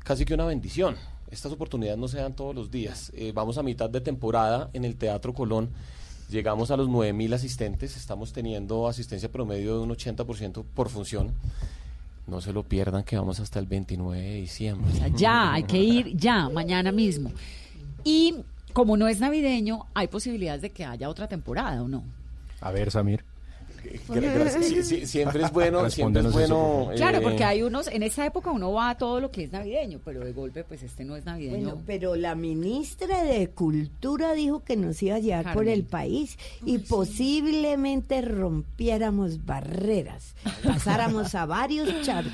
casi 0.04 0.24
que 0.24 0.34
una 0.34 0.44
bendición. 0.46 0.96
Estas 1.30 1.50
oportunidades 1.52 1.98
no 1.98 2.08
se 2.08 2.18
dan 2.18 2.34
todos 2.34 2.54
los 2.54 2.70
días. 2.70 3.10
Eh, 3.14 3.32
vamos 3.34 3.56
a 3.58 3.62
mitad 3.62 3.88
de 3.88 4.00
temporada 4.00 4.68
en 4.74 4.84
el 4.84 4.96
Teatro 4.96 5.32
Colón. 5.32 5.70
Llegamos 6.30 6.70
a 6.70 6.76
los 6.76 6.88
9.000 6.88 7.34
asistentes. 7.34 7.96
Estamos 7.96 8.32
teniendo 8.32 8.86
asistencia 8.86 9.30
promedio 9.30 9.74
de 9.78 9.80
un 9.82 9.90
80% 9.90 10.64
por 10.74 10.88
función. 10.90 11.32
No 12.26 12.40
se 12.40 12.52
lo 12.52 12.62
pierdan 12.62 13.02
que 13.02 13.16
vamos 13.16 13.40
hasta 13.40 13.58
el 13.58 13.66
29 13.66 14.20
de 14.20 14.34
diciembre. 14.36 14.92
O 14.92 14.96
sea, 14.96 15.08
ya, 15.08 15.52
hay 15.54 15.64
que 15.64 15.78
ir 15.78 16.16
ya, 16.16 16.48
mañana 16.48 16.92
mismo. 16.92 17.32
Y 18.04 18.36
como 18.72 18.96
no 18.96 19.08
es 19.08 19.20
navideño, 19.20 19.86
hay 19.94 20.08
posibilidades 20.08 20.62
de 20.62 20.70
que 20.70 20.84
haya 20.84 21.08
otra 21.08 21.28
temporada, 21.28 21.82
¿o 21.82 21.88
no? 21.88 22.04
A 22.60 22.70
ver, 22.70 22.90
Samir. 22.90 23.24
Sí, 24.62 24.82
sí, 24.82 25.06
siempre 25.06 25.42
es 25.42 25.52
bueno, 25.52 25.88
siempre 25.90 26.20
es 26.20 26.28
eso, 26.28 26.34
bueno. 26.34 26.90
Claro, 26.96 27.18
eh, 27.18 27.20
porque 27.20 27.44
hay 27.44 27.62
unos, 27.62 27.88
en 27.88 28.02
esa 28.02 28.24
época 28.24 28.50
uno 28.50 28.72
va 28.72 28.90
a 28.90 28.98
todo 28.98 29.20
lo 29.20 29.30
que 29.30 29.44
es 29.44 29.52
navideño, 29.52 30.00
pero 30.04 30.24
de 30.24 30.32
golpe, 30.32 30.64
pues 30.64 30.82
este 30.82 31.04
no 31.04 31.16
es 31.16 31.24
navideño. 31.24 31.58
Bueno, 31.58 31.82
pero 31.86 32.16
la 32.16 32.34
ministra 32.34 33.24
de 33.24 33.48
Cultura 33.50 34.34
dijo 34.34 34.62
que 34.62 34.76
nos 34.76 35.02
iba 35.02 35.16
a 35.16 35.18
llevar 35.18 35.52
por 35.52 35.68
el 35.68 35.84
país 35.84 36.38
y 36.64 36.78
posiblemente 36.78 38.22
rompiéramos 38.22 39.44
barreras, 39.44 40.34
pasáramos 40.64 41.34
a 41.34 41.46
varios 41.46 42.02
charcos. 42.02 42.32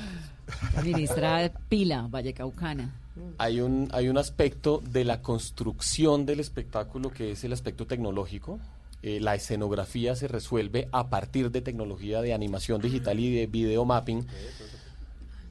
La 0.75 0.81
ministra 0.81 1.51
Pila, 1.67 2.07
Vallecaucana. 2.09 2.93
Hay 3.37 3.61
un, 3.61 3.89
hay 3.91 4.09
un 4.09 4.17
aspecto 4.17 4.81
de 4.91 5.03
la 5.03 5.21
construcción 5.21 6.25
del 6.25 6.39
espectáculo 6.39 7.11
que 7.11 7.31
es 7.31 7.43
el 7.43 7.53
aspecto 7.53 7.85
tecnológico. 7.85 8.59
Eh, 9.01 9.19
la 9.19 9.35
escenografía 9.35 10.15
se 10.15 10.27
resuelve 10.27 10.89
a 10.91 11.09
partir 11.09 11.51
de 11.51 11.61
tecnología 11.61 12.21
de 12.21 12.33
animación 12.33 12.81
digital 12.81 13.19
y 13.19 13.33
de 13.33 13.47
video 13.47 13.85
mapping, 13.85 14.25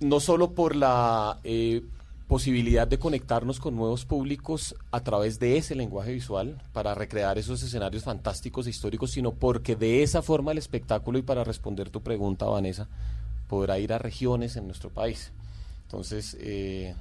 no 0.01 0.21
solo 0.21 0.53
por 0.53 0.77
la 0.77 1.39
eh, 1.45 1.83
posibilidad 2.29 2.87
de 2.87 2.99
conectarnos 2.99 3.59
con 3.59 3.75
nuevos 3.75 4.05
públicos 4.05 4.77
a 4.91 5.01
través 5.01 5.39
de 5.39 5.57
ese 5.57 5.75
lenguaje 5.75 6.13
visual 6.13 6.61
para 6.75 6.95
recrear 6.95 7.39
esos 7.39 7.63
escenarios 7.63 8.05
fantásticos 8.05 8.67
e 8.67 8.71
históricos, 8.71 9.13
sino 9.13 9.33
porque 9.33 9.77
de 9.77 10.03
esa 10.03 10.21
forma 10.21 10.53
el 10.53 10.59
espectáculo, 10.59 11.19
y 11.19 11.23
para 11.23 11.43
responder 11.43 11.89
tu 11.89 12.03
pregunta, 12.03 12.45
Vanessa, 12.45 12.87
podrá 13.49 13.79
ir 13.79 13.95
a 13.95 13.99
regiones 13.99 14.57
en 14.57 14.67
nuestro 14.67 14.91
país. 14.91 15.33
Entonces, 15.85 16.37
eh, 16.39 16.95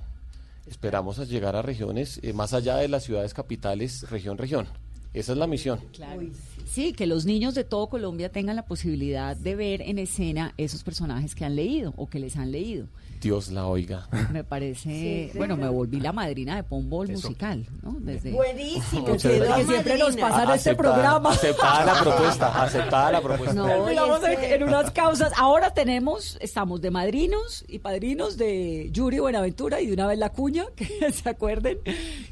esperamos 0.68 1.20
a 1.20 1.26
llegar 1.26 1.56
a 1.56 1.62
regiones 1.62 2.20
eh, 2.22 2.34
más 2.34 2.54
allá 2.54 2.78
de 2.78 2.88
las 2.88 3.04
ciudades 3.04 3.34
capitales, 3.34 4.10
región, 4.10 4.38
región. 4.38 4.68
Esa 5.14 5.32
es 5.32 5.38
la 5.38 5.48
misión. 5.48 5.80
Claro. 5.94 6.22
Sí, 6.66 6.94
que 6.94 7.08
los 7.08 7.26
niños 7.26 7.56
de 7.56 7.64
todo 7.64 7.88
Colombia 7.88 8.30
tengan 8.32 8.56
la 8.56 8.66
posibilidad 8.66 9.36
de 9.36 9.56
ver 9.56 9.82
en 9.82 9.98
escena 10.00 10.54
esos 10.58 10.84
personajes 10.84 11.34
que 11.34 11.46
han 11.46 11.56
leído 11.56 11.94
o 11.98 12.08
que 12.10 12.20
les 12.20 12.36
han 12.38 12.52
leído. 12.52 12.88
Dios 13.20 13.50
la 13.50 13.66
oiga. 13.66 14.08
Me 14.32 14.44
parece, 14.44 15.32
Sí, 15.32 15.38
bueno, 15.38 15.58
me 15.58 15.68
volví 15.70 16.00
la 16.00 16.12
madrina 16.14 16.56
de 16.56 16.64
Pombol 16.64 17.10
Eso. 17.10 17.28
musical, 17.30 17.66
¿no? 17.82 17.98
Desde 18.00 18.32
Buenísimo, 18.32 19.06
que, 19.06 19.18
quedó 19.18 19.56
que 19.56 19.66
siempre 19.66 19.98
nos 19.98 20.10
madrina. 20.10 20.30
pasan 20.30 20.56
este 20.56 20.76
programa. 20.76 21.32
Aceptada 21.32 21.86
la 21.86 22.00
propuesta, 22.00 22.64
aceptada 22.64 23.12
la 23.14 23.22
propuesta. 23.22 23.56
No, 23.56 23.66
Terminamos 23.66 24.20
y 24.22 24.26
es 24.26 24.30
en, 24.34 24.40
que- 24.40 24.54
en 24.56 24.64
unas 24.64 24.92
causas. 24.92 25.32
Ahora 25.36 25.74
tenemos, 25.74 26.38
estamos 26.42 26.80
de 26.82 26.92
madrinos 26.92 27.66
y 27.68 27.80
padrinos 27.80 28.38
de 28.38 28.90
Yuri 28.92 29.18
Buenaventura 29.18 29.82
y 29.82 29.88
de 29.88 29.94
una 29.94 30.06
vez 30.06 30.20
la 30.20 30.30
cuña, 30.32 30.66
que 30.76 31.12
se 31.12 31.28
acuerden, 31.28 31.80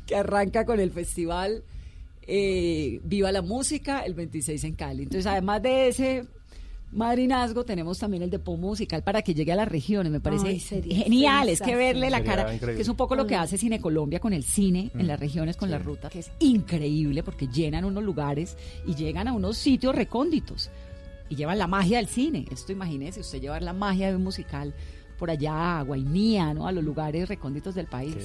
que 0.05 0.15
arranca 0.15 0.65
con 0.67 0.79
el 0.79 0.91
festival 0.91 1.63
eh, 2.27 2.99
Viva 3.03 3.31
la 3.31 3.41
Música 3.41 4.01
el 4.01 4.13
26 4.13 4.63
en 4.63 4.75
Cali. 4.75 5.03
Entonces, 5.03 5.25
además 5.27 5.61
de 5.61 5.87
ese 5.87 6.25
madrinazgo, 6.91 7.65
tenemos 7.65 7.99
también 7.99 8.23
el 8.23 8.29
de 8.29 8.39
POM 8.39 8.59
musical 8.59 9.03
para 9.03 9.21
que 9.21 9.33
llegue 9.33 9.51
a 9.51 9.55
las 9.55 9.67
regiones. 9.67 10.11
Me 10.11 10.19
parece 10.21 10.47
Ay, 10.47 10.59
sería 10.59 10.97
genial. 11.03 11.49
Es 11.49 11.61
que 11.61 11.75
verle 11.75 12.09
la 12.09 12.23
cara, 12.23 12.43
increíble. 12.53 12.75
que 12.77 12.81
es 12.83 12.87
un 12.87 12.95
poco 12.95 13.15
lo 13.15 13.27
que 13.27 13.35
Mm. 13.35 13.39
hace 13.41 13.57
Cine 13.57 13.81
Colombia 13.81 14.19
con 14.19 14.31
el 14.33 14.43
cine 14.43 14.91
en 14.93 15.07
las 15.07 15.19
regiones, 15.19 15.57
con 15.57 15.69
la 15.69 15.77
ruta, 15.77 16.09
que 16.09 16.19
es 16.19 16.31
increíble 16.39 17.21
porque 17.23 17.47
llenan 17.47 17.83
unos 17.85 18.03
lugares 18.03 18.57
y 18.87 18.95
llegan 18.95 19.27
a 19.27 19.33
unos 19.33 19.57
sitios 19.57 19.93
recónditos 19.93 20.69
y 21.29 21.35
llevan 21.35 21.57
la 21.57 21.67
magia 21.67 21.97
del 21.97 22.07
cine. 22.07 22.45
Esto 22.51 22.71
imagínese, 22.71 23.19
usted 23.21 23.41
llevar 23.41 23.61
la 23.61 23.73
magia 23.73 24.07
de 24.09 24.15
un 24.15 24.23
musical 24.23 24.73
por 25.19 25.29
allá 25.29 25.79
a 25.79 25.81
Guainía, 25.81 26.53
¿no? 26.53 26.67
A 26.67 26.71
los 26.71 26.83
lugares 26.83 27.27
recónditos 27.27 27.75
del 27.75 27.87
país. 27.87 28.15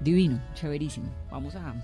Divino, 0.00 0.40
chéverísimo. 0.54 1.06
Vamos 1.30 1.54
a 1.54 1.74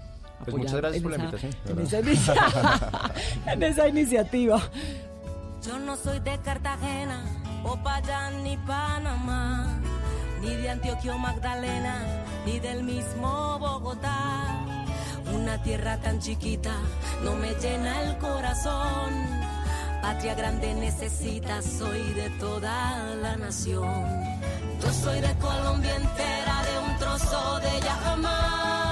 Pues 0.44 0.56
muchas 0.56 0.74
gracias 0.74 0.96
en 0.96 1.02
por 1.02 1.10
la 1.12 1.16
esa- 1.16 1.24
invitación, 1.46 1.54
En 1.66 1.86
esa, 1.86 2.00
inicia- 2.00 3.12
en 3.52 3.62
esa 3.62 3.88
iniciativa. 3.88 4.60
Yo 5.66 5.78
no 5.78 5.96
soy 5.96 6.18
de 6.20 6.38
Cartagena, 6.38 7.22
Popayán 7.62 8.42
ni 8.42 8.56
Panamá, 8.56 9.78
ni 10.40 10.54
de 10.56 10.70
Antioquia 10.70 11.14
o 11.14 11.18
Magdalena, 11.18 12.24
ni 12.44 12.58
del 12.58 12.82
mismo 12.82 13.58
Bogotá. 13.60 14.58
Una 15.34 15.62
tierra 15.62 15.96
tan 15.98 16.18
chiquita 16.18 16.72
no 17.22 17.34
me 17.36 17.54
llena 17.54 18.02
el 18.02 18.18
corazón. 18.18 19.12
Patria 20.02 20.34
grande 20.34 20.74
necesita, 20.74 21.62
soy 21.62 22.02
de 22.14 22.28
toda 22.40 23.14
la 23.22 23.36
nación. 23.36 24.04
Yo 24.82 24.92
soy 24.92 25.20
de 25.20 25.32
Colombia 25.36 25.94
entera, 25.94 26.62
de 26.64 26.78
un 26.90 26.98
trozo 26.98 27.60
de 27.60 27.76
ella 27.78 27.94
jamás. 28.04 28.91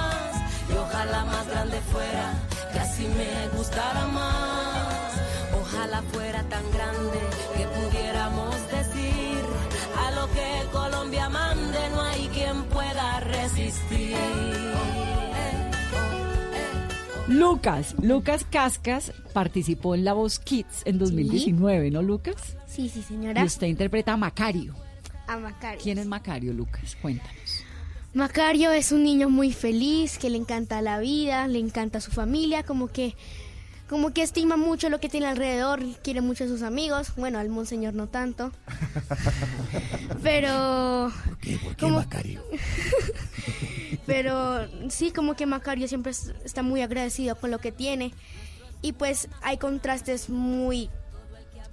ojalá 1.01 1.25
más 1.25 1.47
grande 1.47 1.81
fuera, 1.91 2.33
que 2.71 2.79
así 2.79 3.07
me 3.07 3.57
gustara 3.57 4.05
más. 4.07 5.13
Ojalá 5.59 6.01
fuera 6.03 6.43
tan 6.43 6.63
grande 6.71 7.19
que 7.57 7.65
pudiéramos 7.65 8.55
decir 8.71 9.39
a 9.97 10.11
lo 10.11 10.27
que 10.31 10.71
Colombia 10.71 11.29
mande, 11.29 11.89
no 11.91 12.01
hay 12.01 12.27
quien 12.27 12.63
pueda 12.65 13.19
resistir. 13.21 14.17
Lucas, 17.27 17.95
Lucas 18.01 18.45
Cascas 18.49 19.13
participó 19.33 19.95
en 19.95 20.03
La 20.03 20.13
Voz 20.13 20.39
Kids 20.39 20.81
en 20.85 20.99
2019, 20.99 21.89
¿no, 21.89 22.01
Lucas? 22.01 22.57
Sí, 22.67 22.89
sí, 22.89 23.01
señora. 23.01 23.41
Y 23.41 23.45
usted 23.45 23.67
interpreta 23.67 24.13
a 24.13 24.17
Macario. 24.17 24.75
A 25.27 25.37
Macario. 25.37 25.79
¿Quién 25.81 25.97
es 25.97 26.05
Macario, 26.05 26.53
Lucas? 26.53 26.97
Cuéntanos. 27.01 27.60
Macario 28.13 28.71
es 28.71 28.91
un 28.91 29.03
niño 29.03 29.29
muy 29.29 29.53
feliz, 29.53 30.17
que 30.17 30.29
le 30.29 30.37
encanta 30.37 30.81
la 30.81 30.99
vida, 30.99 31.47
le 31.47 31.59
encanta 31.59 32.01
su 32.01 32.11
familia, 32.11 32.63
como 32.63 32.87
que 32.87 33.15
como 33.87 34.13
que 34.13 34.21
estima 34.21 34.55
mucho 34.55 34.89
lo 34.89 35.01
que 35.01 35.09
tiene 35.09 35.25
alrededor, 35.27 35.81
quiere 36.01 36.21
mucho 36.21 36.45
a 36.45 36.47
sus 36.47 36.61
amigos, 36.61 37.11
bueno, 37.17 37.39
al 37.39 37.49
monseñor 37.49 37.93
no 37.93 38.07
tanto. 38.07 38.53
Pero 40.23 41.11
¿Por 41.25 41.37
qué? 41.39 41.57
¿Por 41.57 41.75
qué. 41.75 41.85
Macario? 41.87 42.41
pero 44.05 44.65
sí, 44.89 45.11
como 45.11 45.35
que 45.35 45.45
Macario 45.45 45.87
siempre 45.89 46.11
es- 46.11 46.33
está 46.45 46.63
muy 46.63 46.81
agradecido 46.81 47.35
con 47.35 47.51
lo 47.51 47.59
que 47.59 47.71
tiene. 47.73 48.13
Y 48.81 48.93
pues 48.93 49.27
hay 49.41 49.57
contrastes 49.57 50.29
muy... 50.29 50.89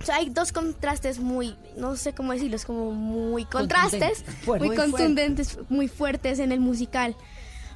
O 0.01 0.05
sea, 0.05 0.17
hay 0.17 0.31
dos 0.31 0.53
contrastes 0.53 1.19
muy, 1.19 1.57
no 1.77 1.97
sé 1.97 2.13
cómo 2.13 2.33
decirlos, 2.33 2.65
como 2.65 2.93
muy 2.93 3.45
contrastes, 3.45 4.25
muy 4.47 4.59
Muy 4.59 4.69
fuerte. 4.69 4.77
contundentes, 4.93 5.59
muy 5.69 5.89
fuertes 5.89 6.39
en 6.39 6.53
el 6.53 6.61
musical. 6.61 7.17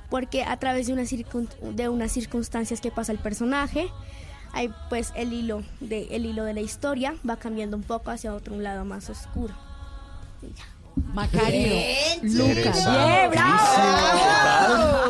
Porque 0.09 0.45
a 0.45 0.57
través 0.59 0.87
de, 0.87 0.93
una 0.93 1.03
circun- 1.03 1.49
de 1.61 1.89
unas 1.89 2.13
circunstancias 2.13 2.81
que 2.81 2.91
pasa 2.91 3.13
el 3.13 3.19
personaje, 3.19 3.89
hay 4.53 4.71
pues 4.91 5.13
el 5.17 5.33
hilo, 5.33 5.63
de, 5.81 6.09
el 6.11 6.27
hilo 6.27 6.45
de 6.45 6.53
la 6.55 6.61
historia 6.61 7.15
va 7.29 7.37
cambiando 7.37 7.77
un 7.77 7.83
poco 7.83 8.11
hacia 8.11 8.35
otro 8.35 8.55
un 8.55 8.63
lado 8.63 8.85
más 8.85 9.09
oscuro. 9.11 9.55
Y 10.43 10.49
ya. 10.55 10.65
Macario. 11.15 11.69
Bien, 11.69 12.21
Lucas. 12.37 12.79
chica. 12.79 13.07
Bien, 13.07 13.31
bravo. 13.31 13.63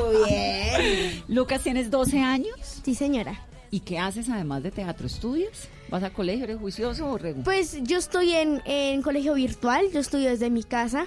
Bravo, 0.05 0.25
bien. 0.27 1.25
Lucas, 1.29 1.61
¿tienes 1.63 1.91
12 1.91 2.21
años? 2.21 2.55
Sí, 2.85 2.95
señora. 2.95 3.41
¿Y 3.71 3.81
qué 3.81 3.99
haces 3.99 4.29
además 4.29 4.63
de 4.63 4.71
teatro? 4.71 5.07
¿Estudias? 5.07 5.69
¿Vas 5.93 6.05
a 6.05 6.11
colegio? 6.11 6.45
¿Eres 6.45 6.57
juicioso 6.57 7.07
o? 7.07 7.19
Pues 7.45 7.83
yo 7.83 7.99
estoy 7.99 8.33
en, 8.33 8.63
en 8.65 9.03
colegio 9.03 9.35
virtual, 9.35 9.85
yo 9.93 10.01
estudio 10.01 10.31
desde 10.31 10.49
mi 10.49 10.63
casa, 10.63 11.05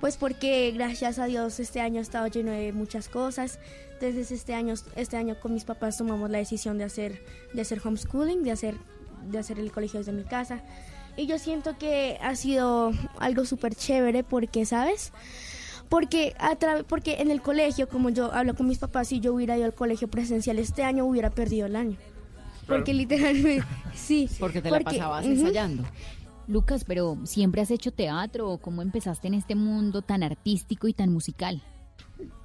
Pues 0.00 0.16
porque 0.16 0.70
gracias 0.70 1.18
a 1.18 1.24
Dios 1.24 1.58
este 1.58 1.80
año 1.80 1.98
ha 1.98 2.02
estado 2.02 2.28
lleno 2.28 2.52
de 2.52 2.72
muchas 2.72 3.08
cosas. 3.08 3.58
Entonces 3.94 4.30
este 4.30 4.54
año, 4.54 4.74
este 4.94 5.16
año 5.16 5.34
con 5.40 5.54
mis 5.54 5.64
papás 5.64 5.98
tomamos 5.98 6.30
la 6.30 6.38
decisión 6.38 6.78
de 6.78 6.84
hacer, 6.84 7.20
de 7.52 7.62
hacer 7.62 7.80
homeschooling, 7.84 8.44
de 8.44 8.52
hacer, 8.52 8.76
de 9.28 9.38
hacer 9.38 9.58
el 9.58 9.72
colegio 9.72 9.98
desde 9.98 10.12
mi 10.12 10.22
casa. 10.22 10.60
Y 11.16 11.26
yo 11.26 11.40
siento 11.40 11.76
que 11.76 12.16
ha 12.22 12.36
sido 12.36 12.92
algo 13.18 13.44
súper 13.44 13.74
chévere 13.74 14.22
porque, 14.22 14.66
¿sabes? 14.66 15.12
Porque, 15.88 16.36
a 16.38 16.56
porque 16.86 17.22
en 17.22 17.32
el 17.32 17.42
colegio, 17.42 17.88
como 17.88 18.10
yo 18.10 18.32
hablo 18.32 18.54
con 18.54 18.68
mis 18.68 18.78
papás, 18.78 19.08
si 19.08 19.18
yo 19.18 19.34
hubiera 19.34 19.56
ido 19.56 19.66
al 19.66 19.74
colegio 19.74 20.06
presencial 20.06 20.60
este 20.60 20.84
año, 20.84 21.04
hubiera 21.04 21.30
perdido 21.30 21.66
el 21.66 21.74
año. 21.74 21.96
Porque 22.66 22.94
literalmente, 22.94 23.64
sí. 23.94 24.28
Porque 24.38 24.60
te 24.60 24.70
la 24.70 24.80
pasabas 24.80 25.24
ensayando. 25.24 25.84
Lucas, 26.48 26.84
pero 26.84 27.18
¿siempre 27.24 27.60
has 27.60 27.70
hecho 27.70 27.90
teatro 27.92 28.50
o 28.50 28.58
cómo 28.58 28.82
empezaste 28.82 29.28
en 29.28 29.34
este 29.34 29.54
mundo 29.54 30.02
tan 30.02 30.22
artístico 30.22 30.86
y 30.86 30.92
tan 30.92 31.12
musical? 31.12 31.62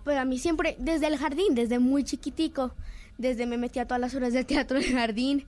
Pues 0.03 0.17
a 0.17 0.25
mí 0.25 0.39
siempre, 0.39 0.75
desde 0.79 1.07
el 1.07 1.17
jardín, 1.17 1.53
desde 1.53 1.79
muy 1.79 2.03
chiquitico, 2.03 2.73
desde 3.17 3.45
me 3.45 3.57
metí 3.57 3.79
a 3.79 3.85
todas 3.85 4.01
las 4.01 4.15
horas 4.15 4.33
de 4.33 4.43
teatro 4.43 4.79
del 4.79 4.91
jardín 4.91 5.45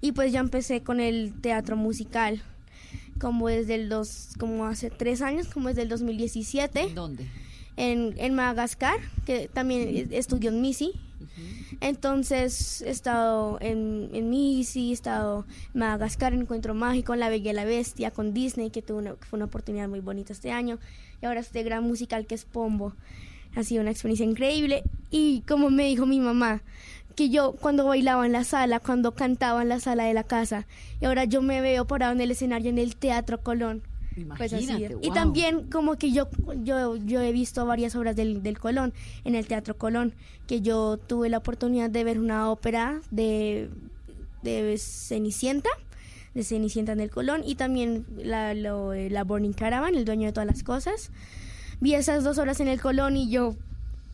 y 0.00 0.12
pues 0.12 0.32
ya 0.32 0.40
empecé 0.40 0.82
con 0.82 0.98
el 0.98 1.32
teatro 1.40 1.76
musical, 1.76 2.42
como 3.20 3.48
desde 3.48 3.76
el 3.76 3.88
dos, 3.88 4.30
como 4.38 4.66
hace 4.66 4.90
tres 4.90 5.22
años, 5.22 5.46
como 5.46 5.68
desde 5.68 5.82
el 5.82 5.88
2017. 5.88 6.90
¿Dónde? 6.92 7.28
En, 7.76 8.14
en 8.18 8.34
Madagascar, 8.34 8.98
que 9.24 9.48
también 9.48 10.08
estudió 10.10 10.50
en 10.50 10.60
MISI. 10.60 10.92
Entonces 11.80 12.82
he 12.82 12.90
estado 12.90 13.58
en, 13.60 14.10
en 14.12 14.30
MISI, 14.30 14.90
he 14.90 14.92
estado 14.92 15.46
en 15.74 15.80
Madagascar, 15.80 16.32
en 16.32 16.42
Encuentro 16.42 16.74
Mágico, 16.74 17.14
en 17.14 17.20
La 17.20 17.28
Bella 17.28 17.50
y 17.50 17.54
la 17.54 17.64
Bestia, 17.64 18.10
con 18.10 18.34
Disney, 18.34 18.70
que, 18.70 18.82
tuvo 18.82 18.98
una, 18.98 19.14
que 19.14 19.24
fue 19.24 19.38
una 19.38 19.46
oportunidad 19.46 19.88
muy 19.88 20.00
bonita 20.00 20.32
este 20.32 20.52
año. 20.52 20.78
Y 21.20 21.26
ahora 21.26 21.40
este 21.40 21.62
gran 21.62 21.84
musical 21.84 22.26
que 22.26 22.34
es 22.34 22.44
Pombo. 22.44 22.94
Ha 23.54 23.62
sido 23.64 23.82
una 23.82 23.90
experiencia 23.90 24.24
increíble. 24.24 24.82
Y 25.10 25.42
como 25.42 25.70
me 25.70 25.84
dijo 25.84 26.06
mi 26.06 26.20
mamá, 26.20 26.62
que 27.14 27.28
yo 27.28 27.52
cuando 27.52 27.84
bailaba 27.84 28.26
en 28.26 28.32
la 28.32 28.44
sala, 28.44 28.80
cuando 28.80 29.12
cantaba 29.12 29.62
en 29.62 29.68
la 29.68 29.80
sala 29.80 30.04
de 30.04 30.14
la 30.14 30.24
casa, 30.24 30.66
y 31.00 31.04
ahora 31.04 31.24
yo 31.24 31.42
me 31.42 31.60
veo 31.60 31.86
parado 31.86 32.12
en 32.12 32.20
el 32.20 32.30
escenario 32.30 32.70
en 32.70 32.78
el 32.78 32.96
Teatro 32.96 33.42
Colón. 33.42 33.82
Pues 34.36 34.52
así. 34.52 34.64
Imagínate, 34.64 34.96
Y 35.00 35.06
wow. 35.08 35.14
también 35.14 35.70
como 35.70 35.96
que 35.96 36.12
yo, 36.12 36.28
yo, 36.62 36.96
yo 36.96 37.20
he 37.20 37.32
visto 37.32 37.64
varias 37.66 37.94
obras 37.96 38.14
del, 38.16 38.42
del 38.42 38.58
Colón, 38.58 38.92
en 39.24 39.34
el 39.34 39.46
Teatro 39.46 39.76
Colón, 39.76 40.14
que 40.46 40.60
yo 40.60 40.96
tuve 40.98 41.28
la 41.28 41.38
oportunidad 41.38 41.88
de 41.90 42.04
ver 42.04 42.18
una 42.20 42.50
ópera 42.50 43.00
de, 43.10 43.70
de 44.42 44.76
Cenicienta, 44.78 45.70
de 46.34 46.44
Cenicienta 46.44 46.92
en 46.92 47.00
el 47.00 47.10
Colón, 47.10 47.42
y 47.44 47.54
también 47.54 48.04
la, 48.16 48.54
lo- 48.54 48.92
eh, 48.92 49.08
la 49.10 49.24
Burning 49.24 49.52
Caravan, 49.52 49.94
el 49.94 50.04
dueño 50.04 50.26
de 50.26 50.32
todas 50.32 50.46
las 50.46 50.62
cosas. 50.62 51.10
Vi 51.80 51.94
esas 51.94 52.22
dos 52.24 52.38
obras 52.38 52.60
en 52.60 52.68
el 52.68 52.80
Colón 52.80 53.16
y 53.16 53.30
yo, 53.30 53.56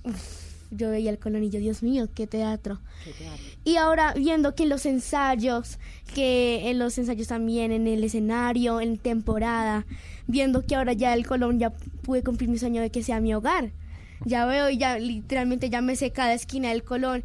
uf, 0.05 0.38
yo 0.71 0.91
veía 0.91 1.11
el 1.11 1.19
Colón 1.19 1.45
y 1.45 1.51
yo, 1.51 1.61
Dios 1.61 1.83
mío, 1.83 2.09
qué 2.15 2.27
teatro. 2.27 2.81
Y 3.65 3.77
ahora 3.77 4.13
viendo 4.15 4.55
que 4.55 4.65
en 4.65 4.69
los 4.69 4.87
ensayos, 4.87 5.79
que 6.15 6.71
en 6.71 6.79
los 6.79 6.99
ensayos 6.99 7.29
también, 7.29 7.73
en 7.73 7.87
el 7.87 8.05
escenario, 8.05 8.81
en 8.81 8.99
temporada, 8.99 9.87
viendo 10.27 10.65
que 10.65 10.77
ahora 10.77 10.93
ya 10.93 11.15
el 11.15 11.27
Colón 11.27 11.59
ya 11.59 11.71
pude 11.71 12.23
cumplir 12.23 12.51
mi 12.51 12.59
sueño 12.59 12.81
de 12.83 12.91
que 12.91 13.03
sea 13.03 13.21
mi 13.21 13.35
hogar. 13.35 13.73
Ya 14.25 14.47
veo 14.47 14.69
y 14.69 14.79
ya 14.79 14.99
literalmente 14.99 15.71
ya 15.71 15.81
me 15.81 15.97
sé 15.97 16.11
cada 16.11 16.35
esquina 16.35 16.71
del 16.71 16.83
Colón. 16.83 17.25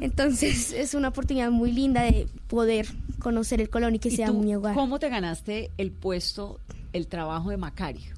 Entonces 0.00 0.72
es 0.76 0.94
una 0.94 1.08
oportunidad 1.08 1.50
muy 1.50 1.72
linda 1.72 2.02
de 2.02 2.26
poder 2.46 2.86
conocer 3.18 3.60
el 3.60 3.68
Colón 3.68 3.94
y 3.94 3.98
que 3.98 4.08
¿Y 4.08 4.16
sea 4.16 4.28
tú 4.28 4.34
mi 4.34 4.54
hogar. 4.54 4.74
¿Cómo 4.74 4.98
te 4.98 5.08
ganaste 5.08 5.70
el 5.76 5.90
puesto, 5.90 6.60
el 6.92 7.06
trabajo 7.06 7.50
de 7.50 7.56
Macario? 7.56 8.14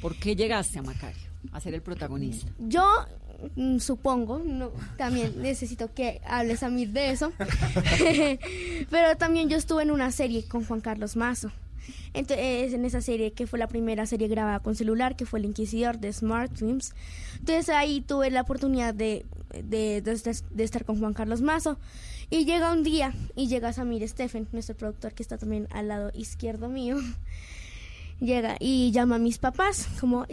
¿Por 0.00 0.16
qué 0.16 0.36
llegaste 0.36 0.78
a 0.78 0.82
Macario 0.82 1.28
a 1.52 1.60
ser 1.60 1.74
el 1.74 1.82
protagonista? 1.82 2.50
Yo 2.58 2.84
supongo, 3.78 4.38
no, 4.44 4.70
también 4.96 5.40
necesito 5.40 5.92
que 5.94 6.20
hables 6.26 6.62
a 6.62 6.68
mí 6.70 6.86
de 6.86 7.10
eso, 7.10 7.32
pero 8.90 9.16
también 9.16 9.48
yo 9.48 9.56
estuve 9.56 9.82
en 9.82 9.90
una 9.90 10.10
serie 10.10 10.44
con 10.46 10.64
Juan 10.64 10.80
Carlos 10.80 11.16
Mazo. 11.16 11.50
Entonces, 12.12 12.72
en 12.72 12.84
esa 12.84 13.00
serie 13.00 13.32
que 13.32 13.46
fue 13.46 13.58
la 13.58 13.68
primera 13.68 14.04
serie 14.04 14.28
grabada 14.28 14.60
con 14.60 14.74
celular, 14.74 15.16
que 15.16 15.26
fue 15.26 15.38
El 15.38 15.46
Inquisidor 15.46 15.98
de 15.98 16.12
Smart 16.12 16.52
Films. 16.56 16.92
Entonces 17.38 17.68
ahí 17.68 18.00
tuve 18.00 18.30
la 18.30 18.42
oportunidad 18.42 18.92
de, 18.94 19.24
de, 19.54 20.00
de- 20.02 20.36
de 20.50 20.64
estar 20.64 20.84
con 20.84 20.98
Juan 20.98 21.14
Carlos 21.14 21.40
Mazo. 21.40 21.78
Y 22.28 22.44
llega 22.44 22.72
un 22.72 22.82
día 22.82 23.12
y 23.34 23.48
llega 23.48 23.72
Samir 23.72 24.06
Stephen, 24.08 24.46
nuestro 24.52 24.76
productor 24.76 25.14
que 25.14 25.22
está 25.22 25.38
también 25.38 25.66
al 25.70 25.88
lado 25.88 26.10
izquierdo 26.14 26.68
mío. 26.68 26.96
Llega 28.20 28.56
y 28.60 28.90
llama 28.92 29.16
a 29.16 29.18
mis 29.18 29.38
papás, 29.38 29.88
como, 30.00 30.26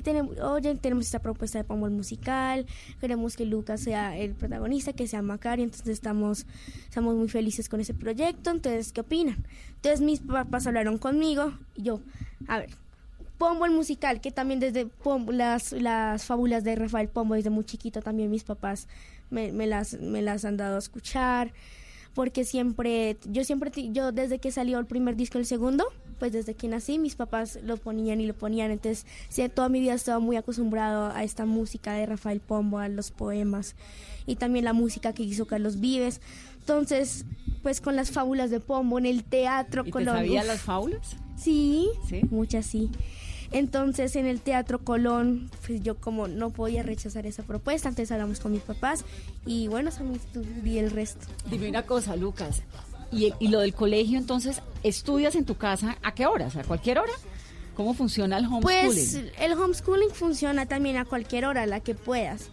oye, 0.43 0.75
tenemos 0.75 1.05
esta 1.05 1.19
propuesta 1.19 1.57
de 1.57 1.63
Pombo 1.63 1.87
el 1.87 1.93
musical, 1.93 2.65
queremos 2.99 3.35
que 3.35 3.45
Lucas 3.45 3.81
sea 3.81 4.17
el 4.17 4.33
protagonista, 4.33 4.93
que 4.93 5.07
sea 5.07 5.21
Macario, 5.21 5.63
entonces 5.65 5.89
estamos, 5.89 6.45
estamos 6.87 7.15
muy 7.15 7.29
felices 7.29 7.69
con 7.69 7.79
ese 7.79 7.93
proyecto, 7.93 8.51
entonces, 8.51 8.91
¿qué 8.91 9.01
opinan? 9.01 9.45
Entonces 9.75 10.01
mis 10.01 10.19
papás 10.19 10.67
hablaron 10.67 10.97
conmigo 10.97 11.53
y 11.75 11.83
yo, 11.83 12.01
a 12.47 12.59
ver, 12.59 12.69
Pombo 13.37 13.65
el 13.65 13.71
musical, 13.71 14.19
que 14.19 14.31
también 14.31 14.59
desde 14.59 14.87
Pombo- 14.87 15.31
las, 15.31 15.71
las 15.71 16.25
fábulas 16.25 16.63
de 16.63 16.75
Rafael 16.75 17.07
Pombo, 17.07 17.35
desde 17.35 17.51
muy 17.51 17.63
chiquito 17.65 18.01
también 18.01 18.31
mis 18.31 18.43
papás 18.43 18.87
me, 19.29 19.51
me 19.51 19.67
las, 19.67 19.93
me 20.01 20.21
las 20.21 20.43
han 20.43 20.57
dado 20.57 20.75
a 20.75 20.79
escuchar 20.79 21.53
porque 22.15 22.43
siempre, 22.45 23.15
yo 23.29 23.43
siempre, 23.43 23.71
yo 23.91 24.11
desde 24.11 24.39
que 24.39 24.51
salió 24.51 24.79
el 24.79 24.87
primer 24.87 25.15
disco, 25.15 25.37
el 25.37 25.45
segundo, 25.45 25.85
pues 26.19 26.31
desde 26.31 26.53
que 26.55 26.67
nací, 26.67 26.99
mis 26.99 27.15
papás 27.15 27.59
lo 27.63 27.77
ponían 27.77 28.19
y 28.21 28.27
lo 28.27 28.33
ponían, 28.33 28.71
entonces 28.71 29.05
sí, 29.29 29.47
toda 29.49 29.69
mi 29.69 29.79
vida 29.79 29.93
he 29.93 29.95
estado 29.95 30.19
muy 30.21 30.35
acostumbrado 30.35 31.11
a 31.13 31.23
esta 31.23 31.45
música 31.45 31.93
de 31.93 32.05
Rafael 32.05 32.39
Pombo, 32.39 32.79
a 32.79 32.87
los 32.89 33.11
poemas 33.11 33.75
y 34.25 34.35
también 34.35 34.65
la 34.65 34.73
música 34.73 35.13
que 35.13 35.23
hizo 35.23 35.45
Carlos 35.45 35.79
Vives, 35.79 36.21
entonces, 36.59 37.25
pues 37.63 37.79
con 37.79 37.95
las 37.95 38.11
fábulas 38.11 38.49
de 38.51 38.59
Pombo 38.59 38.99
en 38.99 39.05
el 39.05 39.23
teatro, 39.23 39.83
¿Y 39.83 39.85
te 39.85 39.91
Colón, 39.91 40.15
sabías 40.15 40.43
uf, 40.43 40.49
las 40.49 40.61
fábulas? 40.61 41.15
Sí, 41.37 41.89
muchas 42.29 42.65
sí. 42.65 42.89
Entonces 43.51 44.15
en 44.17 44.25
el 44.25 44.41
Teatro 44.41 44.79
Colón, 44.79 45.49
pues 45.65 45.81
yo 45.81 45.95
como 45.95 46.27
no 46.27 46.49
podía 46.49 46.83
rechazar 46.83 47.25
esa 47.25 47.43
propuesta, 47.43 47.87
entonces 47.87 48.11
hablamos 48.11 48.39
con 48.41 48.51
mis 48.51 48.61
papás 48.61 49.05
y 49.45 49.67
bueno, 49.69 49.91
Sammy, 49.91 50.19
tú 50.33 50.43
di 50.63 50.77
el 50.79 50.91
resto. 50.91 51.25
Dime 51.49 51.69
una 51.69 51.83
cosa, 51.83 52.15
Lucas. 52.17 52.61
¿Y, 53.11 53.33
y 53.39 53.47
lo 53.47 53.59
del 53.59 53.73
colegio, 53.73 54.17
entonces, 54.17 54.61
estudias 54.83 55.35
en 55.35 55.45
tu 55.45 55.55
casa 55.55 55.97
a 56.03 56.13
qué 56.13 56.25
horas? 56.25 56.55
¿A 56.55 56.63
cualquier 56.63 56.99
hora? 56.99 57.13
¿Cómo 57.77 57.93
funciona 57.93 58.39
el 58.39 58.45
homeschooling? 58.47 58.87
Pues 58.87 59.13
el 59.39 59.53
homeschooling 59.53 60.09
funciona 60.09 60.65
también 60.65 60.97
a 60.97 61.05
cualquier 61.05 61.45
hora, 61.45 61.61
a 61.61 61.65
la 61.67 61.79
que 61.79 61.93
puedas. 61.93 62.49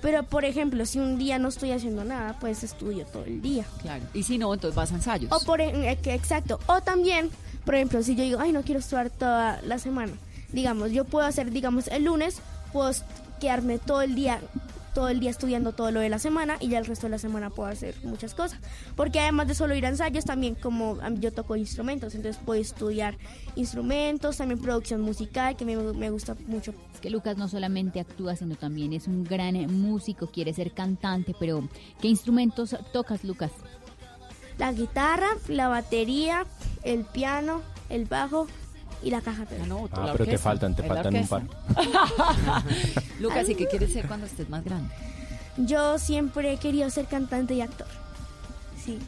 Pero 0.00 0.22
por 0.22 0.44
ejemplo, 0.44 0.86
si 0.86 1.00
un 1.00 1.18
día 1.18 1.40
no 1.40 1.48
estoy 1.48 1.72
haciendo 1.72 2.04
nada, 2.04 2.38
pues 2.38 2.62
estudio 2.62 3.04
todo 3.06 3.24
el 3.24 3.42
día. 3.42 3.66
Claro. 3.80 4.04
Y 4.14 4.22
si 4.22 4.38
no, 4.38 4.54
entonces 4.54 4.76
vas 4.76 4.92
a 4.92 4.94
ensayos. 4.94 5.32
O 5.32 5.44
por 5.44 5.60
eh, 5.60 5.98
exacto. 6.04 6.60
O 6.66 6.80
también, 6.80 7.30
por 7.64 7.74
ejemplo, 7.74 8.04
si 8.04 8.14
yo 8.14 8.22
digo, 8.22 8.38
ay, 8.38 8.52
no 8.52 8.62
quiero 8.62 8.78
estudiar 8.78 9.10
toda 9.10 9.60
la 9.62 9.80
semana. 9.80 10.12
Digamos, 10.52 10.92
yo 10.92 11.06
puedo 11.06 11.26
hacer, 11.26 11.50
digamos, 11.50 11.88
el 11.88 12.04
lunes, 12.04 12.40
puedo 12.72 12.92
quedarme 13.40 13.80
todo 13.80 14.02
el 14.02 14.14
día, 14.14 14.40
todo 14.94 15.08
el 15.08 15.20
día 15.20 15.30
estudiando 15.30 15.72
todo 15.72 15.90
lo 15.90 16.00
de 16.00 16.08
la 16.08 16.18
semana 16.18 16.56
y 16.60 16.68
ya 16.68 16.78
el 16.78 16.84
resto 16.84 17.06
de 17.06 17.10
la 17.10 17.18
semana 17.18 17.50
puedo 17.50 17.68
hacer 17.68 17.94
muchas 18.04 18.34
cosas. 18.34 18.60
Porque 18.96 19.20
además 19.20 19.48
de 19.48 19.54
solo 19.54 19.74
ir 19.74 19.86
a 19.86 19.88
ensayos, 19.88 20.24
también 20.24 20.54
como 20.54 20.98
yo 21.18 21.32
toco 21.32 21.56
instrumentos, 21.56 22.14
entonces 22.14 22.40
puedo 22.44 22.60
estudiar 22.60 23.16
instrumentos, 23.56 24.36
también 24.36 24.60
producción 24.60 25.00
musical, 25.00 25.56
que 25.56 25.64
me, 25.64 25.76
me 25.76 26.10
gusta 26.10 26.36
mucho. 26.46 26.74
Es 26.94 27.00
que 27.00 27.10
Lucas 27.10 27.36
no 27.36 27.48
solamente 27.48 28.00
actúa, 28.00 28.36
sino 28.36 28.56
también 28.56 28.92
es 28.92 29.06
un 29.06 29.24
gran 29.24 29.54
músico, 29.72 30.28
quiere 30.28 30.52
ser 30.52 30.72
cantante, 30.72 31.34
pero 31.38 31.68
¿qué 32.00 32.08
instrumentos 32.08 32.76
tocas, 32.92 33.24
Lucas? 33.24 33.52
La 34.58 34.72
guitarra, 34.72 35.28
la 35.48 35.68
batería, 35.68 36.44
el 36.82 37.04
piano, 37.04 37.62
el 37.88 38.04
bajo 38.04 38.46
y 39.02 39.10
la 39.10 39.20
caja. 39.20 39.46
Ah, 39.92 40.12
pero 40.12 40.24
te 40.24 40.38
faltan, 40.38 40.76
te 40.76 40.82
faltan 40.82 41.16
un 41.16 41.26
par. 41.26 41.42
Lucas, 43.22 43.48
¿y 43.48 43.54
qué 43.54 43.66
quieres 43.66 43.92
ser 43.92 44.06
cuando 44.06 44.26
estés 44.26 44.48
más 44.48 44.64
grande? 44.64 44.92
Yo 45.56 45.98
siempre 45.98 46.52
he 46.52 46.56
querido 46.58 46.88
ser 46.90 47.06
cantante 47.06 47.54
y 47.54 47.60
actor. 47.60 47.86
Sí. 48.84 48.98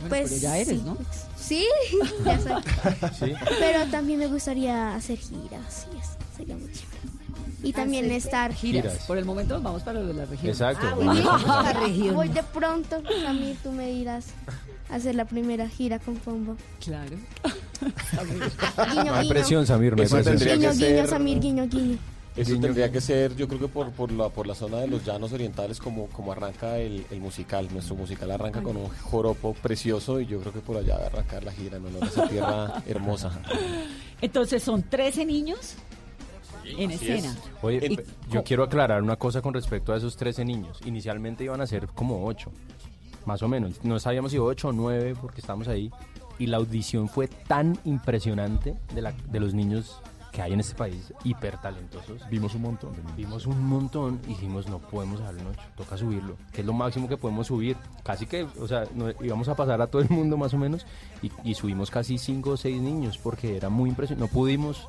Bueno, 0.00 0.08
pero 0.28 0.36
ya 0.36 0.56
eres, 0.56 0.78
sí. 0.78 0.82
¿no? 0.84 0.96
Sí, 1.36 1.66
ya 2.24 2.38
soy. 2.40 2.62
Sí. 3.18 3.34
Pero 3.58 3.84
también 3.90 4.18
me 4.18 4.26
gustaría 4.28 4.94
hacer 4.94 5.18
giras, 5.18 5.86
sí, 5.90 5.98
eso 5.98 6.10
sería 6.36 6.56
muy 6.56 6.72
chévere. 6.72 7.00
Y 7.62 7.74
también 7.74 8.06
Hacer 8.06 8.16
estar 8.16 8.54
Giras. 8.54 8.82
Giras. 8.92 9.06
Por 9.06 9.18
el 9.18 9.26
momento 9.26 9.60
vamos 9.60 9.82
para 9.82 10.00
la 10.00 10.24
región. 10.24 10.50
Exacto. 10.50 10.86
Ah, 10.90 10.94
Vamos 10.96 11.22
bueno, 11.22 11.52
a 11.58 11.62
la 11.62 11.72
región. 11.80 12.14
Voy 12.14 12.28
de 12.30 12.42
pronto, 12.42 13.02
Samir, 13.22 13.58
tú 13.62 13.70
me 13.72 13.88
dirás 13.90 14.24
a 14.88 14.94
hacer 14.94 15.14
la 15.14 15.26
primera 15.26 15.68
gira 15.68 15.98
con 15.98 16.16
Pombo. 16.16 16.56
Claro. 16.82 17.16
Guiño, 17.80 19.04
No 19.04 19.14
hay 19.14 19.22
guiño. 19.24 19.28
presión, 19.28 19.66
Samir, 19.66 19.94
no 19.94 20.02
hay 20.02 20.08
presión. 20.08 20.36
Guiño, 20.38 20.72
guiño, 20.72 20.72
ser- 20.72 21.08
Samir, 21.08 21.38
guiño, 21.40 21.66
guiño. 21.66 21.98
Eso 22.36 22.56
tendría 22.58 22.90
que 22.92 23.00
ser, 23.00 23.34
yo 23.36 23.48
creo 23.48 23.60
que 23.60 23.68
por, 23.68 23.90
por, 23.90 24.12
la, 24.12 24.28
por 24.28 24.46
la 24.46 24.54
zona 24.54 24.78
de 24.78 24.86
los 24.86 25.04
llanos 25.04 25.32
orientales, 25.32 25.78
como, 25.80 26.06
como 26.06 26.32
arranca 26.32 26.78
el, 26.78 27.04
el 27.10 27.20
musical. 27.20 27.68
Nuestro 27.72 27.96
musical 27.96 28.30
arranca 28.30 28.62
con 28.62 28.76
un 28.76 28.88
joropo 28.88 29.52
precioso 29.54 30.20
y 30.20 30.26
yo 30.26 30.40
creo 30.40 30.52
que 30.52 30.60
por 30.60 30.76
allá 30.76 30.96
va 30.96 31.04
a 31.04 31.06
arrancar 31.06 31.42
la 31.44 31.52
gira 31.52 31.76
en 31.76 31.86
honor 31.86 32.04
a 32.04 32.06
esa 32.06 32.28
tierra 32.28 32.82
hermosa. 32.86 33.40
Entonces, 34.22 34.62
¿son 34.62 34.82
13 34.84 35.26
niños? 35.26 35.74
en 36.64 36.92
Así 36.92 37.10
escena. 37.10 37.32
es. 37.32 37.38
Oye, 37.62 37.86
Y 37.90 38.32
yo 38.32 38.44
quiero 38.44 38.62
aclarar 38.64 39.02
una 39.02 39.16
cosa 39.16 39.42
con 39.42 39.52
respecto 39.54 39.92
a 39.92 39.96
esos 39.96 40.16
13 40.16 40.44
niños. 40.44 40.78
Inicialmente 40.84 41.44
iban 41.44 41.60
a 41.60 41.66
ser 41.66 41.88
como 41.88 42.24
8, 42.26 42.50
más 43.26 43.42
o 43.42 43.48
menos. 43.48 43.84
No 43.84 43.98
sabíamos 43.98 44.30
si 44.30 44.38
8 44.38 44.68
o 44.68 44.72
9 44.72 45.14
porque 45.20 45.40
estábamos 45.40 45.68
ahí. 45.68 45.90
Y 46.38 46.46
la 46.46 46.56
audición 46.58 47.08
fue 47.08 47.28
tan 47.28 47.78
impresionante 47.84 48.74
de, 48.94 49.02
la, 49.02 49.12
de 49.12 49.40
los 49.40 49.52
niños 49.52 50.00
que 50.32 50.42
hay 50.42 50.52
en 50.52 50.60
este 50.60 50.74
país, 50.74 51.12
hiper 51.24 51.58
talentosos. 51.60 52.22
Vimos 52.30 52.54
un 52.54 52.62
montón. 52.62 52.92
Vimos 53.16 53.46
un 53.46 53.64
montón 53.66 54.20
y 54.24 54.28
dijimos, 54.28 54.68
no 54.68 54.78
podemos 54.78 55.18
dejarlo 55.18 55.40
en 55.40 55.46
8, 55.48 55.60
toca 55.76 55.96
subirlo, 55.96 56.36
que 56.52 56.60
es 56.60 56.66
lo 56.66 56.72
máximo 56.72 57.08
que 57.08 57.16
podemos 57.16 57.48
subir. 57.48 57.76
Casi 58.04 58.26
que, 58.26 58.44
o 58.44 58.68
sea, 58.68 58.84
no- 58.94 59.10
íbamos 59.22 59.48
a 59.48 59.56
pasar 59.56 59.80
a 59.82 59.86
todo 59.88 60.02
el 60.02 60.08
mundo 60.10 60.36
más 60.36 60.54
o 60.54 60.58
menos 60.58 60.86
y, 61.22 61.30
y 61.42 61.54
subimos 61.54 61.90
casi 61.90 62.16
5 62.18 62.50
o 62.50 62.56
6 62.56 62.80
niños 62.80 63.18
porque 63.18 63.56
era 63.56 63.68
muy 63.68 63.90
impresionante. 63.90 64.28
No 64.32 64.32
pudimos, 64.32 64.86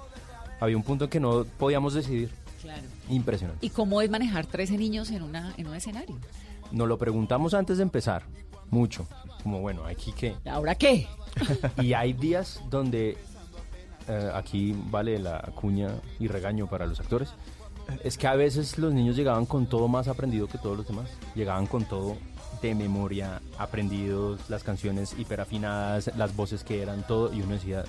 había 0.59 0.77
un 0.77 0.83
punto 0.83 1.05
en 1.05 1.09
que 1.09 1.19
no 1.19 1.43
podíamos 1.57 1.93
decidir. 1.93 2.31
Claro. 2.61 2.83
Impresionante. 3.09 3.65
¿Y 3.65 3.71
cómo 3.71 4.01
es 4.03 4.09
manejar 4.11 4.45
13 4.45 4.77
niños 4.77 5.09
en, 5.09 5.23
una, 5.23 5.53
en 5.57 5.65
un 5.67 5.73
escenario? 5.75 6.15
Nos 6.71 6.87
lo 6.87 6.97
preguntamos 6.99 7.55
antes 7.55 7.77
de 7.77 7.83
empezar, 7.83 8.23
mucho. 8.69 9.07
Como, 9.41 9.59
bueno, 9.59 9.83
aquí 9.85 10.13
qué. 10.15 10.35
¿Ahora 10.47 10.75
qué? 10.75 11.07
y 11.81 11.93
hay 11.93 12.13
días 12.13 12.61
donde, 12.69 13.17
eh, 14.07 14.31
aquí 14.33 14.75
vale 14.89 15.19
la 15.19 15.39
cuña 15.55 15.89
y 16.19 16.27
regaño 16.27 16.67
para 16.67 16.85
los 16.85 16.99
actores, 16.99 17.33
es 18.03 18.17
que 18.17 18.27
a 18.27 18.35
veces 18.35 18.77
los 18.77 18.93
niños 18.93 19.15
llegaban 19.15 19.45
con 19.45 19.65
todo 19.65 19.87
más 19.87 20.07
aprendido 20.07 20.47
que 20.47 20.57
todos 20.57 20.77
los 20.77 20.87
demás. 20.87 21.09
Llegaban 21.35 21.67
con 21.67 21.85
todo 21.85 22.17
de 22.61 22.75
memoria, 22.75 23.41
aprendidos, 23.57 24.49
las 24.49 24.63
canciones 24.63 25.15
hiperafinadas, 25.17 26.11
las 26.15 26.35
voces 26.35 26.63
que 26.63 26.81
eran, 26.81 27.05
todo. 27.05 27.33
Y 27.33 27.41
uno 27.41 27.53
decía, 27.53 27.79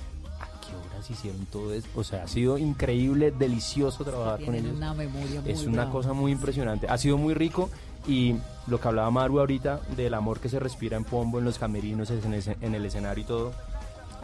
¿a 0.41 0.61
qué 0.61 0.75
horas 0.75 1.11
hicieron 1.11 1.45
todo 1.47 1.73
esto? 1.75 1.89
O 1.95 2.05
sea, 2.05 2.25
ha 2.25 2.29
sido 2.29 2.59
increíble, 2.59 3.31
delicioso 3.31 4.05
trabajar 4.05 4.45
con 4.45 4.55
ellos. 4.55 4.77
una 4.77 4.95
memoria 4.95 5.41
muy 5.41 5.51
Es 5.51 5.67
una 5.67 5.91
cosa 5.91 6.13
muy 6.13 6.33
impresionante. 6.33 6.87
Ha 6.89 6.99
sido 6.99 7.19
muy 7.19 7.35
rico 7.35 7.71
y 8.07 8.37
lo 8.67 8.81
que 8.81 8.89
hablaba 8.89 9.11
Maru 9.11 9.41
ahorita 9.41 9.81
del 9.97 10.15
amor 10.15 10.41
que 10.41 10.49
se 10.49 10.59
respira 10.59 10.97
en 10.97 11.05
Pombo, 11.05 11.39
en 11.39 11.45
los 11.45 11.59
camerinos, 11.59 12.11
en 12.11 12.75
el 12.75 12.85
escenario 12.85 13.23
y 13.23 13.27
todo, 13.27 13.53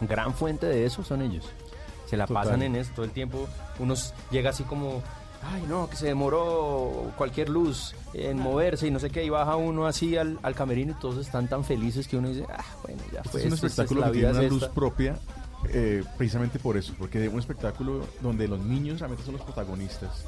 gran 0.01 0.35
fuente 0.35 0.67
de 0.67 0.85
eso 0.87 1.05
son 1.05 1.23
ellos. 1.23 1.45
Se 2.09 2.17
la 2.17 2.27
Total. 2.27 2.45
pasan 2.45 2.63
en 2.63 2.77
eso 2.77 2.91
todo 2.95 3.05
el 3.05 3.11
tiempo. 3.11 3.47
Unos 3.79 4.15
llega 4.31 4.51
así 4.51 4.63
como, 4.65 5.03
ay 5.53 5.63
no, 5.69 5.89
que 5.91 5.97
se 5.97 6.07
demoró 6.07 7.13
cualquier 7.17 7.49
luz 7.49 7.95
en 8.15 8.39
moverse 8.39 8.87
y 8.87 8.91
no 8.91 8.99
sé 8.99 9.11
qué, 9.11 9.25
y 9.25 9.29
baja 9.29 9.57
uno 9.57 9.87
así 9.87 10.17
al, 10.17 10.39
al 10.43 10.55
camerino 10.55 10.93
y 10.97 11.01
todos 11.01 11.19
están 11.19 11.49
tan 11.49 11.65
felices 11.65 12.09
que 12.09 12.17
uno 12.17 12.29
dice, 12.29 12.45
ah, 12.51 12.65
bueno, 12.83 13.03
ya 13.13 13.19
Este 13.21 13.29
fue. 13.31 13.41
es 13.41 13.47
un 13.47 13.53
espectáculo 13.55 14.01
la 14.01 14.07
que 14.07 14.13
tiene 14.15 14.29
vida 14.31 14.41
una 14.41 14.49
luz 14.49 14.63
esta". 14.63 14.75
propia 14.75 15.17
eh, 15.71 16.05
precisamente 16.17 16.59
por 16.59 16.77
eso, 16.77 16.95
porque 16.99 17.25
es 17.27 17.33
un 17.33 17.39
espectáculo 17.41 18.07
donde 18.23 18.47
los 18.49 18.61
niños 18.61 19.01
realmente 19.01 19.25
son 19.25 19.35
los 19.35 19.43
protagonistas 19.43 20.25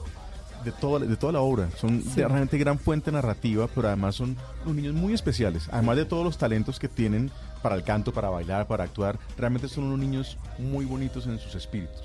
de 0.64 0.72
toda, 0.72 1.06
de 1.06 1.16
toda 1.16 1.32
la 1.32 1.40
obra. 1.40 1.68
Son 1.78 2.02
Sí. 2.02 2.10
de- 2.16 2.28
realmente 2.28 2.58
gran 2.58 2.78
fuente 2.78 3.10
narrativa, 3.10 3.66
pero 3.74 3.88
además 3.88 4.16
son 4.16 4.36
unos 4.64 4.74
niños 4.76 4.94
muy 4.94 5.14
especiales. 5.14 5.68
Además 5.72 5.96
de 5.96 6.04
todos 6.04 6.24
los 6.24 6.36
talentos 6.36 6.78
que 6.78 6.88
tienen 6.88 7.30
para 7.62 7.75
el 7.77 7.83
canto, 7.83 8.12
para 8.12 8.29
bailar, 8.31 8.66
para 8.66 8.85
actuar, 8.85 9.18
realmente 9.37 9.68
son 9.68 9.85
unos 9.85 9.99
niños 9.99 10.38
muy 10.59 10.85
bonitos 10.85 11.27
en 11.27 11.38
sus 11.38 11.55
espíritus. 11.55 12.01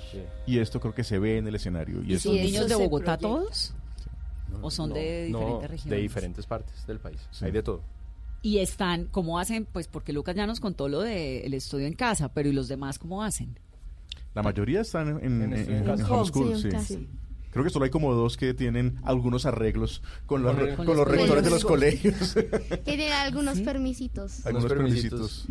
Y 0.46 0.58
esto 0.58 0.80
creo 0.80 0.94
que 0.94 1.04
se 1.04 1.18
ve 1.18 1.38
en 1.38 1.46
el 1.48 1.54
escenario. 1.54 2.02
Y, 2.02 2.14
¿Y 2.14 2.18
son 2.18 2.34
niños 2.34 2.68
de 2.68 2.74
Bogotá 2.76 3.16
proyecta. 3.18 3.28
todos? 3.28 3.74
¿O 4.62 4.70
son 4.70 4.92
de 4.92 5.28
No, 5.30 5.38
diferentes 5.38 5.60
de 5.62 5.68
regiones? 5.68 6.02
diferentes 6.02 6.46
partes 6.46 6.86
del 6.86 6.98
país. 6.98 7.18
Hay 7.40 7.50
de 7.50 7.62
todo. 7.62 7.82
Y 8.42 8.58
están, 8.58 9.06
¿cómo 9.06 9.38
hacen? 9.38 9.66
Pues 9.66 9.88
porque 9.88 10.12
Lucas 10.12 10.36
ya 10.36 10.46
nos 10.46 10.60
contó 10.60 10.88
lo 10.88 11.00
del 11.00 11.52
estudio 11.54 11.86
en 11.86 11.94
casa, 11.94 12.28
pero 12.32 12.48
¿y 12.48 12.52
los 12.52 12.68
demás 12.68 12.98
cómo 12.98 13.22
hacen? 13.24 13.58
La 14.34 14.42
mayoría 14.42 14.82
están 14.82 15.08
en, 15.08 15.42
en, 15.42 15.42
En 15.42 15.52
en- 15.54 15.72
en 15.78 15.84
casa. 15.84 16.12
homeschool, 16.12 16.46
Sí, 16.48 16.52
en 16.52 16.60
sí. 16.60 16.68
casa. 16.70 16.94
Creo 17.56 17.64
que 17.64 17.70
solo 17.70 17.86
hay 17.86 17.90
como 17.90 18.12
dos 18.12 18.36
que 18.36 18.52
tienen 18.52 18.98
algunos 19.02 19.46
arreglos 19.46 20.02
con 20.26 20.42
los, 20.42 20.54
Con 20.76 20.86
los 20.86 20.96
los 20.98 21.08
rectores 21.08 21.42
de 21.42 21.48
los 21.50 21.64
colegios. 21.64 22.36
Tienen 22.84 23.10
algunos 23.12 23.60
permisitos. 23.60 24.44
algunos 24.44 24.66
permisitos. 24.70 25.46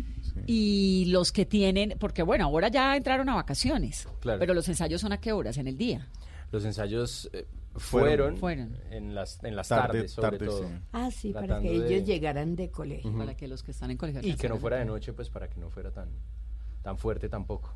Y 0.46 1.06
los 1.06 1.32
que 1.32 1.46
tienen, 1.46 1.96
porque 1.98 2.22
bueno, 2.22 2.44
ahora 2.44 2.68
ya 2.68 2.96
entraron 2.96 3.28
a 3.28 3.34
vacaciones, 3.34 4.06
Claro. 4.20 4.38
pero 4.38 4.54
los 4.54 4.68
ensayos 4.68 5.00
son 5.00 5.12
a 5.12 5.18
qué 5.20 5.32
horas, 5.32 5.56
en 5.58 5.66
el 5.66 5.76
día. 5.76 6.06
Los 6.52 6.64
ensayos 6.64 7.28
eh, 7.32 7.44
Fueron. 7.74 8.36
fueron, 8.36 8.78
en 8.90 9.12
las, 9.14 9.42
en 9.42 9.56
las 9.56 9.66
Tarde, 9.66 9.86
tardes, 9.98 10.12
sobre 10.12 10.30
tarde, 10.30 10.46
todo. 10.46 10.58
sí. 10.60 10.74
Ah, 10.92 11.10
sí, 11.10 11.32
para 11.32 11.60
que 11.60 11.70
de- 11.80 11.96
ellos 11.96 12.06
llegaran 12.08 12.54
de 12.54 12.70
colegio. 12.70 13.12
Para 13.18 13.36
que 13.36 13.48
los 13.48 13.64
que 13.64 13.72
están 13.72 13.90
en 13.90 13.96
colegio 13.96 14.20
Y 14.22 14.34
que 14.36 14.48
no 14.48 14.58
fuera 14.58 14.76
de 14.76 14.84
noche, 14.84 15.12
pues 15.12 15.28
para 15.28 15.48
que 15.48 15.58
no 15.58 15.70
fuera 15.70 15.90
tan, 15.90 16.08
tan 16.82 16.96
fuerte 16.98 17.28
tampoco. 17.28 17.74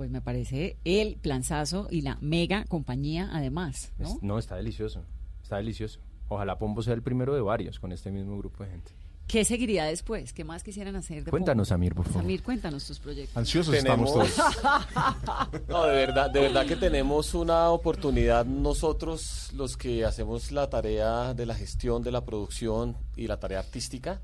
Pues 0.00 0.10
me 0.10 0.22
parece 0.22 0.78
el 0.86 1.16
planzazo 1.16 1.86
y 1.90 2.00
la 2.00 2.16
mega 2.22 2.64
compañía 2.64 3.28
además, 3.34 3.92
¿no? 3.98 4.08
Es- 4.08 4.22
no, 4.22 4.38
está 4.38 4.56
delicioso. 4.56 5.02
Está 5.42 5.58
delicioso. 5.58 6.00
Ojalá 6.30 6.58
Pombo 6.58 6.82
sea 6.82 6.94
el 6.94 7.02
primero 7.02 7.34
de 7.34 7.42
varios 7.42 7.78
con 7.78 7.92
este 7.92 8.10
mismo 8.10 8.38
grupo 8.38 8.64
de 8.64 8.70
gente. 8.70 8.92
¿Qué 9.26 9.44
seguiría 9.44 9.84
después? 9.84 10.32
¿Qué 10.32 10.42
más 10.42 10.62
quisieran 10.64 10.96
hacer? 10.96 11.22
de 11.24 11.30
Cuéntanos, 11.30 11.68
Pombo? 11.68 11.74
Amir, 11.74 11.94
por 11.94 12.06
favor. 12.06 12.22
Samir, 12.22 12.42
cuéntanos 12.42 12.86
tus 12.86 12.98
proyectos. 12.98 13.36
Ansiosos 13.36 13.74
Tenemos- 13.76 14.08
estamos 14.26 14.34
todos. 14.34 15.60
No, 15.68 15.84
de 15.84 15.92
verdad, 15.96 16.30
de 16.30 16.40
verdad 16.40 16.64
que 16.64 16.76
tenemos 16.76 17.34
una 17.34 17.68
oportunidad 17.68 18.46
nosotros, 18.46 19.50
los 19.52 19.76
que 19.76 20.06
hacemos 20.06 20.50
la 20.50 20.70
tarea 20.70 21.34
de 21.34 21.44
la 21.44 21.54
gestión, 21.54 22.02
de 22.02 22.10
la 22.10 22.24
producción 22.24 22.96
y 23.16 23.26
la 23.26 23.38
tarea 23.38 23.58
artística, 23.58 24.22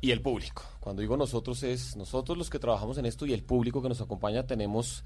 y 0.00 0.10
el 0.10 0.22
público. 0.22 0.62
Cuando 0.80 1.00
digo 1.00 1.16
nosotros 1.16 1.62
es 1.62 1.96
nosotros 1.96 2.38
los 2.38 2.50
que 2.50 2.58
trabajamos 2.58 2.98
en 2.98 3.06
esto 3.06 3.26
y 3.26 3.32
el 3.32 3.42
público 3.42 3.82
que 3.82 3.88
nos 3.88 4.00
acompaña 4.00 4.46
tenemos 4.46 5.04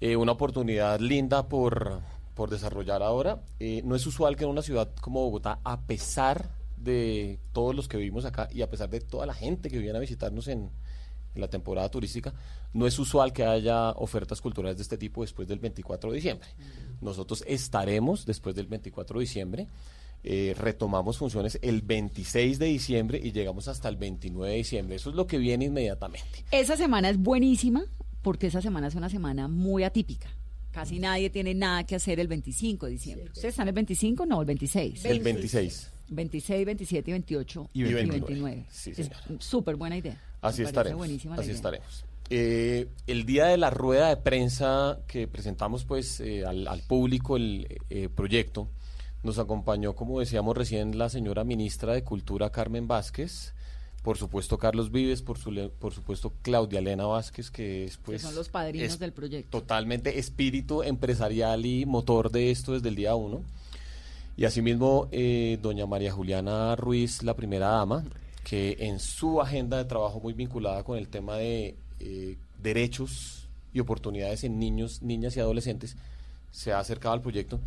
eh, 0.00 0.16
una 0.16 0.32
oportunidad 0.32 0.98
linda 1.00 1.48
por, 1.48 2.00
por 2.34 2.50
desarrollar 2.50 3.02
ahora. 3.02 3.42
Eh, 3.60 3.82
no 3.84 3.94
es 3.94 4.06
usual 4.06 4.36
que 4.36 4.44
en 4.44 4.50
una 4.50 4.62
ciudad 4.62 4.90
como 5.00 5.20
Bogotá, 5.20 5.60
a 5.64 5.82
pesar 5.82 6.50
de 6.76 7.38
todos 7.52 7.74
los 7.74 7.86
que 7.86 7.96
vivimos 7.96 8.24
acá 8.24 8.48
y 8.50 8.62
a 8.62 8.70
pesar 8.70 8.90
de 8.90 9.00
toda 9.00 9.26
la 9.26 9.34
gente 9.34 9.70
que 9.70 9.78
viene 9.78 9.96
a 9.96 10.00
visitarnos 10.00 10.48
en, 10.48 10.70
en 11.34 11.40
la 11.40 11.48
temporada 11.48 11.88
turística, 11.88 12.34
no 12.72 12.86
es 12.86 12.98
usual 12.98 13.32
que 13.32 13.44
haya 13.44 13.90
ofertas 13.90 14.40
culturales 14.40 14.78
de 14.78 14.82
este 14.82 14.98
tipo 14.98 15.22
después 15.22 15.46
del 15.46 15.60
24 15.60 16.10
de 16.10 16.16
diciembre. 16.16 16.48
Nosotros 17.00 17.44
estaremos 17.46 18.26
después 18.26 18.56
del 18.56 18.66
24 18.66 19.18
de 19.18 19.22
diciembre. 19.22 19.68
Eh, 20.24 20.54
retomamos 20.56 21.18
funciones 21.18 21.58
el 21.62 21.82
26 21.82 22.58
de 22.58 22.66
diciembre 22.66 23.20
y 23.22 23.32
llegamos 23.32 23.68
hasta 23.68 23.88
el 23.88 23.96
29 23.96 24.50
de 24.50 24.56
diciembre. 24.58 24.96
Eso 24.96 25.10
es 25.10 25.16
lo 25.16 25.26
que 25.26 25.38
viene 25.38 25.64
inmediatamente. 25.66 26.44
Esa 26.50 26.76
semana 26.76 27.08
es 27.10 27.18
buenísima 27.18 27.84
porque 28.22 28.46
esa 28.46 28.62
semana 28.62 28.86
es 28.88 28.94
una 28.94 29.08
semana 29.08 29.48
muy 29.48 29.82
atípica. 29.84 30.28
Casi 30.70 30.98
nadie 30.98 31.28
tiene 31.28 31.54
nada 31.54 31.84
que 31.84 31.96
hacer 31.96 32.18
el 32.20 32.28
25 32.28 32.86
de 32.86 32.92
diciembre. 32.92 33.26
¿Ustedes 33.26 33.52
están 33.52 33.68
el 33.68 33.74
25? 33.74 34.24
No, 34.24 34.40
el 34.40 34.46
26. 34.46 35.04
El 35.04 35.20
26. 35.20 35.90
26, 36.08 36.66
27 36.66 37.10
y 37.10 37.12
28 37.12 37.70
Y 37.74 37.82
29. 37.84 38.64
Sí, 38.70 38.90
es 38.90 38.96
señora. 38.96 39.16
súper 39.38 39.76
buena 39.76 39.96
idea. 39.96 40.20
Así 40.40 40.62
estaremos. 40.62 40.98
buenísima 40.98 41.36
la 41.36 41.40
Así 41.42 41.50
idea. 41.50 41.56
estaremos. 41.56 42.04
Eh, 42.30 42.88
el 43.06 43.26
día 43.26 43.46
de 43.46 43.58
la 43.58 43.70
rueda 43.70 44.08
de 44.08 44.16
prensa 44.16 45.00
que 45.06 45.26
presentamos 45.28 45.84
pues 45.84 46.20
eh, 46.20 46.44
al, 46.46 46.66
al 46.68 46.80
público 46.80 47.36
el 47.36 47.66
eh, 47.90 48.08
proyecto, 48.14 48.68
nos 49.22 49.38
acompañó, 49.38 49.94
como 49.94 50.20
decíamos 50.20 50.56
recién, 50.56 50.98
la 50.98 51.08
señora 51.08 51.44
ministra 51.44 51.92
de 51.94 52.02
Cultura 52.02 52.50
Carmen 52.50 52.88
Vázquez, 52.88 53.54
por 54.02 54.18
supuesto 54.18 54.58
Carlos 54.58 54.90
Vives, 54.90 55.22
por, 55.22 55.38
su, 55.38 55.70
por 55.78 55.94
supuesto 55.94 56.32
Claudia 56.42 56.80
Elena 56.80 57.06
Vázquez, 57.06 57.50
que 57.50 57.84
es 57.84 57.96
Que 57.96 58.02
pues 58.04 58.22
son 58.22 58.34
los 58.34 58.48
padrinos 58.48 58.98
del 58.98 59.12
proyecto. 59.12 59.60
totalmente 59.60 60.18
espíritu 60.18 60.82
empresarial 60.82 61.64
y 61.64 61.86
motor 61.86 62.30
de 62.30 62.50
esto 62.50 62.72
desde 62.72 62.88
el 62.88 62.96
día 62.96 63.14
uno. 63.14 63.42
Y 64.36 64.44
asimismo, 64.44 65.08
eh, 65.12 65.58
doña 65.62 65.86
María 65.86 66.10
Juliana 66.10 66.74
Ruiz, 66.74 67.22
la 67.22 67.34
primera 67.34 67.68
dama, 67.68 68.02
que 68.42 68.76
en 68.80 68.98
su 68.98 69.40
agenda 69.40 69.76
de 69.76 69.84
trabajo 69.84 70.18
muy 70.20 70.32
vinculada 70.32 70.82
con 70.82 70.98
el 70.98 71.08
tema 71.08 71.36
de 71.36 71.76
eh, 72.00 72.36
derechos 72.60 73.46
y 73.72 73.78
oportunidades 73.78 74.42
en 74.42 74.58
niños, 74.58 75.00
niñas 75.02 75.36
y 75.36 75.40
adolescentes, 75.40 75.96
se 76.50 76.72
ha 76.72 76.80
acercado 76.80 77.14
al 77.14 77.22
proyecto 77.22 77.60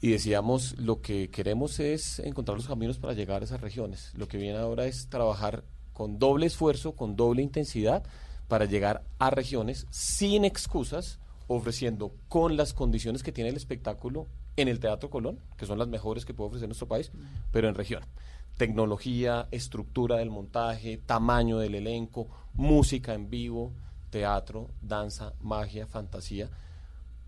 y 0.00 0.10
decíamos, 0.10 0.78
lo 0.78 1.00
que 1.00 1.30
queremos 1.30 1.80
es 1.80 2.18
encontrar 2.18 2.56
los 2.56 2.68
caminos 2.68 2.98
para 2.98 3.14
llegar 3.14 3.42
a 3.42 3.44
esas 3.44 3.60
regiones. 3.60 4.12
Lo 4.14 4.28
que 4.28 4.36
viene 4.36 4.58
ahora 4.58 4.86
es 4.86 5.08
trabajar 5.08 5.64
con 5.92 6.18
doble 6.18 6.46
esfuerzo, 6.46 6.92
con 6.94 7.16
doble 7.16 7.42
intensidad, 7.42 8.04
para 8.48 8.66
llegar 8.66 9.02
a 9.18 9.30
regiones 9.30 9.86
sin 9.90 10.44
excusas, 10.44 11.18
ofreciendo 11.48 12.14
con 12.28 12.56
las 12.56 12.74
condiciones 12.74 13.22
que 13.22 13.32
tiene 13.32 13.50
el 13.50 13.56
espectáculo 13.56 14.26
en 14.56 14.68
el 14.68 14.80
Teatro 14.80 15.10
Colón, 15.10 15.38
que 15.56 15.66
son 15.66 15.78
las 15.78 15.88
mejores 15.88 16.24
que 16.24 16.34
puede 16.34 16.48
ofrecer 16.48 16.68
nuestro 16.68 16.88
país, 16.88 17.10
pero 17.50 17.68
en 17.68 17.74
región. 17.74 18.02
Tecnología, 18.56 19.48
estructura 19.50 20.16
del 20.16 20.30
montaje, 20.30 20.98
tamaño 20.98 21.58
del 21.58 21.74
elenco, 21.74 22.28
música 22.54 23.14
en 23.14 23.28
vivo, 23.28 23.72
teatro, 24.10 24.70
danza, 24.80 25.34
magia, 25.40 25.86
fantasía, 25.86 26.50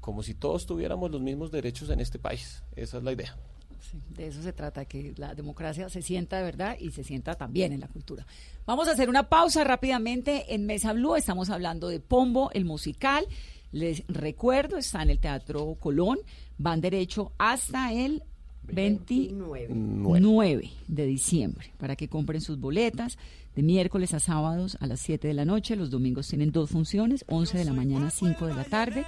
como 0.00 0.22
si 0.22 0.34
todos 0.34 0.66
tuviéramos 0.66 1.10
los 1.10 1.20
mismos 1.20 1.50
derechos 1.50 1.90
en 1.90 2.00
este 2.00 2.18
país. 2.18 2.62
Esa 2.76 2.98
es 2.98 3.04
la 3.04 3.12
idea. 3.12 3.36
Sí, 3.80 4.00
de 4.10 4.26
eso 4.26 4.42
se 4.42 4.52
trata, 4.52 4.84
que 4.84 5.14
la 5.16 5.34
democracia 5.34 5.88
se 5.88 6.02
sienta 6.02 6.38
de 6.38 6.42
verdad 6.42 6.76
y 6.78 6.90
se 6.90 7.04
sienta 7.04 7.36
también 7.36 7.72
en 7.72 7.80
la 7.80 7.88
cultura. 7.88 8.26
Vamos 8.66 8.88
a 8.88 8.92
hacer 8.92 9.08
una 9.08 9.28
pausa 9.28 9.64
rápidamente 9.64 10.54
en 10.54 10.66
Mesa 10.66 10.92
Blue. 10.92 11.16
Estamos 11.16 11.50
hablando 11.50 11.88
de 11.88 12.00
Pombo, 12.00 12.50
el 12.52 12.64
musical. 12.64 13.26
Les 13.72 14.04
recuerdo, 14.08 14.76
está 14.76 15.02
en 15.02 15.10
el 15.10 15.18
Teatro 15.18 15.76
Colón, 15.78 16.18
van 16.58 16.80
derecho 16.80 17.32
hasta 17.38 17.92
el 17.92 18.22
29 18.64 20.70
de 20.88 21.06
diciembre 21.06 21.72
para 21.78 21.96
que 21.96 22.08
compren 22.08 22.40
sus 22.40 22.58
boletas 22.58 23.18
de 23.54 23.62
miércoles 23.62 24.14
a 24.14 24.20
sábados 24.20 24.76
a 24.80 24.86
las 24.86 25.00
7 25.00 25.28
de 25.28 25.34
la 25.34 25.44
noche. 25.44 25.76
Los 25.76 25.90
domingos 25.90 26.28
tienen 26.28 26.52
dos 26.52 26.70
funciones, 26.70 27.24
11 27.28 27.58
de 27.58 27.64
la 27.64 27.72
mañana, 27.72 28.10
5 28.10 28.46
de 28.46 28.54
la 28.54 28.64
tarde. 28.64 29.04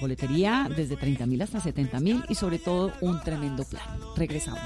Boletería 0.00 0.68
desde 0.74 0.96
30 0.96 1.26
mil 1.26 1.42
hasta 1.42 1.60
70 1.60 2.00
mil 2.00 2.24
y 2.28 2.34
sobre 2.34 2.58
todo 2.58 2.92
un 3.00 3.20
tremendo 3.20 3.64
plan. 3.64 3.84
Regresamos. 4.16 4.60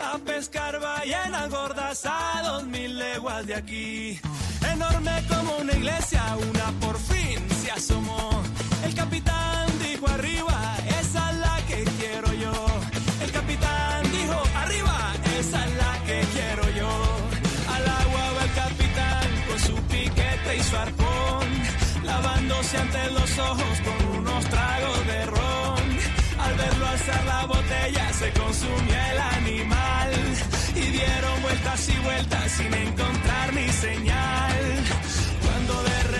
A 0.00 0.18
pescar 0.18 0.80
ballenas 0.80 1.50
gordas 1.50 2.04
a 2.06 2.42
dos 2.44 2.66
mil 2.66 2.98
leguas 2.98 3.46
de 3.46 3.54
aquí. 3.54 4.20
Enorme 4.72 5.24
como 5.28 5.56
una 5.58 5.72
iglesia, 5.72 6.22
una 6.50 6.72
por 6.80 6.98
fin 6.98 7.38
se 7.62 7.70
asomó. 7.70 8.42
El 8.84 8.94
capitán 8.94 9.66
dijo 9.82 10.08
arriba, 10.08 10.76
ante 22.76 23.10
los 23.10 23.38
ojos 23.38 23.80
con 23.84 24.18
unos 24.18 24.44
tragos 24.46 25.06
de 25.06 25.26
ron. 25.26 25.98
Al 26.38 26.54
verlo 26.56 26.86
alzar 26.86 27.24
la 27.24 27.46
botella 27.46 28.12
se 28.12 28.30
consumió 28.32 28.94
el 29.12 29.18
animal 29.38 30.10
y 30.74 30.80
dieron 30.80 31.42
vueltas 31.42 31.88
y 31.88 31.96
vueltas 32.04 32.52
sin 32.52 32.74
encontrar 32.74 33.54
ni 33.54 33.68
señal. 33.68 34.84
Cuando 35.42 35.82
de 35.82 36.13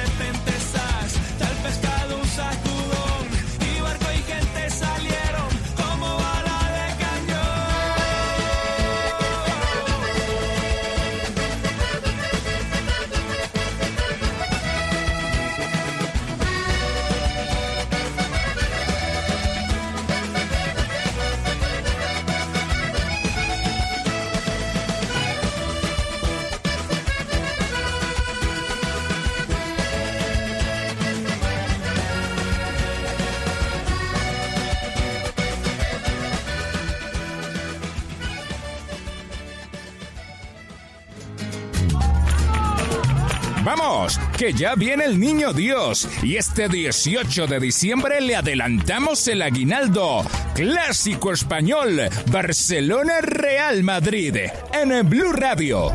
que 44.36 44.52
ya 44.52 44.74
viene 44.74 45.04
el 45.04 45.18
niño 45.18 45.52
Dios 45.52 46.08
y 46.22 46.36
este 46.36 46.68
18 46.68 47.46
de 47.46 47.60
diciembre 47.60 48.20
le 48.20 48.36
adelantamos 48.36 49.26
el 49.28 49.42
aguinaldo. 49.42 50.24
Clásico 50.54 51.32
español, 51.32 52.00
Barcelona 52.30 53.20
Real 53.20 53.82
Madrid, 53.82 54.36
en 54.72 55.08
Blue 55.08 55.32
Radio. 55.32 55.92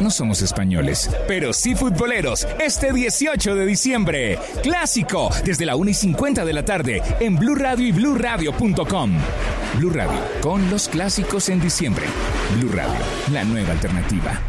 No 0.00 0.10
somos 0.10 0.42
españoles, 0.42 1.10
pero 1.26 1.52
sí 1.52 1.74
futboleros. 1.74 2.46
Este 2.60 2.92
18 2.92 3.54
de 3.54 3.66
diciembre, 3.66 4.38
clásico, 4.62 5.30
desde 5.44 5.66
la 5.66 5.76
1 5.76 5.90
y 5.90 5.94
50 5.94 6.44
de 6.44 6.52
la 6.52 6.64
tarde, 6.64 7.02
en 7.20 7.36
Blue 7.36 7.54
Radio 7.54 7.86
y 7.86 7.92
BlueRadio.com. 7.92 9.12
Blue 9.78 9.90
Radio, 9.90 10.20
con 10.40 10.70
los 10.70 10.88
clásicos 10.88 11.48
en 11.48 11.60
diciembre. 11.60 12.06
Blue 12.58 12.72
Radio, 12.72 12.98
la 13.32 13.44
nueva 13.44 13.72
alternativa. 13.72 14.40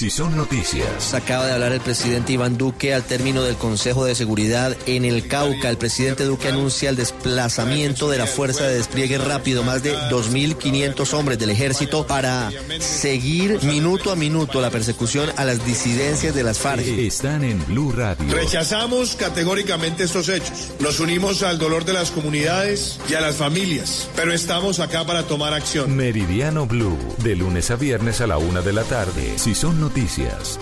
Si 0.00 0.08
son 0.08 0.34
noticias. 0.34 1.12
Acaba 1.12 1.44
de 1.44 1.52
hablar 1.52 1.72
el 1.72 1.80
presidente 1.82 2.32
Iván 2.32 2.56
Duque 2.56 2.94
al 2.94 3.02
término 3.02 3.42
del 3.42 3.56
Consejo 3.56 4.06
de 4.06 4.14
Seguridad 4.14 4.74
en 4.86 5.04
el 5.04 5.28
Cauca. 5.28 5.68
El 5.68 5.76
presidente 5.76 6.24
Duque 6.24 6.48
anuncia 6.48 6.88
el 6.88 6.96
desplazamiento 6.96 8.08
de 8.08 8.16
la 8.16 8.26
Fuerza 8.26 8.64
de 8.64 8.76
Despliegue 8.76 9.18
Rápido, 9.18 9.62
más 9.62 9.82
de 9.82 9.94
2.500 9.94 11.12
hombres 11.12 11.38
del 11.38 11.50
ejército 11.50 12.06
para 12.06 12.50
seguir 12.78 13.62
minuto 13.62 14.10
a 14.10 14.16
minuto 14.16 14.62
la 14.62 14.70
persecución 14.70 15.28
a 15.36 15.44
las 15.44 15.66
disidencias 15.66 16.34
de 16.34 16.44
las 16.44 16.58
FARC. 16.58 16.86
Están 16.86 17.44
en 17.44 17.62
Blue 17.66 17.92
Radio. 17.92 18.32
Rechazamos 18.32 19.16
categóricamente 19.16 20.04
estos 20.04 20.30
hechos. 20.30 20.70
Nos 20.78 20.98
unimos 21.00 21.42
al 21.42 21.58
dolor 21.58 21.84
de 21.84 21.92
las 21.92 22.10
comunidades 22.10 22.98
y 23.06 23.12
a 23.16 23.20
las 23.20 23.36
familias, 23.36 24.08
pero 24.16 24.32
estamos 24.32 24.80
acá 24.80 25.04
para 25.04 25.24
tomar 25.24 25.52
acción. 25.52 25.94
Meridiano 25.94 26.64
Blue, 26.64 26.96
de 27.18 27.36
lunes 27.36 27.70
a 27.70 27.76
viernes 27.76 28.22
a 28.22 28.26
la 28.26 28.38
una 28.38 28.62
de 28.62 28.72
la 28.72 28.84
tarde. 28.84 29.34
Si 29.36 29.54
son 29.54 29.78
noticias, 29.78 29.89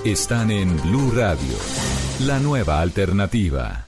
están 0.05 0.51
en 0.51 0.75
Blue 0.81 1.13
Radio, 1.15 1.55
la 2.21 2.39
nueva 2.39 2.81
alternativa. 2.81 3.88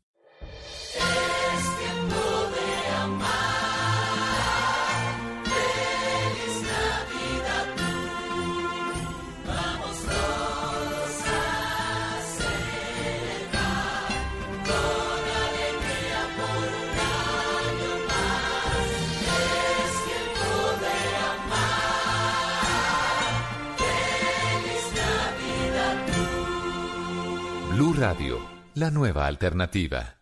Radio, 28.01 28.41
la 28.73 28.89
nueva 28.89 29.27
alternativa. 29.27 30.20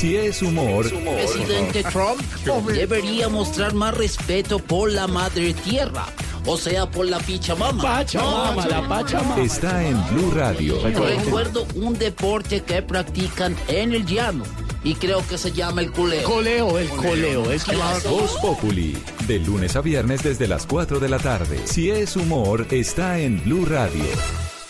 Si 0.00 0.16
es 0.16 0.40
humor, 0.40 0.88
Presidente 0.88 1.82
Trump 1.82 2.22
debería 2.72 3.28
mostrar 3.28 3.74
más 3.74 3.94
respeto 3.94 4.58
por 4.58 4.90
la 4.90 5.06
madre 5.06 5.52
tierra, 5.52 6.06
o 6.46 6.56
sea, 6.56 6.90
por 6.90 7.04
la 7.04 7.18
Pachamama. 7.18 7.82
Pachamama, 7.82 8.66
la 8.66 8.88
Pachamama. 8.88 9.42
está 9.42 9.86
en 9.86 10.02
Blue 10.08 10.30
Radio. 10.30 10.82
Recuerdo 10.82 11.66
un 11.74 11.98
deporte 11.98 12.62
que 12.62 12.80
practican 12.80 13.54
en 13.68 13.92
el 13.92 14.06
llano 14.06 14.44
y 14.82 14.94
creo 14.94 15.22
que 15.28 15.36
se 15.36 15.52
llama 15.52 15.82
el 15.82 15.92
coleo. 15.92 16.26
Coleo, 16.26 16.78
el 16.78 16.88
coleo, 16.88 17.52
es 17.52 17.64
claro. 17.64 18.08
Voz 18.08 18.38
Populi, 18.40 18.96
de 19.28 19.38
lunes 19.40 19.76
a 19.76 19.82
viernes 19.82 20.22
desde 20.22 20.48
las 20.48 20.64
4 20.64 20.98
de 20.98 21.10
la 21.10 21.18
tarde. 21.18 21.60
Si 21.66 21.90
es 21.90 22.16
humor, 22.16 22.66
está 22.70 23.18
en 23.18 23.44
Blue 23.44 23.66
Radio, 23.66 24.06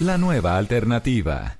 la 0.00 0.18
nueva 0.18 0.58
alternativa. 0.58 1.59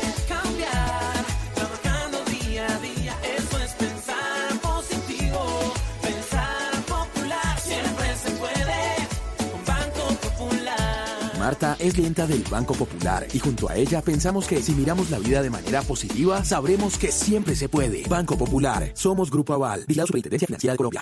Marta 11.51 11.75
es 11.79 11.93
clienta 11.95 12.25
del 12.25 12.45
Banco 12.49 12.73
Popular 12.73 13.27
y 13.33 13.39
junto 13.39 13.69
a 13.69 13.75
ella 13.75 14.01
pensamos 14.01 14.47
que 14.47 14.61
si 14.61 14.71
miramos 14.71 15.09
la 15.09 15.19
vida 15.19 15.41
de 15.41 15.49
manera 15.49 15.81
positiva, 15.81 16.45
sabremos 16.45 16.97
que 16.97 17.11
siempre 17.11 17.57
se 17.57 17.67
puede. 17.67 18.03
Banco 18.07 18.37
Popular, 18.37 18.89
somos 18.93 19.29
Grupo 19.29 19.53
Aval, 19.53 19.83
y 19.85 19.95
la 19.95 20.05
Superintendencia 20.05 20.47
Financiera 20.47 20.75
de 20.75 20.77
Colombia. 20.77 21.01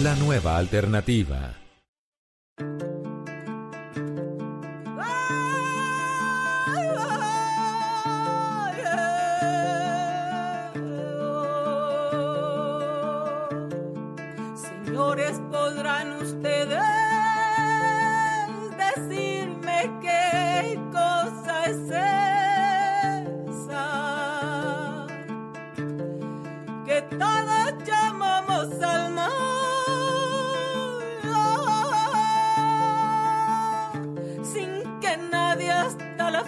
La 0.00 0.14
nueva 0.14 0.56
alternativa. 0.58 1.56
Señores, 14.54 15.40
podrán 15.50 16.12
ustedes 16.22 16.87
la 36.38 36.44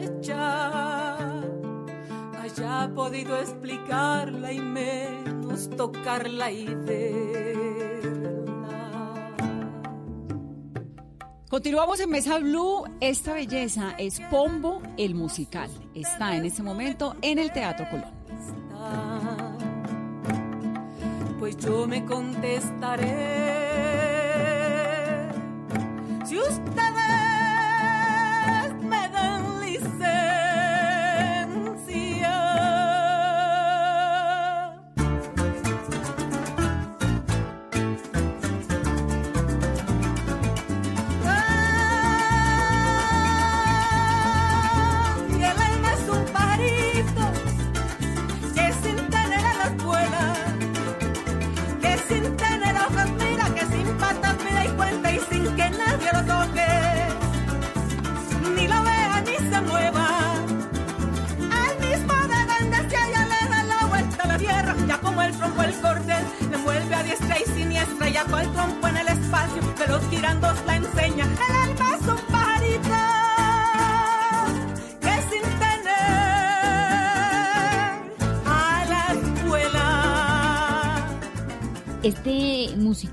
fecha 0.00 1.16
haya 2.42 2.90
podido 2.94 3.38
explicarla 3.40 4.52
y 4.52 4.58
menos 4.58 5.70
tocarla 5.70 6.50
y 6.50 6.66
verla. 6.74 7.06
Continuamos 11.48 12.00
en 12.00 12.10
Mesa 12.10 12.38
Blue. 12.38 12.84
Esta 13.00 13.34
belleza 13.34 13.94
es 13.98 14.20
Pombo 14.30 14.82
el 14.96 15.14
musical. 15.14 15.70
Está 15.94 16.36
en 16.36 16.44
este 16.44 16.62
momento 16.62 17.16
en 17.22 17.38
el 17.38 17.52
Teatro 17.52 17.86
Colón. 17.88 18.18
Pues 21.38 21.56
yo 21.58 21.86
me 21.86 22.04
contestaré. 22.04 23.57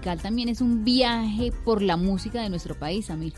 Musical 0.06 0.22
también 0.22 0.50
es 0.50 0.62
un 0.62 0.84
viaje 0.84 1.52
por 1.64 1.82
la 1.82 1.98
música 1.98 2.42
de 2.42 2.50
nuestro 2.50 2.76
país, 2.76 3.10
Amir. 3.10 3.34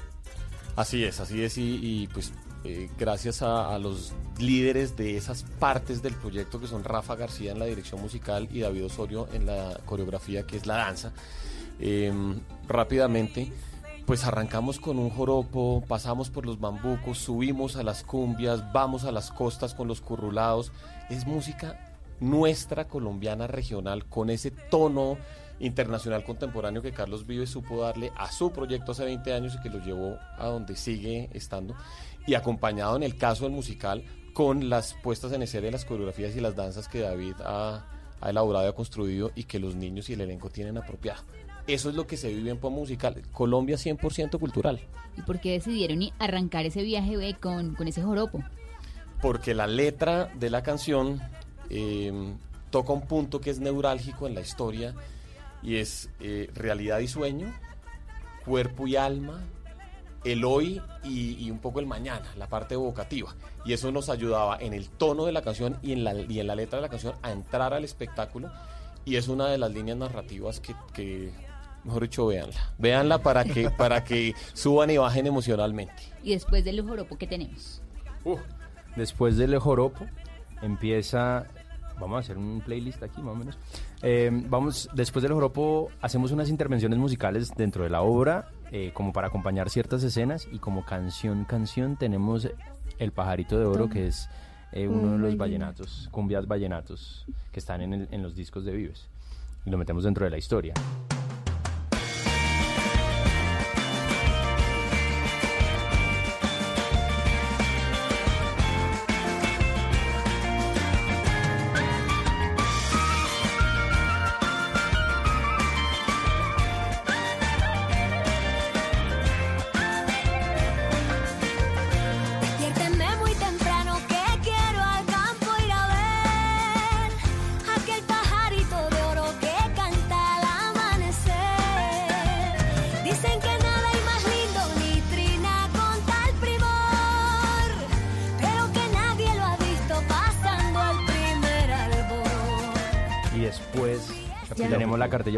Así 0.75 1.03
es, 1.03 1.19
así 1.21 1.41
es, 1.41 1.57
y, 1.57 1.79
y, 1.81 2.07
pues 2.07 2.33
eh, 2.65 2.89
gracias 2.99 3.41
a, 3.41 3.73
a 3.73 3.79
los 3.79 4.11
líderes 4.37 4.97
de 4.97 5.15
esas 5.15 5.43
partes 5.59 6.01
del 6.01 6.13
proyecto 6.13 6.59
que 6.59 6.67
son 6.67 6.83
Rafa 6.83 7.15
García 7.15 7.53
en 7.53 7.59
la 7.59 7.65
dirección 7.65 8.01
musical 8.01 8.49
y 8.51 8.59
David 8.59 8.85
Osorio 8.85 9.27
en 9.33 9.45
la 9.45 9.79
coreografía 9.85 10.45
que 10.45 10.57
es 10.57 10.65
la 10.65 10.75
danza, 10.75 11.13
eh, 11.79 12.11
rápidamente 12.67 13.49
pues 14.05 14.23
arrancamos 14.23 14.79
con 14.79 14.99
un 14.99 15.09
joropo, 15.09 15.83
pasamos 15.87 16.29
por 16.29 16.45
los 16.45 16.59
bambucos, 16.59 17.17
subimos 17.17 17.75
a 17.75 17.83
las 17.83 18.03
cumbias, 18.03 18.71
vamos 18.71 19.03
a 19.03 19.11
las 19.11 19.31
costas 19.31 19.73
con 19.73 19.87
los 19.87 19.99
currulados, 19.99 20.71
es 21.09 21.25
música 21.25 21.95
nuestra 22.19 22.87
colombiana 22.87 23.47
regional 23.47 24.05
con 24.05 24.29
ese 24.29 24.51
tono 24.51 25.17
internacional 25.59 26.23
contemporáneo 26.23 26.81
que 26.81 26.91
Carlos 26.91 27.25
Vives 27.25 27.49
supo 27.49 27.81
darle 27.81 28.11
a 28.15 28.31
su 28.31 28.51
proyecto 28.51 28.91
hace 28.91 29.05
20 29.05 29.33
años 29.33 29.55
y 29.55 29.61
que 29.61 29.69
lo 29.69 29.83
llevó 29.83 30.17
a 30.37 30.47
donde 30.47 30.75
sigue 30.75 31.29
estando 31.33 31.75
y 32.25 32.35
acompañado 32.35 32.95
en 32.95 33.03
el 33.03 33.17
caso 33.17 33.45
del 33.45 33.53
musical 33.53 34.03
con 34.33 34.69
las 34.69 34.93
puestas 34.93 35.31
en 35.31 35.41
escena 35.41 35.65
de 35.65 35.71
las 35.71 35.85
coreografías 35.85 36.35
y 36.35 36.41
las 36.41 36.55
danzas 36.55 36.87
que 36.87 36.99
David 36.99 37.35
ha, 37.43 37.87
ha 38.21 38.29
elaborado 38.29 38.65
y 38.65 38.69
ha 38.69 38.75
construido 38.75 39.31
y 39.33 39.45
que 39.45 39.59
los 39.59 39.75
niños 39.75 40.09
y 40.09 40.13
el 40.13 40.21
elenco 40.21 40.49
tienen 40.49 40.77
apropiado. 40.77 41.23
Eso 41.65 41.89
es 41.89 41.95
lo 41.95 42.07
que 42.07 42.15
se 42.15 42.33
vive 42.33 42.49
en 42.49 42.59
Pop 42.59 42.71
Musical. 42.71 43.21
Colombia 43.31 43.75
100% 43.75 44.39
cultural. 44.39 44.79
¿Y 45.17 45.21
por 45.21 45.39
qué 45.39 45.51
decidieron 45.51 45.99
arrancar 46.19 46.65
ese 46.65 46.81
viaje 46.83 47.15
eh, 47.27 47.35
con, 47.39 47.75
con 47.75 47.87
ese 47.87 48.01
joropo? 48.03 48.41
Porque 49.21 49.53
la 49.53 49.67
letra 49.67 50.31
de 50.35 50.49
la 50.49 50.63
canción 50.63 51.19
eh, 51.69 52.13
toca 52.69 52.93
un 52.93 53.01
punto 53.01 53.41
que 53.41 53.49
es 53.49 53.59
neurálgico 53.59 54.27
en 54.27 54.35
la 54.35 54.41
historia 54.41 54.93
y 55.61 55.77
es 55.77 56.09
eh, 56.19 56.49
realidad 56.53 56.99
y 56.99 57.07
sueño, 57.07 57.53
cuerpo 58.45 58.87
y 58.87 58.95
alma, 58.95 59.41
el 60.23 60.43
hoy 60.45 60.81
y, 61.03 61.37
y 61.43 61.51
un 61.51 61.59
poco 61.59 61.79
el 61.79 61.85
mañana, 61.85 62.25
la 62.37 62.47
parte 62.47 62.73
evocativa. 62.73 63.35
Y 63.65 63.73
eso 63.73 63.91
nos 63.91 64.09
ayudaba 64.09 64.57
en 64.59 64.73
el 64.73 64.89
tono 64.89 65.25
de 65.25 65.31
la 65.31 65.41
canción 65.41 65.77
y 65.81 65.93
en 65.93 66.03
la, 66.03 66.13
y 66.13 66.39
en 66.39 66.47
la 66.47 66.55
letra 66.55 66.77
de 66.77 66.81
la 66.81 66.89
canción 66.89 67.15
a 67.21 67.31
entrar 67.31 67.73
al 67.73 67.83
espectáculo 67.83 68.51
y 69.07 69.15
es 69.15 69.29
una 69.29 69.47
de 69.47 69.57
las 69.57 69.71
líneas 69.71 69.97
narrativas 69.97 70.59
que, 70.59 70.75
que 70.93 71.31
mejor 71.85 72.03
dicho, 72.03 72.27
véanla. 72.27 72.73
Véanla 72.77 73.17
para 73.19 73.45
que, 73.45 73.69
para 73.77 74.03
que 74.03 74.33
suban 74.53 74.89
y 74.89 74.97
bajen 74.97 75.25
emocionalmente. 75.25 76.03
Y 76.21 76.31
después 76.31 76.65
del 76.65 76.81
joropo, 76.81 77.17
¿qué 77.17 77.25
tenemos? 77.25 77.81
Después 78.97 79.37
del 79.37 79.57
joropo 79.59 80.05
empieza, 80.61 81.47
vamos 81.99 82.17
a 82.17 82.19
hacer 82.19 82.37
un 82.37 82.61
playlist 82.61 83.01
aquí 83.03 83.21
más 83.21 83.33
o 83.33 83.35
menos. 83.37 83.57
Eh, 84.01 84.29
vamos, 84.49 84.89
después 84.93 85.23
del 85.23 85.33
joropo 85.33 85.89
hacemos 86.01 86.31
unas 86.31 86.49
intervenciones 86.49 86.97
musicales 86.99 87.51
dentro 87.55 87.83
de 87.83 87.89
la 87.89 88.01
obra, 88.01 88.49
eh, 88.71 88.91
como 88.93 89.13
para 89.13 89.27
acompañar 89.27 89.69
ciertas 89.69 90.03
escenas 90.03 90.47
y 90.51 90.59
como 90.59 90.83
canción 90.85 91.45
canción 91.45 91.95
tenemos 91.97 92.47
El 92.99 93.11
pajarito 93.11 93.57
de 93.59 93.65
oro, 93.65 93.89
que 93.89 94.07
es 94.07 94.29
eh, 94.73 94.87
uno 94.87 95.11
de 95.13 95.17
los 95.17 95.37
vallenatos, 95.37 96.09
cumbias 96.11 96.47
vallenatos 96.47 97.25
que 97.51 97.59
están 97.59 97.81
en, 97.81 97.93
el- 97.93 98.07
en 98.11 98.21
los 98.23 98.35
discos 98.35 98.65
de 98.65 98.73
Vives 98.73 99.07
y 99.65 99.69
lo 99.69 99.77
metemos 99.77 100.03
dentro 100.03 100.25
de 100.25 100.31
la 100.31 100.37
historia. 100.37 100.73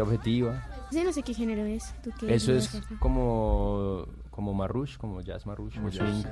Objetiva. 0.02 0.66
Sí, 0.90 1.02
no 1.04 1.12
sé 1.12 1.22
qué 1.22 1.34
género 1.34 1.64
es. 1.64 1.94
¿Tú 2.02 2.10
qué 2.18 2.34
Eso 2.34 2.52
es 2.52 2.70
como, 2.98 4.06
como 4.30 4.54
marrush, 4.54 4.96
como 4.96 5.20
jazz 5.20 5.46
marrush, 5.46 5.78
o 5.78 5.90
swing. 5.90 6.24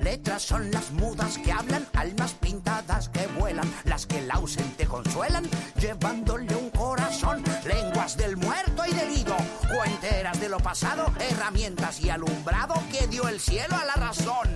Letras 0.00 0.42
son 0.42 0.70
las 0.70 0.90
mudas 0.92 1.38
que 1.38 1.52
hablan, 1.52 1.86
almas 1.94 2.32
pintadas 2.34 3.08
que 3.08 3.26
vuelan, 3.38 3.70
las 3.84 4.06
que 4.06 4.18
el 4.18 4.30
ausente 4.30 4.86
consuelan, 4.86 5.44
llevándole 5.78 6.54
un 6.56 6.70
corazón, 6.70 7.42
lenguas 7.66 8.16
del 8.16 8.36
muerto 8.36 8.69
cuenteras 9.76 10.40
de 10.40 10.48
lo 10.48 10.58
pasado, 10.58 11.12
herramientas 11.18 12.00
y 12.00 12.10
alumbrado 12.10 12.74
que 12.90 13.06
dio 13.06 13.28
el 13.28 13.40
cielo 13.40 13.76
a 13.76 13.84
la 13.84 13.94
razón. 13.94 14.48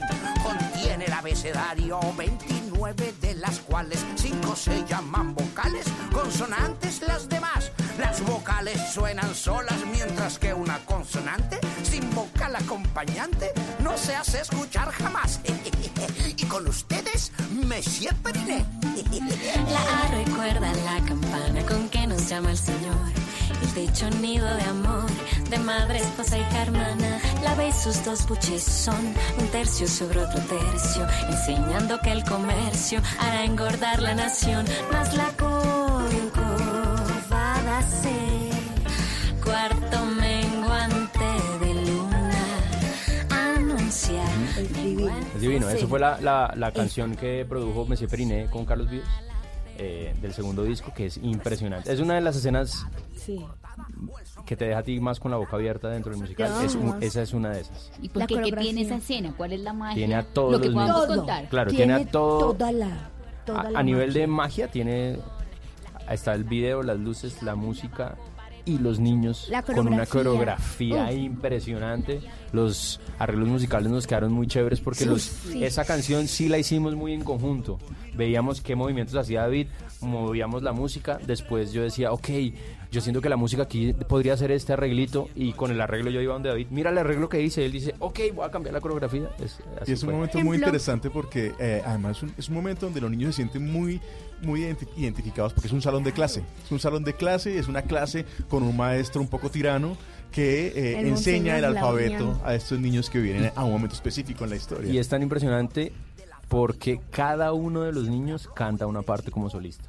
Contiene 0.43 1.07
el 1.07 1.13
abecedario 1.13 2.01
29 2.17 3.15
de 3.21 3.35
las 3.35 3.61
cuales 3.61 4.05
cinco 4.17 4.57
se 4.57 4.85
llaman 4.85 5.35
vocales, 5.35 5.87
consonantes 6.13 7.03
las 7.03 7.29
demás. 7.29 7.71
Las 7.99 8.21
vocales 8.23 8.81
suenan 8.93 9.35
solas 9.35 9.79
mientras 9.93 10.39
que 10.39 10.53
una 10.53 10.79
consonante 10.85 11.59
sin 11.83 12.13
vocal 12.15 12.57
acompañante 12.57 13.53
no 13.81 13.97
se 13.97 14.17
hace 14.17 14.41
escuchar 14.41 14.91
jamás. 14.91 15.41
y 16.37 16.45
con 16.47 16.67
ustedes, 16.67 17.31
Monsieur 17.51 18.15
Periné. 18.17 18.65
La 19.71 19.81
A 19.81 20.09
recuerda 20.09 20.73
la 20.85 21.05
campana 21.07 21.65
con 21.67 21.89
que 21.89 22.07
nos 22.07 22.29
llama 22.29 22.51
el 22.51 22.59
Señor. 22.59 23.25
El 23.63 23.75
techo 23.75 24.11
nido 24.11 24.47
de 24.57 24.63
amor, 24.63 25.11
de 25.51 25.59
madre, 25.59 25.99
esposa 25.99 26.39
y 26.39 26.43
hermana. 26.57 27.21
La 27.43 27.55
B 27.55 27.73
sus 27.73 28.05
dos 28.05 28.27
buches 28.27 28.63
son 28.63 29.15
un 29.39 29.49
tercio 29.49 29.87
sobre 29.87 30.21
otro 30.21 30.41
tercio, 30.43 31.07
enseñando 31.29 32.01
que 32.01 32.13
el 32.13 32.25
comercio 32.25 33.01
hará 33.21 33.45
engordar 33.45 34.03
la 34.03 34.15
nación. 34.15 34.65
Más 34.93 35.15
la 35.15 35.29
Es 45.35 45.41
divino. 45.41 45.69
Eso 45.69 45.89
fue 45.89 45.99
la, 46.01 46.21
la- 46.21 46.53
la 46.57 46.73
canción 46.73 47.15
que 47.17 47.45
produjo 47.49 47.87
Monsieur 47.87 48.11
Periné 48.11 48.47
con 48.51 48.65
Carlos 48.65 48.89
Vives. 48.91 49.07
eh, 49.77 50.15
del 50.23 50.33
segundo 50.33 50.63
disco 50.63 50.93
que 50.95 51.07
es 51.07 51.17
impresionante 51.17 51.93
es 51.93 51.99
una 51.99 52.15
de 52.15 52.21
las 52.21 52.37
escenas 52.37 52.87
Sí. 53.17 53.45
que 54.47 54.55
te 54.57 54.67
deja 54.67 54.79
a 54.79 54.83
ti 54.85 55.01
más 55.01 55.19
con 55.19 55.33
la 55.33 55.37
boca 55.37 55.57
abierta 55.57 55.89
dentro 55.89 56.13
del 56.13 56.21
musical 56.21 56.49
Ya. 56.49 56.65
Es 56.65 56.77
un- 56.77 57.03
esa 57.03 57.23
es 57.23 57.33
una 57.33 57.51
de 57.51 57.63
esas 57.63 57.91
¿Y 58.01 58.09
por 58.09 58.25
qué? 58.25 58.41
¿Qué 58.41 58.53
tiene 58.53 58.83
esa 58.83 58.95
escena? 58.95 59.35
¿Cuál 59.37 59.53
es 59.53 59.61
la 59.63 59.73
magia? 59.73 59.97
Tiene 59.97 60.15
a 60.15 60.23
todos 60.23 60.53
Lo 60.53 60.61
que 60.61 60.69
los 60.69 61.07
contar. 61.09 61.49
Claro, 61.49 61.73
tiene 61.73 61.93
a 61.95 62.07
todo- 62.07 62.53
Toda 62.55 62.71
la. 62.71 63.11
Toda 63.45 63.63
a, 63.63 63.71
la 63.73 63.79
a 63.81 63.83
nivel 63.83 64.13
de 64.13 64.29
magia 64.29 64.69
tiene 64.71 65.19
está 66.11 66.35
el 66.35 66.45
video 66.45 66.83
las 66.83 66.99
luces 66.99 67.43
la 67.43 67.55
música 67.55 68.17
y 68.67 68.79
los 68.79 68.99
niños 68.99 69.51
con 69.75 69.89
una 69.89 70.07
coreografía. 70.07 71.13
impresionante 71.13 72.21
los 72.53 72.99
arreglos 73.19 73.49
musicales 73.49 73.91
nos 73.93 74.07
quedaron 74.07 74.33
muy 74.33 74.47
chéveres 74.47 74.81
porque 74.81 75.01
Sí, 75.01 75.05
los 75.07 75.23
sí. 75.23 75.63
esa 75.65 75.85
canción 75.85 76.27
sí 76.29 76.49
la 76.49 76.57
hicimos 76.59 76.95
muy 76.95 77.13
en 77.13 77.23
conjunto 77.25 77.79
veíamos 78.15 78.63
qué 78.63 78.75
movimientos 78.75 79.17
hacía 79.17 79.43
David 79.43 79.67
movíamos 80.01 80.63
la 80.63 80.73
música 80.73 81.19
después 81.27 81.73
yo 81.75 81.83
decía 81.83 82.11
ok 82.13 82.29
yo 82.95 83.01
siento 83.01 83.21
que 83.21 83.29
la 83.29 83.37
música 83.37 83.65
aquí 83.65 83.93
podría 83.93 84.37
ser 84.37 84.51
este 84.53 84.73
arreglito 84.73 85.29
y 85.35 85.53
con 85.53 85.71
el 85.71 85.81
arreglo 85.81 86.11
yo 86.11 86.21
iba 86.21 86.33
donde 86.33 86.49
David 86.49 86.69
mira 86.71 86.91
el 86.91 86.99
arreglo 86.99 87.29
que 87.29 87.43
hice 87.43 87.65
él 87.67 87.73
dice 87.73 87.95
ok 87.99 88.21
voy 88.35 88.47
a 88.47 88.51
cambiar 88.51 88.73
la 88.73 88.81
coreografía 88.81 89.29
Es- 89.39 89.59
así 89.81 89.91
Y 89.91 89.95
es 89.95 90.03
un 90.03 90.07
fue. 90.11 90.15
momento 90.15 90.39
muy 90.41 90.57
interesante 90.57 91.11
porque 91.11 91.53
eh, 91.59 91.83
además 91.85 92.17
es 92.19 92.23
un, 92.23 92.35
es 92.39 92.49
un 92.49 92.55
momento 92.55 92.87
donde 92.87 93.01
los 93.01 93.11
niños 93.11 93.35
se 93.35 93.43
sienten 93.43 93.71
muy, 93.71 94.01
muy 94.43 94.61
identi- 94.63 94.89
identificados 94.97 95.53
porque 95.53 95.67
es 95.67 95.73
un 95.73 95.83
salón 95.83 96.05
de 96.05 96.13
clase. 96.13 96.43
Es 96.65 96.71
un 96.73 96.79
salón 96.81 97.05
de 97.05 97.15
clase, 97.15 97.59
es 97.59 97.69
una 97.69 97.83
clase 97.83 98.25
con 98.49 98.63
un 98.63 98.77
maestro 98.77 99.21
un 99.21 99.29
poco 99.29 99.51
tirano 99.51 99.97
que 100.31 100.69
eh, 100.69 100.99
El 101.01 101.07
enseña 101.09 101.59
el 101.59 101.65
alfabeto 101.65 102.25
Lauriano. 102.25 102.41
a 102.45 102.55
estos 102.55 102.79
niños 102.81 103.11
que 103.11 103.19
vienen 103.21 103.51
a 103.55 103.65
un 103.65 103.73
momento 103.73 103.95
específico 103.95 104.45
en 104.45 104.51
la 104.51 104.57
historia. 104.57 104.93
Y 104.93 104.99
es 104.99 105.09
tan 105.09 105.23
impresionante 105.23 105.93
porque 106.49 107.01
cada 107.11 107.53
uno 107.53 107.83
de 107.83 107.93
los 107.93 108.09
niños 108.09 108.49
canta 108.55 108.87
una 108.87 109.03
parte 109.03 109.31
como 109.31 109.49
solista. 109.51 109.89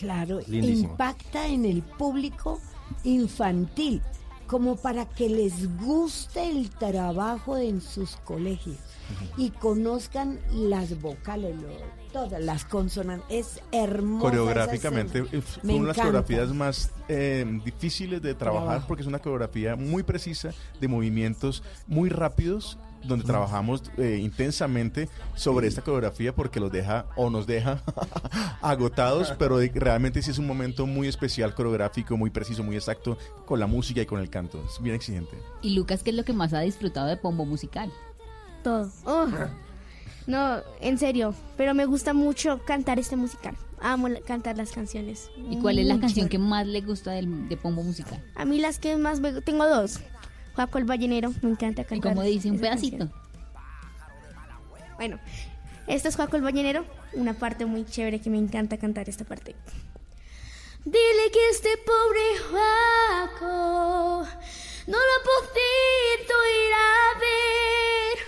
Claro, 0.00 0.40
Lindísimo. 0.46 0.90
impacta 0.90 1.46
en 1.46 1.64
el 1.64 1.82
público 1.82 2.58
infantil, 3.04 4.02
como 4.46 4.76
para 4.76 5.04
que 5.08 5.28
les 5.28 5.76
guste 5.78 6.48
el 6.50 6.70
trabajo 6.70 7.56
en 7.56 7.80
sus 7.80 8.16
colegios 8.16 8.76
y 9.36 9.50
conozcan 9.50 10.40
las 10.52 11.00
vocales, 11.00 11.54
lo- 11.60 11.68
todas 12.12 12.42
las 12.42 12.64
consonantes. 12.64 13.26
Es 13.30 13.60
hermosa. 13.70 14.26
esa 14.26 14.30
Coreográficamente 14.30 15.22
fue 15.24 15.40
una 15.74 15.80
de 15.82 15.86
las 15.88 15.96
coreografías 15.96 16.52
más 16.52 16.90
eh, 17.08 17.44
difíciles 17.64 18.20
de 18.22 18.34
trabajar 18.34 18.66
Trabajo. 18.68 18.88
porque 18.88 19.02
es 19.02 19.06
una 19.06 19.18
coreografía 19.20 19.76
muy 19.76 20.02
precisa 20.02 20.50
de 20.80 20.88
movimientos 20.88 21.62
muy 21.86 22.08
rápidos 22.08 22.78
donde 23.04 23.24
trabajamos 23.24 23.82
eh, 23.96 24.18
intensamente 24.22 25.08
sobre 25.34 25.66
esta 25.68 25.82
coreografía 25.82 26.34
porque 26.34 26.60
los 26.60 26.70
deja 26.70 27.06
o 27.16 27.30
nos 27.30 27.46
deja 27.46 27.82
agotados, 28.60 29.32
pero 29.38 29.58
de- 29.58 29.70
realmente 29.74 30.22
sí 30.22 30.30
es 30.30 30.38
un 30.38 30.46
momento 30.46 30.86
muy 30.86 31.08
especial 31.08 31.54
coreográfico, 31.54 32.16
muy 32.16 32.30
preciso, 32.30 32.62
muy 32.62 32.76
exacto 32.76 33.16
con 33.46 33.58
la 33.60 33.66
música 33.66 34.00
y 34.02 34.06
con 34.06 34.20
el 34.20 34.30
canto. 34.30 34.62
Es 34.68 34.82
bien 34.82 34.94
exigente. 34.94 35.36
¿Y 35.62 35.74
Lucas 35.74 36.02
qué 36.02 36.10
es 36.10 36.16
lo 36.16 36.24
que 36.24 36.32
más 36.32 36.52
ha 36.52 36.60
disfrutado 36.60 37.06
de 37.06 37.16
Pombo 37.16 37.44
Musical? 37.44 37.90
Todo. 38.62 38.90
Oh. 39.04 39.26
No, 40.26 40.58
en 40.80 40.98
serio, 40.98 41.34
pero 41.56 41.74
me 41.74 41.86
gusta 41.86 42.12
mucho 42.12 42.60
cantar 42.64 42.98
este 42.98 43.16
musical. 43.16 43.56
Amo 43.80 44.08
la- 44.08 44.20
cantar 44.20 44.56
las 44.58 44.70
canciones. 44.72 45.30
¿Y 45.50 45.56
cuál 45.58 45.78
es 45.78 45.86
la 45.86 45.98
canción 45.98 46.28
que 46.28 46.38
más 46.38 46.66
le 46.66 46.82
gusta 46.82 47.12
del- 47.12 47.48
de 47.48 47.56
Pombo 47.56 47.82
Musical? 47.82 48.22
A 48.36 48.44
mí 48.44 48.58
las 48.60 48.78
que 48.78 48.96
más 48.98 49.20
me... 49.20 49.40
Tengo 49.40 49.66
dos. 49.66 49.98
Juaco 50.60 50.76
el 50.76 50.84
Ballenero, 50.84 51.32
me 51.40 51.52
encanta 51.52 51.84
cantar. 51.84 52.12
cómo 52.12 52.22
dice? 52.22 52.50
¿Un 52.50 52.58
pedacito? 52.58 52.98
canción. 52.98 53.20
Bueno, 54.96 55.18
esta 55.86 56.10
es 56.10 56.16
Juaco 56.16 56.36
el 56.36 56.42
Ballenero, 56.42 56.84
una 57.14 57.32
parte 57.32 57.64
muy 57.64 57.86
chévere 57.86 58.20
que 58.20 58.28
me 58.28 58.36
encanta 58.36 58.76
cantar 58.76 59.08
esta 59.08 59.24
parte. 59.24 59.56
Dile 60.84 61.30
que 61.32 61.48
este 61.50 61.70
pobre 61.78 62.20
Juaco 62.50 64.26
no 64.86 64.98
lo 64.98 65.12
ha 65.16 65.22
podido 65.24 66.36
ir 66.66 66.72
a 66.74 67.18
ver 67.20 68.18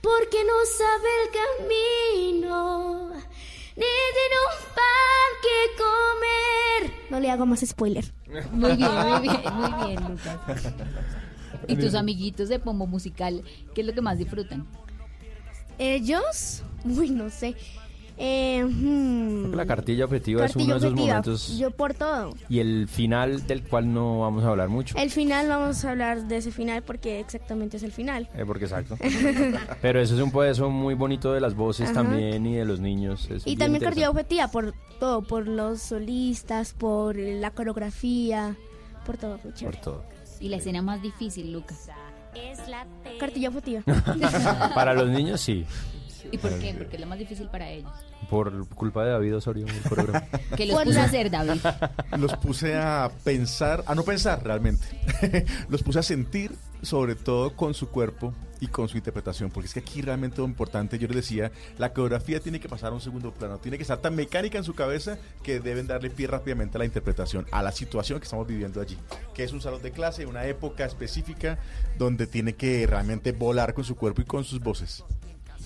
porque 0.00 0.44
no 0.44 0.54
sabe 0.78 1.08
el 1.24 1.30
camino 2.38 3.10
ni 3.74 3.82
tiene 3.82 4.36
un 4.46 4.54
pan 4.76 5.30
que 5.42 5.82
comer. 5.82 7.10
No 7.10 7.18
le 7.18 7.32
hago 7.32 7.46
más 7.46 7.66
spoiler. 7.66 8.04
Muy 8.52 8.76
bien, 8.76 8.92
muy 8.92 9.20
bien, 9.22 9.40
muy 9.54 9.86
bien, 9.86 10.08
Lucas. 10.08 10.72
¿Y 11.68 11.76
tus 11.76 11.94
amiguitos 11.94 12.48
de 12.48 12.58
Pombo 12.58 12.86
Musical 12.86 13.42
qué 13.74 13.80
es 13.80 13.86
lo 13.86 13.92
que 13.92 14.00
más 14.00 14.18
disfrutan? 14.18 14.66
Ellos, 15.78 16.62
uy, 16.84 17.10
no 17.10 17.30
sé. 17.30 17.56
Eh, 18.16 18.64
hmm, 18.64 19.54
la 19.54 19.66
cartilla 19.66 20.04
objetiva 20.04 20.44
es 20.44 20.52
cartilla 20.52 20.64
uno 20.64 20.80
de 20.80 20.86
esos 20.86 20.98
momentos. 20.98 21.58
Yo 21.58 21.70
por 21.72 21.94
todo. 21.94 22.34
Y 22.48 22.60
el 22.60 22.86
final 22.86 23.46
del 23.46 23.64
cual 23.64 23.92
no 23.92 24.20
vamos 24.20 24.44
a 24.44 24.48
hablar 24.50 24.68
mucho. 24.68 24.96
El 24.96 25.10
final, 25.10 25.48
vamos 25.48 25.84
a 25.84 25.90
hablar 25.90 26.28
de 26.28 26.36
ese 26.36 26.52
final 26.52 26.82
porque 26.84 27.18
exactamente 27.18 27.76
es 27.76 27.82
el 27.82 27.90
final. 27.90 28.28
Eh, 28.34 28.44
porque 28.46 28.66
exacto. 28.66 28.96
Pero 29.82 30.00
eso 30.00 30.14
es 30.14 30.20
un 30.20 30.30
poeso 30.30 30.70
muy 30.70 30.94
bonito 30.94 31.32
de 31.32 31.40
las 31.40 31.54
voces 31.54 31.86
Ajá. 31.86 32.02
también 32.02 32.46
y 32.46 32.54
de 32.54 32.64
los 32.64 32.78
niños. 32.78 33.28
es 33.30 33.42
Y 33.46 33.56
también 33.56 33.82
cartilla 33.82 34.10
objetiva 34.10 34.48
por 34.48 34.74
todo, 35.00 35.22
por 35.22 35.48
los 35.48 35.82
solistas, 35.82 36.72
por 36.72 37.16
la 37.16 37.50
coreografía, 37.50 38.56
por 39.04 39.16
todo. 39.16 39.38
Por 39.38 39.76
todo. 39.76 40.13
Y 40.40 40.48
la 40.48 40.56
escena 40.56 40.82
más 40.82 41.02
difícil, 41.02 41.52
Lucas. 41.52 41.88
Cartilla 43.18 43.48
objetiva. 43.54 43.82
Para 44.74 44.94
los 44.94 45.08
niños 45.08 45.40
sí. 45.40 45.64
¿Y 46.30 46.38
por 46.38 46.58
qué? 46.58 46.74
Porque 46.76 46.96
es 46.96 47.00
lo 47.00 47.06
más 47.06 47.18
difícil 47.18 47.48
para 47.48 47.68
ellos. 47.68 47.90
Por 48.30 48.66
culpa 48.68 49.04
de 49.04 49.10
David 49.10 49.36
Osorio, 49.36 49.66
el 49.66 49.80
coreógrafo. 49.82 50.26
Que 50.56 50.66
los 50.66 50.82
puso 50.82 51.00
a 51.00 51.04
hacer, 51.04 51.30
David. 51.30 51.60
Los 52.18 52.36
puse 52.36 52.74
a 52.76 53.10
pensar, 53.22 53.84
a 53.86 53.94
no 53.94 54.02
pensar 54.04 54.42
realmente. 54.42 54.86
Los 55.68 55.82
puse 55.82 55.98
a 55.98 56.02
sentir, 56.02 56.52
sobre 56.82 57.14
todo 57.14 57.54
con 57.54 57.74
su 57.74 57.90
cuerpo 57.90 58.32
y 58.64 58.68
con 58.68 58.88
su 58.88 58.96
interpretación, 58.96 59.50
porque 59.50 59.66
es 59.68 59.74
que 59.74 59.80
aquí 59.80 60.00
realmente 60.00 60.38
lo 60.38 60.44
importante, 60.46 60.98
yo 60.98 61.06
les 61.08 61.16
decía, 61.16 61.52
la 61.78 61.92
coreografía 61.92 62.40
tiene 62.40 62.58
que 62.60 62.68
pasar 62.68 62.92
a 62.92 62.94
un 62.94 63.00
segundo 63.00 63.32
plano, 63.32 63.58
tiene 63.58 63.76
que 63.76 63.82
estar 63.82 63.98
tan 63.98 64.14
mecánica 64.14 64.56
en 64.58 64.64
su 64.64 64.74
cabeza 64.74 65.18
que 65.42 65.60
deben 65.60 65.86
darle 65.86 66.10
pie 66.10 66.26
rápidamente 66.26 66.76
a 66.76 66.80
la 66.80 66.84
interpretación, 66.84 67.46
a 67.52 67.62
la 67.62 67.72
situación 67.72 68.18
que 68.20 68.24
estamos 68.24 68.46
viviendo 68.46 68.80
allí, 68.80 68.96
que 69.34 69.44
es 69.44 69.52
un 69.52 69.60
salón 69.60 69.82
de 69.82 69.90
clase, 69.92 70.26
una 70.26 70.46
época 70.46 70.84
específica 70.84 71.58
donde 71.98 72.26
tiene 72.26 72.54
que 72.54 72.86
realmente 72.86 73.32
volar 73.32 73.74
con 73.74 73.84
su 73.84 73.96
cuerpo 73.96 74.22
y 74.22 74.24
con 74.24 74.44
sus 74.44 74.60
voces. 74.60 75.04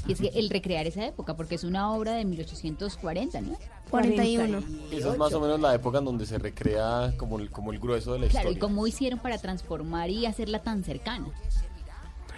Y 0.06 0.12
es 0.12 0.20
que 0.20 0.28
el 0.28 0.48
recrear 0.48 0.86
esa 0.86 1.06
época, 1.06 1.36
porque 1.36 1.56
es 1.56 1.64
una 1.64 1.92
obra 1.92 2.12
de 2.12 2.24
1840, 2.24 3.40
¿no? 3.42 3.58
41. 3.90 4.62
Esa 4.92 5.12
es 5.12 5.18
más 5.18 5.32
o 5.34 5.40
menos 5.40 5.60
la 5.60 5.74
época 5.74 5.98
en 5.98 6.04
donde 6.04 6.24
se 6.24 6.38
recrea 6.38 7.12
como 7.18 7.38
el, 7.38 7.50
como 7.50 7.72
el 7.72 7.78
grueso 7.78 8.12
de 8.14 8.20
la 8.20 8.28
Claro, 8.28 8.48
¿y 8.48 8.52
historia. 8.52 8.60
cómo 8.68 8.86
hicieron 8.86 9.18
para 9.18 9.38
transformar 9.38 10.08
y 10.10 10.24
hacerla 10.26 10.62
tan 10.62 10.82
cercana? 10.84 11.26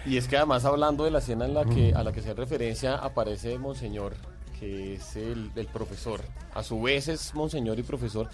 Y 0.05 0.17
es 0.17 0.27
que 0.27 0.37
además 0.37 0.65
hablando 0.65 1.03
de 1.03 1.11
la 1.11 1.19
escena 1.19 1.45
en 1.45 1.53
la 1.53 1.65
que, 1.65 1.93
a 1.93 2.03
la 2.03 2.11
que 2.11 2.21
se 2.21 2.31
hace 2.31 2.39
referencia, 2.39 2.95
aparece 2.95 3.57
Monseñor, 3.59 4.15
que 4.59 4.95
es 4.95 5.15
el, 5.15 5.51
el 5.55 5.67
profesor. 5.67 6.21
A 6.55 6.63
su 6.63 6.81
vez 6.81 7.07
es 7.07 7.33
Monseñor 7.35 7.77
y 7.79 7.83
profesor. 7.83 8.27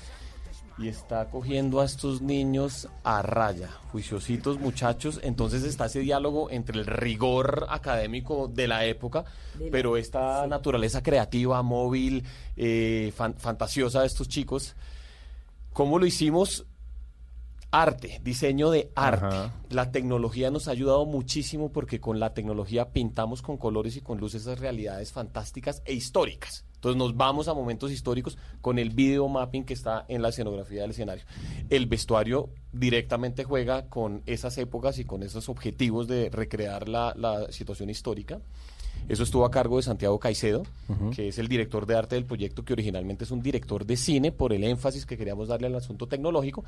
Y 0.79 0.87
está 0.89 1.25
cogiendo 1.31 1.81
a 1.81 1.85
estos 1.85 2.21
niños 2.21 2.87
a 3.03 3.23
raya, 3.23 3.69
juiciositos 3.91 4.59
muchachos. 4.59 5.19
Entonces 5.23 5.63
está 5.63 5.87
ese 5.87 5.99
diálogo 6.01 6.51
entre 6.51 6.77
el 6.79 6.85
rigor 6.85 7.65
académico 7.69 8.47
de 8.47 8.67
la 8.67 8.85
época, 8.85 9.25
De 9.55 9.65
la- 9.65 9.71
pero 9.71 9.97
esta 9.97 10.45
naturaleza 10.47 11.01
creativa, 11.01 11.63
móvil, 11.63 12.23
eh, 12.55 13.11
fan- 13.15 13.33
fantasiosa 13.37 14.01
de 14.01 14.07
estos 14.07 14.29
chicos. 14.29 14.75
¿Cómo 15.73 15.97
lo 15.99 16.05
hicimos? 16.05 16.65
Arte, 17.71 18.21
diseño 18.23 18.71
de 18.71 18.91
arte. 18.95 19.25
Ajá. 19.25 19.53
La 19.69 19.91
tecnología 19.91 20.49
nos 20.51 20.67
ha 20.67 20.71
ayudado 20.71 21.05
muchísimo 21.05 21.71
porque 21.71 21.99
con 21.99 22.19
la 22.19 22.33
tecnología 22.33 22.91
pintamos 22.91 23.41
con 23.41 23.57
colores 23.57 23.97
y 23.97 24.01
con 24.01 24.19
luces 24.19 24.43
esas 24.43 24.59
realidades 24.59 25.11
fantásticas 25.11 25.81
e 25.85 25.93
históricas. 25.93 26.65
Entonces 26.75 26.97
nos 26.97 27.17
vamos 27.17 27.47
a 27.47 27.53
momentos 27.53 27.91
históricos 27.91 28.37
con 28.61 28.77
el 28.77 28.91
video 28.91 29.27
mapping 29.27 29.65
que 29.65 29.73
está 29.73 30.05
en 30.07 30.21
la 30.21 30.29
escenografía 30.29 30.81
del 30.81 30.91
escenario. 30.91 31.25
El 31.69 31.87
vestuario 31.87 32.49
directamente 32.71 33.43
juega 33.43 33.89
con 33.89 34.21
esas 34.25 34.57
épocas 34.59 34.99
y 34.99 35.05
con 35.05 35.23
esos 35.23 35.49
objetivos 35.49 36.07
de 36.07 36.29
recrear 36.29 36.87
la, 36.87 37.13
la 37.17 37.51
situación 37.51 37.89
histórica. 37.89 38.39
Eso 39.09 39.23
estuvo 39.23 39.45
a 39.45 39.51
cargo 39.51 39.77
de 39.77 39.83
Santiago 39.83 40.19
Caicedo, 40.19 40.63
que 41.15 41.29
es 41.29 41.37
el 41.37 41.47
director 41.47 41.85
de 41.85 41.95
arte 41.95 42.15
del 42.15 42.25
proyecto, 42.25 42.65
que 42.65 42.73
originalmente 42.73 43.23
es 43.23 43.31
un 43.31 43.41
director 43.41 43.85
de 43.85 43.95
cine 43.97 44.31
por 44.31 44.51
el 44.53 44.63
énfasis 44.63 45.05
que 45.05 45.17
queríamos 45.17 45.47
darle 45.47 45.67
al 45.67 45.75
asunto 45.75 46.07
tecnológico, 46.07 46.63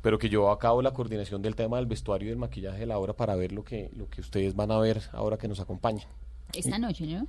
pero 0.00 0.18
que 0.18 0.28
llevó 0.28 0.50
a 0.50 0.58
cabo 0.58 0.80
la 0.82 0.92
coordinación 0.92 1.42
del 1.42 1.54
tema 1.54 1.76
del 1.76 1.86
vestuario 1.86 2.26
y 2.26 2.30
del 2.30 2.38
maquillaje 2.38 2.80
de 2.80 2.86
la 2.86 2.98
obra 2.98 3.12
para 3.12 3.34
ver 3.36 3.52
lo 3.52 3.62
que, 3.62 3.90
lo 3.94 4.08
que 4.08 4.20
ustedes 4.22 4.56
van 4.56 4.70
a 4.70 4.78
ver 4.78 5.02
ahora 5.12 5.36
que 5.36 5.48
nos 5.48 5.60
acompañan. 5.60 6.06
Esta 6.54 6.78
noche, 6.78 7.06
¿no? 7.06 7.26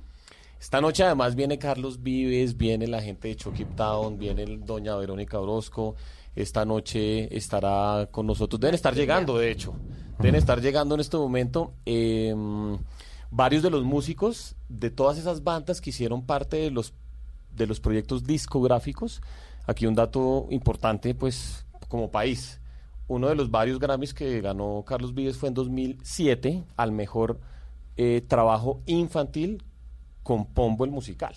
Esta 0.60 0.80
noche 0.80 1.02
además 1.04 1.34
viene 1.34 1.58
Carlos 1.58 2.02
Vives, 2.02 2.56
viene 2.56 2.86
la 2.86 3.02
gente 3.02 3.28
de 3.28 3.36
Chucky 3.36 3.66
Town, 3.76 4.18
viene 4.18 4.44
el 4.44 4.64
doña 4.64 4.96
Verónica 4.96 5.38
Orozco. 5.38 5.94
Esta 6.34 6.64
noche 6.64 7.36
estará 7.36 8.08
con 8.10 8.26
nosotros. 8.26 8.58
Deben 8.60 8.74
estar 8.74 8.94
llegando, 8.94 9.36
de 9.36 9.50
hecho. 9.50 9.74
Deben 10.18 10.36
estar 10.36 10.60
llegando 10.62 10.94
en 10.94 11.02
este 11.02 11.16
momento. 11.18 11.72
eh, 11.84 12.34
varios 13.34 13.64
de 13.64 13.70
los 13.70 13.82
músicos 13.82 14.54
de 14.68 14.90
todas 14.90 15.18
esas 15.18 15.42
bandas 15.42 15.80
que 15.80 15.90
hicieron 15.90 16.24
parte 16.24 16.56
de 16.56 16.70
los, 16.70 16.94
de 17.56 17.66
los 17.66 17.80
proyectos 17.80 18.24
discográficos. 18.24 19.20
Aquí 19.66 19.86
un 19.86 19.96
dato 19.96 20.46
importante, 20.50 21.16
pues, 21.16 21.66
como 21.88 22.12
país. 22.12 22.60
Uno 23.08 23.28
de 23.28 23.34
los 23.34 23.50
varios 23.50 23.80
Grammys 23.80 24.14
que 24.14 24.40
ganó 24.40 24.84
Carlos 24.86 25.14
Vives 25.14 25.36
fue 25.36 25.48
en 25.48 25.54
2007 25.54 26.64
al 26.76 26.92
mejor 26.92 27.40
eh, 27.96 28.24
trabajo 28.26 28.82
infantil 28.86 29.64
con 30.22 30.46
Pombo 30.46 30.84
el 30.84 30.92
musical. 30.92 31.34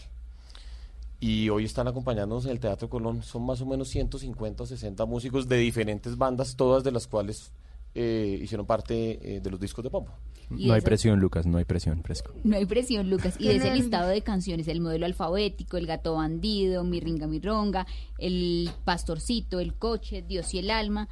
Y 1.20 1.50
hoy 1.50 1.66
están 1.66 1.88
acompañándonos 1.88 2.46
en 2.46 2.52
el 2.52 2.60
Teatro 2.60 2.90
Colón. 2.90 3.24
Son 3.24 3.44
más 3.44 3.60
o 3.62 3.66
menos 3.66 3.90
150 3.90 4.64
o 4.64 4.66
60 4.68 5.04
músicos 5.06 5.48
de 5.48 5.58
diferentes 5.58 6.16
bandas, 6.16 6.56
todas 6.56 6.84
de 6.84 6.92
las 6.92 7.08
cuales 7.08 7.52
eh, 7.96 8.40
hicieron 8.40 8.68
parte 8.68 9.38
eh, 9.38 9.42
de 9.42 9.50
los 9.50 9.60
discos 9.60 9.84
de 9.84 9.90
Pombo. 9.90 10.12
Y 10.50 10.68
No 10.68 10.74
hay 10.74 10.82
presión, 10.82 11.20
Lucas, 11.20 11.46
no 11.46 11.58
hay 11.58 11.66
presión, 11.66 12.02
fresco. 12.04 12.34
No 12.44 12.56
hay 12.56 12.66
presión, 12.66 13.10
Lucas. 13.10 13.36
Y 13.38 13.48
de 13.48 13.58
ese 13.58 13.74
listado 13.74 14.08
de 14.08 14.22
canciones, 14.22 14.68
el 14.68 14.80
modelo 14.80 15.06
alfabético, 15.06 15.78
el 15.78 15.88
gato 15.88 16.16
bandido, 16.16 16.84
mi 16.84 17.00
ringa, 17.00 17.28
mi 17.28 17.40
ronga, 17.40 17.86
el 18.18 18.70
pastorcito, 18.86 19.60
el 19.60 19.74
coche, 19.74 20.22
Dios 20.22 20.54
y 20.54 20.60
el 20.60 20.72
alma, 20.72 21.10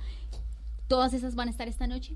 ¿todas 0.88 1.13
esas 1.13 1.36
van 1.36 1.49
a 1.49 1.51
estar 1.51 1.67
esta 1.67 1.88
noche? 1.88 2.15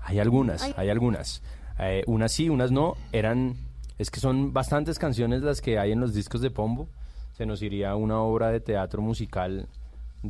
Hay 0.00 0.18
algunas, 0.20 0.62
Ay. 0.62 0.74
hay 0.76 0.90
algunas. 0.90 1.42
Eh, 1.78 2.04
unas 2.06 2.32
sí, 2.32 2.48
unas 2.48 2.70
no. 2.70 2.94
Eran, 3.12 3.56
es 3.98 4.10
que 4.10 4.20
son 4.20 4.52
bastantes 4.52 4.98
canciones 4.98 5.42
las 5.42 5.60
que 5.60 5.78
hay 5.78 5.92
en 5.92 6.00
los 6.00 6.14
discos 6.14 6.40
de 6.40 6.50
Pombo. 6.50 6.88
Se 7.32 7.44
nos 7.44 7.60
iría 7.60 7.94
una 7.96 8.20
obra 8.20 8.50
de 8.50 8.60
teatro 8.60 9.02
musical 9.02 9.68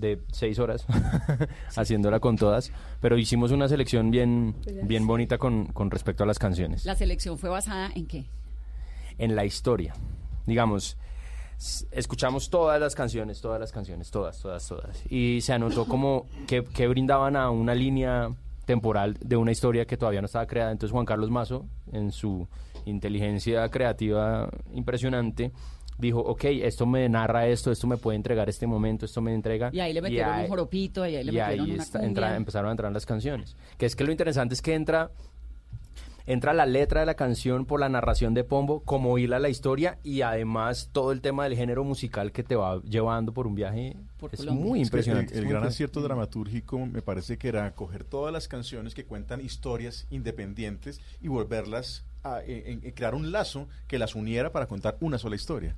de 0.00 0.20
seis 0.32 0.58
horas 0.58 0.86
haciéndola 1.76 2.20
con 2.20 2.36
todas. 2.36 2.72
Pero 3.00 3.18
hicimos 3.18 3.50
una 3.52 3.68
selección 3.68 4.10
bien, 4.10 4.54
bien 4.84 5.06
bonita 5.06 5.38
con, 5.38 5.66
con 5.66 5.90
respecto 5.90 6.24
a 6.24 6.26
las 6.26 6.38
canciones. 6.38 6.84
La 6.84 6.94
selección 6.94 7.38
fue 7.38 7.50
basada 7.50 7.90
en 7.94 8.06
qué? 8.06 8.26
en 9.18 9.36
la 9.36 9.44
historia. 9.44 9.94
Digamos, 10.46 10.96
escuchamos 11.90 12.50
todas 12.50 12.80
las 12.80 12.94
canciones, 12.94 13.40
todas 13.40 13.60
las 13.60 13.72
canciones, 13.72 14.10
todas, 14.10 14.40
todas, 14.40 14.66
todas. 14.66 15.02
Y 15.10 15.40
se 15.40 15.52
anotó 15.52 15.86
como 15.86 16.26
que, 16.46 16.64
que 16.64 16.88
brindaban 16.88 17.36
a 17.36 17.50
una 17.50 17.74
línea 17.74 18.30
temporal 18.64 19.16
de 19.20 19.36
una 19.36 19.52
historia 19.52 19.86
que 19.86 19.96
todavía 19.96 20.20
no 20.20 20.26
estaba 20.26 20.46
creada. 20.46 20.72
Entonces 20.72 20.92
Juan 20.92 21.06
Carlos 21.06 21.30
Mazo, 21.30 21.66
en 21.92 22.12
su 22.12 22.48
inteligencia 22.84 23.68
creativa 23.68 24.48
impresionante, 24.72 25.52
dijo, 25.98 26.20
ok, 26.20 26.44
esto 26.44 26.86
me 26.86 27.08
narra 27.08 27.46
esto, 27.46 27.70
esto 27.72 27.86
me 27.86 27.96
puede 27.96 28.16
entregar 28.16 28.48
este 28.48 28.66
momento, 28.66 29.04
esto 29.06 29.20
me 29.22 29.34
entrega. 29.34 29.70
Y 29.72 29.80
ahí 29.80 29.92
le 29.92 30.02
metieron 30.02 30.32
ahí- 30.32 30.42
un 30.44 30.48
joropito, 30.50 31.06
y 31.06 31.16
ahí 31.16 31.24
le 31.24 31.32
y 31.32 31.34
metieron 31.36 31.66
ahí 31.66 31.72
una 31.74 31.82
está- 31.82 32.04
entra- 32.04 32.36
empezaron 32.36 32.68
a 32.68 32.72
entrar 32.72 32.92
las 32.92 33.06
canciones. 33.06 33.56
Que 33.78 33.86
es 33.86 33.96
que 33.96 34.04
lo 34.04 34.10
interesante 34.12 34.54
es 34.54 34.62
que 34.62 34.74
entra 34.74 35.10
entra 36.28 36.52
la 36.52 36.66
letra 36.66 36.98
de 37.00 37.06
la 37.06 37.14
canción 37.14 37.66
por 37.66 37.78
la 37.78 37.88
narración 37.88 38.34
de 38.34 38.42
Pombo, 38.42 38.80
como 38.80 39.16
hila 39.16 39.38
la 39.38 39.48
historia 39.48 39.98
y 40.02 40.22
además 40.22 40.88
todo 40.90 41.12
el 41.12 41.20
tema 41.20 41.44
del 41.44 41.54
género 41.56 41.84
musical 41.84 42.32
que 42.32 42.42
te 42.42 42.56
va 42.56 42.82
llevando 42.82 43.30
por 43.32 43.46
un 43.46 43.54
viaje 43.54 43.96
es 44.32 44.44
muy 44.46 44.80
Es 44.80 44.88
que 44.90 44.96
impresionante. 44.96 45.32
El, 45.34 45.38
el 45.38 45.44
muy 45.44 45.52
gran 45.52 45.62
impresionante. 45.62 45.68
acierto 45.68 46.00
dramatúrgico 46.02 46.84
me 46.84 47.00
parece 47.00 47.38
que 47.38 47.46
era 47.46 47.70
coger 47.76 48.02
todas 48.02 48.32
las 48.32 48.48
canciones 48.48 48.92
que 48.92 49.04
cuentan 49.04 49.40
historias 49.40 50.08
independientes 50.10 51.00
y 51.22 51.28
volverlas 51.28 52.02
a 52.34 52.42
en- 52.44 52.80
en 52.84 52.90
crear 52.92 53.14
un 53.14 53.30
lazo 53.32 53.68
que 53.86 53.98
las 53.98 54.14
uniera 54.14 54.50
para 54.52 54.66
contar 54.66 54.96
una 55.00 55.18
sola 55.18 55.36
historia. 55.36 55.76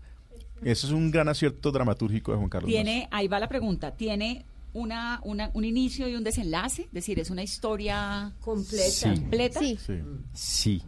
Eso 0.63 0.87
es 0.89 0.93
un 0.93 1.11
gran 1.11 1.29
acierto 1.29 1.71
dramatúrgico 1.71 2.33
de 2.33 2.39
Juan 2.39 2.49
Carlos. 2.49 2.69
Mazo. 2.71 2.83
Tiene, 2.83 3.09
ahí 3.11 3.29
va 3.29 3.39
la 3.39 3.49
pregunta, 3.49 3.95
¿tiene 3.95 4.45
una, 4.73 5.21
una- 5.25 5.51
un 5.55 5.65
inicio 5.65 6.09
y 6.09 6.15
un 6.17 6.25
desenlace? 6.25 6.83
Es 6.83 6.93
decir, 6.93 7.19
¿es 7.21 7.31
una 7.31 7.43
historia 7.43 8.33
completa? 8.41 8.91
Sí. 8.91 9.09
¿Completa? 9.09 9.61
Sí. 9.61 9.79
Sí. 10.35 10.83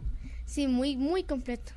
Sí, 0.45 0.67
muy, 0.67 0.97
muy 0.97 1.23
completo. 1.23 1.71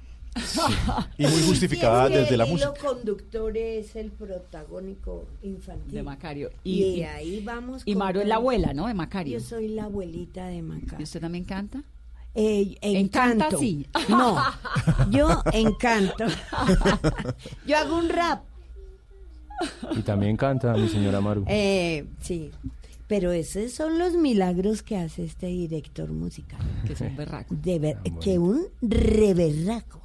Y 1.16 1.26
muy 1.28 1.42
justificada 1.42 2.08
Sí, 2.08 2.14
desde 2.14 2.36
la 2.36 2.42
el 2.44 2.50
música. 2.50 2.72
conductor 2.74 3.56
es 3.56 3.94
el 3.94 4.10
protagónico 4.10 5.26
infantil. 5.42 5.92
De 5.94 6.02
Macario. 6.02 6.50
Y, 6.64 6.82
Y- 6.82 7.02
ahí 7.04 7.40
vamos. 7.44 7.82
y 7.84 7.94
Mario 7.94 8.22
es 8.22 8.26
la 8.26 8.34
abuela, 8.36 8.72
¿no? 8.74 8.88
De 8.88 8.94
Macario. 8.94 9.38
Yo 9.38 9.44
soy 9.44 9.68
la 9.68 9.84
abuelita 9.84 10.46
de 10.48 10.60
Macario. 10.62 10.96
¿Y 10.98 11.02
usted 11.04 11.20
también 11.20 11.44
canta? 11.44 11.84
Eh, 12.34 12.76
Encanta, 12.80 13.46
encanto. 13.46 13.58
sí. 13.58 13.86
No, 14.08 14.36
yo 15.10 15.42
encanto. 15.52 16.24
yo 17.66 17.76
hago 17.78 17.96
un 17.96 18.08
rap. 18.08 18.42
Y 19.92 20.00
también 20.02 20.36
canta 20.36 20.72
mi 20.74 20.88
señora 20.88 21.20
Maru. 21.20 21.44
Eh, 21.46 22.06
sí. 22.20 22.50
Pero 23.06 23.32
esos 23.32 23.70
son 23.72 23.98
los 23.98 24.14
milagros 24.14 24.82
que 24.82 24.96
hace 24.96 25.24
este 25.24 25.46
director 25.46 26.10
musical. 26.10 26.58
Que 26.86 26.94
es 26.94 27.00
un 27.02 27.14
berraco. 27.16 27.54
De 27.54 27.78
ver, 27.78 27.98
que 28.20 28.38
un 28.38 28.66
reberraco. 28.80 30.00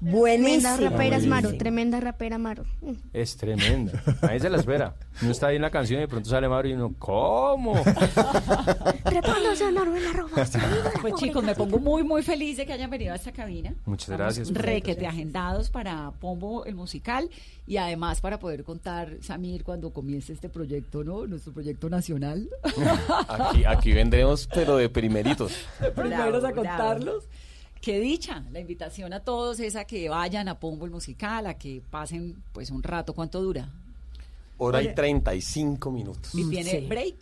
Buenísimo. 0.00 0.76
Tremenda 0.76 0.90
rapera 0.90 1.16
es 1.16 1.26
Maro, 1.26 1.56
tremenda 1.56 2.00
rapera 2.00 2.38
Maro. 2.38 2.64
Es 3.12 3.36
tremenda. 3.36 4.02
Ahí 4.22 4.40
se 4.40 4.50
la 4.50 4.58
espera. 4.58 4.94
Uno 5.22 5.32
está 5.32 5.48
ahí 5.48 5.56
en 5.56 5.62
la 5.62 5.70
canción 5.70 5.98
y 5.98 6.02
de 6.02 6.08
pronto 6.08 6.28
sale 6.28 6.48
Mario 6.48 6.72
y 6.72 6.74
uno, 6.74 6.94
¿cómo? 6.98 7.74
Trepándose 9.04 9.64
a 9.64 9.70
Maro 9.70 9.96
en 9.96 10.04
la 10.04 10.12
ropa. 10.12 10.46
Pues 11.00 11.14
chicos, 11.14 11.42
me 11.42 11.54
pongo 11.54 11.78
muy, 11.78 12.02
muy 12.02 12.22
feliz 12.22 12.56
de 12.58 12.66
que 12.66 12.72
hayan 12.72 12.90
venido 12.90 13.12
a 13.12 13.16
esta 13.16 13.32
cabina. 13.32 13.74
Muchas 13.84 14.10
gracias 14.10 14.52
Requete 14.52 15.06
agendados 15.06 15.70
para 15.70 16.10
Pombo 16.20 16.64
el 16.64 16.74
musical 16.74 17.30
y 17.66 17.78
además 17.78 18.20
para 18.20 18.38
poder 18.38 18.64
contar, 18.64 19.18
Samir, 19.22 19.64
cuando 19.64 19.92
comience 19.92 20.32
este 20.32 20.48
proyecto, 20.48 21.02
¿no? 21.02 21.26
Nuestro 21.26 21.52
proyecto 21.52 21.88
nacional. 21.88 22.48
Aquí, 23.28 23.64
aquí 23.64 23.92
vendremos, 23.92 24.48
pero 24.52 24.76
de 24.76 24.88
primeritos. 24.88 25.52
Primeros 25.94 26.44
a 26.44 26.52
bravo. 26.52 27.22
Qué 27.86 28.00
dicha, 28.00 28.42
la 28.50 28.58
invitación 28.58 29.12
a 29.12 29.20
todos 29.20 29.60
es 29.60 29.76
a 29.76 29.84
que 29.84 30.08
vayan 30.08 30.48
a 30.48 30.58
Pombo 30.58 30.86
el 30.86 30.90
musical, 30.90 31.46
a 31.46 31.54
que 31.54 31.80
pasen 31.88 32.42
pues 32.52 32.72
un 32.72 32.82
rato. 32.82 33.12
¿Cuánto 33.12 33.40
dura? 33.40 33.68
Hora 34.58 34.82
y 34.82 34.92
35 34.92 35.92
minutos. 35.92 36.34
¿Y 36.34 36.50
tiene 36.50 36.80
Sí. 36.80 36.86
break? 36.88 37.14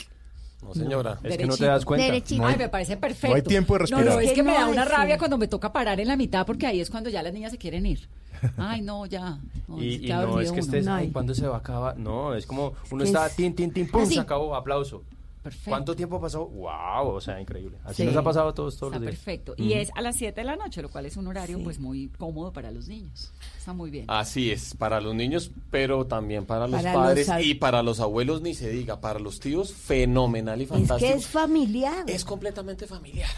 No, 0.62 0.72
señora. 0.72 1.18
Es 1.22 1.36
que 1.36 1.44
no 1.46 1.54
te 1.58 1.66
das 1.66 1.84
cuenta. 1.84 2.06
Derechito. 2.06 2.46
Ay, 2.46 2.56
me 2.56 2.70
parece 2.70 2.96
perfecto. 2.96 3.28
no 3.28 3.34
hay 3.34 3.42
tiempo 3.42 3.74
de 3.74 3.78
No, 3.80 3.82
respirar. 3.82 4.06
no, 4.06 4.20
es 4.20 4.28
Es 4.28 4.32
que 4.32 4.42
me 4.42 4.52
da 4.54 4.64
no, 4.64 4.70
una 4.70 4.86
rabia 4.86 5.18
cuando 5.18 5.36
me 5.36 5.48
toca 5.48 5.70
parar 5.70 6.00
en 6.00 6.08
la 6.08 6.16
mitad 6.16 6.46
porque 6.46 6.66
ahí 6.66 6.80
es 6.80 6.88
cuando 6.88 7.10
ya 7.10 7.22
las 7.22 7.34
niñas 7.34 7.52
se 7.52 7.58
quieren 7.58 7.84
ir. 7.84 8.08
Ay, 8.56 8.80
no, 8.80 9.04
ya. 9.04 9.38
No, 9.68 9.82
Y, 9.82 9.96
y 10.06 10.08
no 10.08 10.40
es 10.40 10.46
que 10.46 10.52
uno. 10.52 10.60
estés, 10.62 10.86
No 10.86 10.94
ay, 10.94 11.04
hay. 11.08 11.12
¿cuándo 11.12 11.34
se 11.34 11.46
va 11.46 11.56
a 11.56 11.58
acabar? 11.58 11.98
No, 11.98 12.34
es 12.34 12.46
como 12.46 12.72
uno 12.90 13.04
está, 13.04 13.26
es- 13.26 13.36
tin, 13.36 13.54
tin, 13.54 13.70
tin, 13.70 13.86
pum, 13.86 14.00
Así. 14.00 14.14
se 14.14 14.20
acabó, 14.20 14.54
aplauso. 14.56 15.02
Perfecto. 15.44 15.70
¿Cuánto 15.70 15.94
tiempo 15.94 16.20
pasó? 16.20 16.46
¡Wow! 16.46 17.08
O 17.14 17.20
sea, 17.20 17.40
increíble. 17.40 17.76
Así 17.84 17.96
Sí. 18.02 18.04
nos 18.06 18.16
ha 18.16 18.22
pasado 18.22 18.48
a 18.48 18.54
todos, 18.54 18.76
todos 18.78 18.94
Está 18.94 18.98
los 19.04 19.10
días. 19.10 19.20
perfecto. 19.22 19.54
Y 19.58 19.74
es 19.74 19.90
a 19.94 20.00
las 20.00 20.16
7 20.16 20.40
de 20.40 20.44
la 20.46 20.56
noche, 20.56 20.80
lo 20.80 20.88
cual 20.90 21.04
es 21.06 21.16
un 21.18 21.26
horario 21.26 21.58
Sí. 21.58 21.64
pues 21.64 21.78
muy 21.78 22.08
cómodo 22.18 22.52
para 22.52 22.70
los 22.72 22.88
niños. 22.88 23.30
Está 23.58 23.74
muy 23.74 23.90
bien. 23.90 24.06
Así 24.08 24.50
es, 24.50 24.74
para 24.74 25.00
los 25.02 25.14
niños, 25.14 25.50
pero 25.70 26.06
también 26.06 26.46
para 26.46 26.66
los 26.66 26.80
Para 26.82 26.94
padres 26.94 27.28
los 27.28 27.44
y 27.44 27.54
para 27.54 27.82
los 27.82 28.00
abuelos, 28.00 28.40
ni 28.40 28.54
se 28.54 28.70
diga, 28.70 29.00
para 29.00 29.18
los 29.20 29.38
tíos, 29.38 29.72
fenomenal 29.74 30.58
y 30.60 30.64
Es 30.64 30.68
fantástico. 30.70 31.12
que 31.12 31.18
es 31.18 31.26
familiar. 31.26 32.04
Es 32.08 32.24
completamente 32.24 32.86
familiar. 32.86 33.28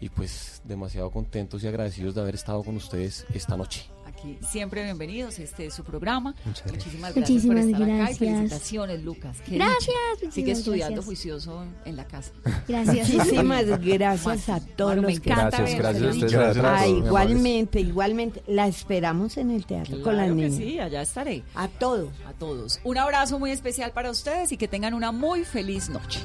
Y 0.00 0.10
pues 0.10 0.62
demasiado 0.64 1.10
contentos 1.10 1.64
y 1.64 1.66
agradecidos 1.66 2.14
de 2.14 2.20
haber 2.20 2.36
estado 2.36 2.62
con 2.62 2.76
ustedes 2.76 3.26
esta 3.34 3.56
noche. 3.56 3.90
Aquí 4.18 4.36
siempre 4.50 4.82
bienvenidos, 4.82 5.38
este 5.38 5.66
es 5.66 5.74
su 5.74 5.84
programa. 5.84 6.34
Muchas 6.44 6.64
gracias. 6.64 6.86
Muchísimas 6.86 7.14
gracias 7.14 7.30
Muchísimas 7.30 7.64
por 7.64 7.70
estar 7.70 7.82
acá 7.82 7.92
y 7.92 7.96
gracias. 7.96 8.18
felicitaciones, 8.18 9.04
Lucas. 9.04 9.36
Qué 9.46 9.54
Gracias, 9.54 10.34
Sigue 10.34 10.52
estudiando 10.52 10.94
gracias. 10.94 11.04
juicioso 11.06 11.64
en 11.84 11.96
la 11.96 12.04
casa. 12.04 12.32
Gracias. 12.66 13.08
Muchísimas 13.10 13.66
gracias 13.80 14.48
a 14.48 14.60
todos 14.60 14.96
me 14.96 15.02
los 15.02 15.20
que 15.20 15.30
encanta 15.30 15.58
Gracias, 15.58 15.78
gracias 15.78 16.16
ustedes. 16.16 16.32
Gracias 16.32 16.64
a 16.64 16.76
todos, 16.78 16.88
muy 16.88 17.06
igualmente, 17.06 17.80
igualmente. 17.80 18.42
La 18.48 18.66
esperamos 18.66 19.36
en 19.36 19.50
el 19.52 19.66
teatro 19.66 20.02
con 20.02 20.16
que 20.16 20.26
niñas. 20.26 20.56
sí, 20.56 20.80
allá 20.80 21.02
estaré. 21.02 21.44
A 21.54 21.68
todos. 21.68 22.10
A 22.26 22.32
todos. 22.32 22.80
Un 22.82 22.98
abrazo 22.98 23.38
muy 23.38 23.52
especial 23.52 23.92
para 23.92 24.10
ustedes 24.10 24.50
y 24.50 24.56
que 24.56 24.66
tengan 24.66 24.94
una 24.94 25.12
muy 25.12 25.44
feliz 25.44 25.88
noche. 25.88 26.20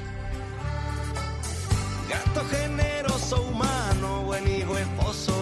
Gato 2.10 2.44
generoso, 2.50 3.42
humano, 3.42 4.22
buen 4.24 4.46
hijo, 4.48 4.76
esposo 4.76 5.33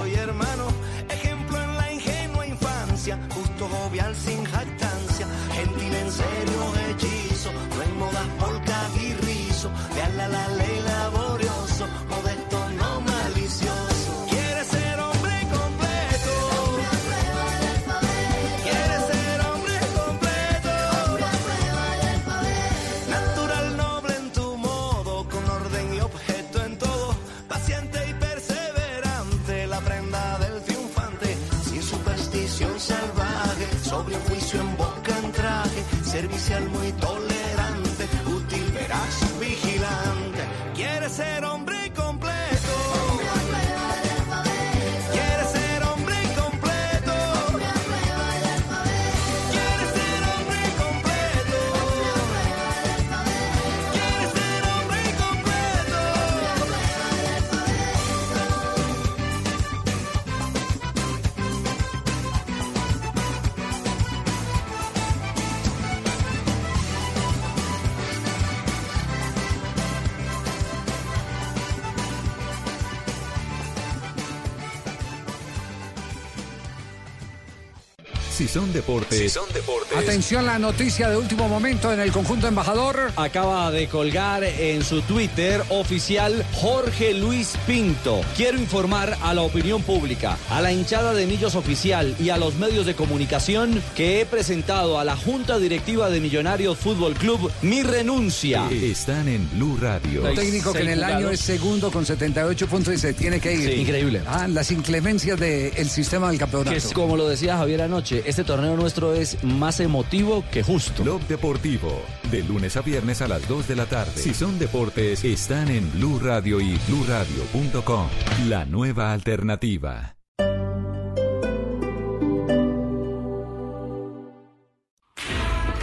Si 78.52 78.58
son 78.58 78.72
deportes. 78.74 79.96
Atención, 79.96 80.44
la 80.44 80.58
noticia 80.58 81.08
de 81.08 81.16
último 81.16 81.48
momento 81.48 81.90
en 81.90 82.00
el 82.00 82.12
conjunto 82.12 82.48
embajador. 82.48 83.10
Acaba 83.16 83.70
de 83.70 83.88
colgar 83.88 84.44
en 84.44 84.84
su 84.84 85.00
Twitter 85.00 85.62
oficial 85.70 86.44
Jorge 86.52 87.14
Luis 87.14 87.54
Pinto. 87.66 88.20
Quiero 88.36 88.58
informar 88.58 89.16
a 89.22 89.32
la 89.32 89.40
opinión 89.40 89.82
pública, 89.82 90.36
a 90.50 90.60
la 90.60 90.70
hinchada 90.70 91.14
de 91.14 91.26
Millos 91.26 91.54
Oficial 91.54 92.14
y 92.20 92.28
a 92.28 92.36
los 92.36 92.56
medios 92.56 92.84
de 92.84 92.94
comunicación 92.94 93.82
que 93.96 94.20
he 94.20 94.26
presentado 94.26 94.98
a 94.98 95.04
la 95.04 95.16
Junta 95.16 95.58
Directiva 95.58 96.10
de 96.10 96.20
Millonarios 96.20 96.76
Fútbol 96.76 97.14
Club 97.14 97.50
mi 97.62 97.82
renuncia. 97.82 98.68
Están 98.70 99.28
en 99.28 99.48
Blue 99.52 99.78
Radio. 99.80 100.24
Un 100.28 100.34
técnico 100.34 100.74
que 100.74 100.80
en 100.80 100.90
el 100.90 101.04
año 101.04 101.30
es 101.30 101.40
segundo 101.40 101.90
con 101.90 102.04
78 102.04 102.66
puntos 102.66 102.92
y 102.92 102.98
se 102.98 103.14
tiene 103.14 103.40
que 103.40 103.54
ir. 103.54 103.70
Sí. 103.70 103.80
Increíble. 103.80 104.20
Ah, 104.26 104.46
las 104.46 104.70
inclemencias 104.70 105.40
del 105.40 105.88
sistema 105.88 106.28
del 106.28 106.38
campeonato. 106.38 106.70
Que 106.70 106.76
es, 106.76 106.92
como 106.92 107.16
lo 107.16 107.26
decía 107.26 107.56
Javier 107.56 107.80
anoche, 107.80 108.22
este 108.26 108.41
torneo 108.44 108.76
nuestro 108.76 109.14
es 109.14 109.42
más 109.44 109.80
emotivo 109.80 110.44
que 110.50 110.62
justo. 110.62 111.02
Blog 111.02 111.22
Deportivo. 111.26 112.02
De 112.30 112.42
lunes 112.42 112.76
a 112.76 112.82
viernes 112.82 113.22
a 113.22 113.28
las 113.28 113.46
2 113.48 113.68
de 113.68 113.76
la 113.76 113.86
tarde. 113.86 114.12
Si 114.14 114.34
son 114.34 114.58
deportes, 114.58 115.24
están 115.24 115.68
en 115.68 115.90
Blue 115.92 116.18
Radio 116.18 116.60
y 116.60 116.78
BlueRadio.com. 116.88 118.08
La 118.48 118.64
nueva 118.64 119.12
alternativa. 119.12 120.16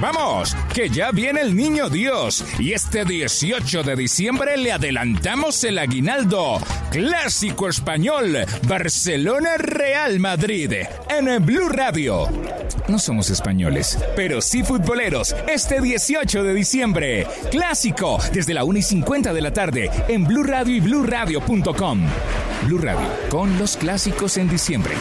Vamos, 0.00 0.56
que 0.72 0.88
ya 0.88 1.10
viene 1.10 1.40
el 1.40 1.56
niño 1.56 1.88
Dios 1.88 2.44
y 2.58 2.72
este 2.72 3.04
18 3.04 3.82
de 3.82 3.96
diciembre 3.96 4.56
le 4.56 4.70
adelantamos 4.70 5.64
el 5.64 5.76
aguinaldo. 5.78 6.58
Clásico 6.92 7.68
español, 7.68 8.38
Barcelona 8.68 9.56
Real 9.56 10.20
Madrid, 10.20 10.72
en 11.10 11.44
Blue 11.44 11.68
Radio. 11.68 12.28
No 12.86 12.98
somos 13.00 13.30
españoles, 13.30 13.98
pero 14.14 14.40
sí 14.40 14.62
futboleros, 14.62 15.34
este 15.48 15.80
18 15.80 16.44
de 16.44 16.54
diciembre. 16.54 17.26
Clásico, 17.50 18.18
desde 18.32 18.54
la 18.54 18.62
1 18.62 18.78
y 18.78 18.82
50 18.82 19.32
de 19.32 19.40
la 19.40 19.52
tarde, 19.52 19.90
en 20.06 20.24
Blue 20.24 20.44
Radio 20.44 20.76
y 20.76 20.80
BlueRadio.com. 20.80 22.00
Blue 22.66 22.78
Radio, 22.78 23.08
con 23.30 23.58
los 23.58 23.76
clásicos 23.76 24.36
en 24.36 24.48
diciembre. 24.48 24.94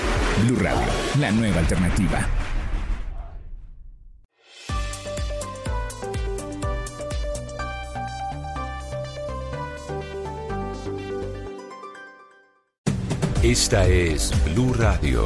Blue 0.43 0.57
Radio, 0.57 0.87
la 1.19 1.31
nueva 1.31 1.59
alternativa. 1.59 2.27
Esta 13.49 13.87
es 13.87 14.33
Blue 14.43 14.73
Radio. 14.73 15.25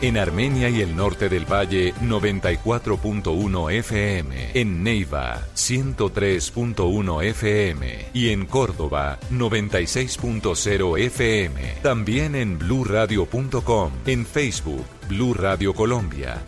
En 0.00 0.16
Armenia 0.18 0.68
y 0.68 0.80
el 0.80 0.96
norte 0.96 1.28
del 1.28 1.50
Valle 1.50 1.94
94.1 2.02 3.72
FM, 3.72 4.50
en 4.54 4.82
Neiva 4.82 5.42
103.1 5.54 7.24
FM 7.24 8.06
y 8.12 8.30
en 8.30 8.46
Córdoba 8.46 9.18
96.0 9.30 10.98
FM. 10.98 11.74
También 11.82 12.34
en 12.34 12.58
bluradio.com, 12.58 13.92
en 14.06 14.26
Facebook 14.26 14.84
Blue 15.08 15.34
Radio 15.34 15.74
Colombia. 15.74 16.42